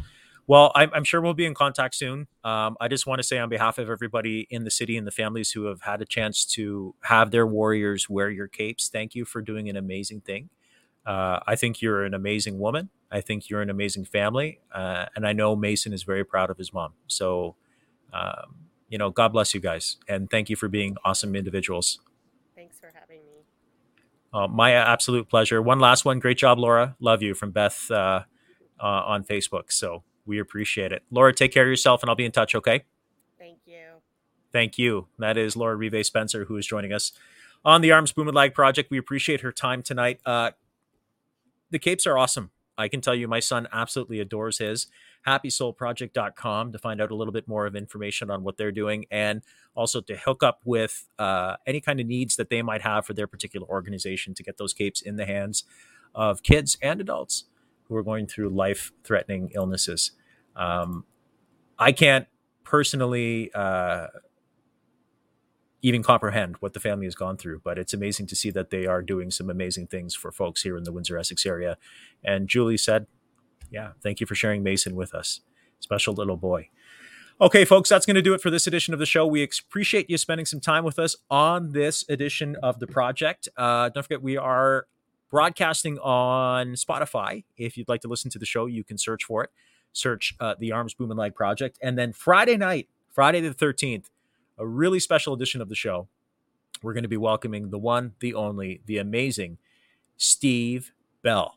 Well, 0.46 0.72
I'm, 0.74 0.90
I'm, 0.92 1.04
sure 1.04 1.20
we'll 1.20 1.34
be 1.34 1.46
in 1.46 1.54
contact 1.54 1.94
soon. 1.94 2.26
Um, 2.42 2.76
I 2.80 2.88
just 2.88 3.06
want 3.06 3.20
to 3.20 3.22
say, 3.22 3.38
on 3.38 3.48
behalf 3.48 3.78
of 3.78 3.88
everybody 3.88 4.48
in 4.50 4.64
the 4.64 4.70
city 4.70 4.96
and 4.96 5.06
the 5.06 5.12
families 5.12 5.52
who 5.52 5.66
have 5.66 5.82
had 5.82 6.02
a 6.02 6.04
chance 6.04 6.44
to 6.46 6.94
have 7.02 7.30
their 7.30 7.46
warriors 7.46 8.10
wear 8.10 8.28
your 8.28 8.48
capes, 8.48 8.88
thank 8.88 9.14
you 9.14 9.24
for 9.24 9.40
doing 9.40 9.68
an 9.68 9.76
amazing 9.76 10.20
thing. 10.20 10.50
Uh, 11.06 11.40
I 11.46 11.54
think 11.54 11.80
you're 11.80 12.04
an 12.04 12.14
amazing 12.14 12.58
woman. 12.58 12.90
I 13.10 13.20
think 13.20 13.50
you're 13.50 13.62
an 13.62 13.70
amazing 13.70 14.04
family. 14.04 14.60
Uh, 14.72 15.06
and 15.14 15.26
I 15.26 15.32
know 15.32 15.54
Mason 15.54 15.92
is 15.92 16.02
very 16.02 16.24
proud 16.24 16.50
of 16.50 16.58
his 16.58 16.72
mom. 16.72 16.92
So, 17.06 17.56
um, 18.12 18.56
you 18.88 18.98
know, 18.98 19.10
God 19.10 19.28
bless 19.28 19.54
you 19.54 19.60
guys. 19.60 19.96
And 20.08 20.30
thank 20.30 20.50
you 20.50 20.56
for 20.56 20.68
being 20.68 20.96
awesome 21.04 21.34
individuals. 21.34 22.00
Thanks 22.54 22.78
for 22.78 22.92
having 22.94 23.20
me. 23.24 23.44
Uh, 24.32 24.48
my 24.48 24.72
absolute 24.72 25.28
pleasure. 25.28 25.60
One 25.60 25.78
last 25.78 26.04
one. 26.04 26.18
Great 26.18 26.38
job, 26.38 26.58
Laura. 26.58 26.96
Love 27.00 27.22
you 27.22 27.34
from 27.34 27.50
Beth 27.50 27.90
uh, 27.90 28.22
uh, 28.80 28.84
on 28.84 29.24
Facebook. 29.24 29.72
So, 29.72 30.02
we 30.26 30.38
appreciate 30.38 30.92
it. 30.92 31.02
Laura, 31.10 31.32
take 31.32 31.52
care 31.52 31.64
of 31.64 31.68
yourself 31.68 32.02
and 32.02 32.10
I'll 32.10 32.16
be 32.16 32.24
in 32.24 32.32
touch, 32.32 32.54
okay? 32.54 32.84
Thank 33.38 33.58
you. 33.66 33.80
Thank 34.52 34.78
you. 34.78 35.08
That 35.18 35.36
is 35.36 35.56
Laura 35.56 35.76
Rivait-Spencer 35.76 36.44
who 36.44 36.56
is 36.56 36.66
joining 36.66 36.92
us 36.92 37.12
on 37.64 37.80
the 37.80 37.92
Arms 37.92 38.12
Bumanlag 38.12 38.54
project. 38.54 38.90
We 38.90 38.98
appreciate 38.98 39.40
her 39.40 39.52
time 39.52 39.82
tonight. 39.82 40.20
Uh, 40.24 40.52
the 41.70 41.78
capes 41.78 42.06
are 42.06 42.18
awesome. 42.18 42.50
I 42.76 42.88
can 42.88 43.00
tell 43.00 43.14
you 43.14 43.28
my 43.28 43.40
son 43.40 43.68
absolutely 43.72 44.20
adores 44.20 44.58
his. 44.58 44.86
HappySoulProject.com 45.26 46.72
to 46.72 46.78
find 46.78 47.00
out 47.00 47.10
a 47.10 47.14
little 47.14 47.32
bit 47.32 47.46
more 47.46 47.66
of 47.66 47.76
information 47.76 48.30
on 48.30 48.42
what 48.42 48.56
they're 48.56 48.72
doing 48.72 49.04
and 49.10 49.42
also 49.74 50.00
to 50.00 50.16
hook 50.16 50.42
up 50.42 50.60
with 50.64 51.08
uh, 51.18 51.56
any 51.66 51.80
kind 51.80 52.00
of 52.00 52.06
needs 52.06 52.36
that 52.36 52.50
they 52.50 52.62
might 52.62 52.82
have 52.82 53.06
for 53.06 53.14
their 53.14 53.26
particular 53.26 53.66
organization 53.68 54.34
to 54.34 54.42
get 54.42 54.58
those 54.58 54.74
capes 54.74 55.00
in 55.00 55.16
the 55.16 55.26
hands 55.26 55.64
of 56.14 56.42
kids 56.42 56.76
and 56.82 57.00
adults 57.00 57.44
who 57.84 57.96
are 57.96 58.02
going 58.02 58.26
through 58.26 58.48
life 58.48 58.92
threatening 59.04 59.50
illnesses. 59.54 60.12
Um, 60.56 61.04
I 61.78 61.92
can't 61.92 62.26
personally 62.64 63.50
uh, 63.54 64.06
even 65.82 66.02
comprehend 66.02 66.56
what 66.60 66.74
the 66.74 66.80
family 66.80 67.06
has 67.06 67.14
gone 67.14 67.36
through, 67.36 67.60
but 67.64 67.78
it's 67.78 67.92
amazing 67.92 68.26
to 68.28 68.36
see 68.36 68.50
that 68.50 68.70
they 68.70 68.86
are 68.86 69.02
doing 69.02 69.30
some 69.30 69.50
amazing 69.50 69.88
things 69.88 70.14
for 70.14 70.30
folks 70.30 70.62
here 70.62 70.76
in 70.76 70.84
the 70.84 70.92
Windsor 70.92 71.18
Essex 71.18 71.44
area. 71.44 71.76
And 72.24 72.48
Julie 72.48 72.76
said, 72.76 73.06
Yeah, 73.70 73.92
thank 74.02 74.20
you 74.20 74.26
for 74.26 74.34
sharing 74.34 74.62
Mason 74.62 74.94
with 74.94 75.14
us. 75.14 75.40
Special 75.80 76.14
little 76.14 76.36
boy. 76.36 76.68
Okay, 77.40 77.64
folks, 77.64 77.88
that's 77.88 78.06
going 78.06 78.14
to 78.14 78.22
do 78.22 78.34
it 78.34 78.40
for 78.40 78.50
this 78.50 78.68
edition 78.68 78.94
of 78.94 79.00
the 79.00 79.06
show. 79.06 79.26
We 79.26 79.42
appreciate 79.42 80.08
you 80.08 80.16
spending 80.16 80.46
some 80.46 80.60
time 80.60 80.84
with 80.84 80.98
us 80.98 81.16
on 81.28 81.70
this 81.72 82.04
edition 82.08 82.56
of 82.62 82.78
the 82.78 82.86
project. 82.86 83.48
Uh, 83.56 83.88
don't 83.88 84.04
forget, 84.04 84.22
we 84.22 84.36
are 84.36 84.86
broadcasting 85.32 85.98
on 85.98 86.74
Spotify. 86.74 87.42
If 87.56 87.78
you'd 87.78 87.88
like 87.88 88.02
to 88.02 88.08
listen 88.08 88.30
to 88.32 88.38
the 88.38 88.46
show, 88.46 88.66
you 88.66 88.84
can 88.84 88.98
search 88.98 89.24
for 89.24 89.42
it. 89.42 89.50
Search 89.92 90.36
uh, 90.38 90.54
the 90.58 90.72
Arms 90.72 90.94
Bumanlag 90.94 91.34
Project. 91.34 91.78
And 91.82 91.98
then 91.98 92.12
Friday 92.12 92.58
night, 92.58 92.88
Friday 93.10 93.40
the 93.40 93.54
13th, 93.54 94.10
a 94.58 94.66
really 94.66 95.00
special 95.00 95.32
edition 95.32 95.62
of 95.62 95.70
the 95.70 95.74
show. 95.74 96.06
We're 96.82 96.92
going 96.92 97.02
to 97.04 97.08
be 97.08 97.16
welcoming 97.16 97.70
the 97.70 97.78
one, 97.78 98.12
the 98.20 98.34
only, 98.34 98.82
the 98.84 98.98
amazing 98.98 99.56
Steve 100.18 100.92
Bell. 101.22 101.56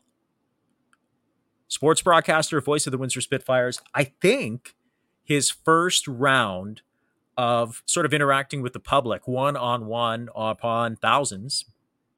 Sports 1.68 2.00
broadcaster, 2.00 2.60
voice 2.60 2.86
of 2.86 2.92
the 2.92 2.98
Windsor 2.98 3.20
Spitfires. 3.20 3.82
I 3.94 4.04
think 4.04 4.74
his 5.22 5.50
first 5.50 6.08
round 6.08 6.80
of 7.36 7.82
sort 7.84 8.06
of 8.06 8.14
interacting 8.14 8.62
with 8.62 8.72
the 8.72 8.80
public 8.80 9.28
one 9.28 9.56
on 9.56 9.84
one 9.84 10.30
upon 10.34 10.96
thousands, 10.96 11.66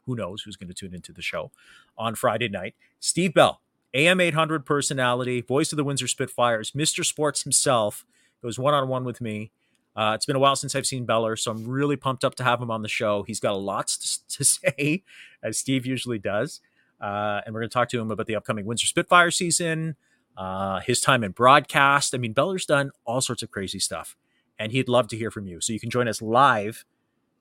who 0.09 0.17
knows 0.17 0.43
who's 0.43 0.57
going 0.57 0.69
to 0.69 0.75
tune 0.75 0.95
into 0.95 1.13
the 1.13 1.23
show 1.23 1.53
on 1.97 2.15
Friday 2.15 2.49
night. 2.49 2.75
Steve 2.99 3.35
Bell, 3.35 3.61
AM 3.95 4.21
800 4.21 4.65
personality, 4.65 5.43
voice 5.43 5.71
of 5.71 5.77
the 5.77 5.85
Windsor 5.85 6.09
Spitfires, 6.09 6.73
Mr. 6.73 7.05
Sports 7.05 7.43
himself, 7.43 8.07
goes 8.43 8.59
one 8.59 8.75
on 8.75 8.89
one 8.89 9.05
with 9.05 9.21
me. 9.21 9.53
Uh, 9.95 10.13
it's 10.15 10.25
been 10.25 10.37
a 10.37 10.39
while 10.39 10.57
since 10.57 10.75
I've 10.75 10.87
seen 10.87 11.05
Beller, 11.05 11.37
so 11.37 11.51
I'm 11.51 11.67
really 11.67 11.97
pumped 11.97 12.25
up 12.25 12.35
to 12.37 12.45
have 12.45 12.63
him 12.63 12.71
on 12.71 12.83
the 12.83 12.89
show. 12.89 13.23
He's 13.25 13.41
got 13.41 13.53
a 13.53 13.59
lot 13.59 13.89
to, 13.89 14.29
to 14.39 14.45
say, 14.45 15.03
as 15.43 15.59
Steve 15.59 15.85
usually 15.85 16.19
does. 16.19 16.61
Uh, 17.01 17.43
and 17.45 17.55
we're 17.55 17.61
going 17.61 17.71
to 17.71 17.75
talk 17.75 17.89
to 17.91 18.01
him 18.01 18.11
about 18.11 18.27
the 18.27 18.35
upcoming 18.35 18.65
Windsor 18.65 18.87
Spitfire 18.87 19.31
season, 19.31 19.97
uh, 20.37 20.81
his 20.81 21.01
time 21.01 21.23
in 21.23 21.33
broadcast. 21.33 22.15
I 22.15 22.19
mean, 22.19 22.33
Beller's 22.33 22.67
done 22.67 22.91
all 23.05 23.21
sorts 23.21 23.43
of 23.43 23.51
crazy 23.51 23.79
stuff, 23.79 24.17
and 24.59 24.73
he'd 24.73 24.89
love 24.89 25.09
to 25.09 25.17
hear 25.17 25.31
from 25.31 25.47
you. 25.47 25.61
So 25.61 25.73
you 25.73 25.81
can 25.81 25.91
join 25.91 26.09
us 26.09 26.23
live 26.23 26.85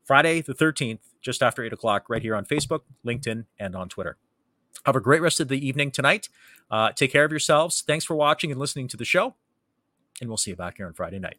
Friday 0.04 0.42
the 0.42 0.54
13th, 0.54 1.00
just 1.28 1.44
after 1.44 1.62
8 1.62 1.74
o'clock, 1.74 2.06
right 2.08 2.22
here 2.22 2.36
on 2.36 2.46
Facebook, 2.46 2.84
LinkedIn, 3.06 3.46
and 3.60 3.76
on 3.76 3.90
Twitter. 3.90 4.16
Have 4.86 4.96
a 4.96 5.02
great 5.02 5.22
rest 5.22 5.42
of 5.42 5.50
the 5.50 5.68
evening 5.68 5.92
tonight. 5.92 6.30
Uh, 6.72 6.94
take 6.94 7.12
care 7.12 7.26
of 7.26 7.32
yourselves. 7.32 7.84
Thanks 7.86 8.06
for 8.06 8.16
watching 8.16 8.50
and 8.50 8.58
listening 8.60 8.88
to 8.88 8.96
the 8.96 9.04
show, 9.04 9.36
and 10.22 10.30
we'll 10.30 10.38
see 10.38 10.52
you 10.52 10.56
back 10.56 10.78
here 10.78 10.88
on 10.88 10.94
Friday 10.94 11.20
night. 11.20 11.38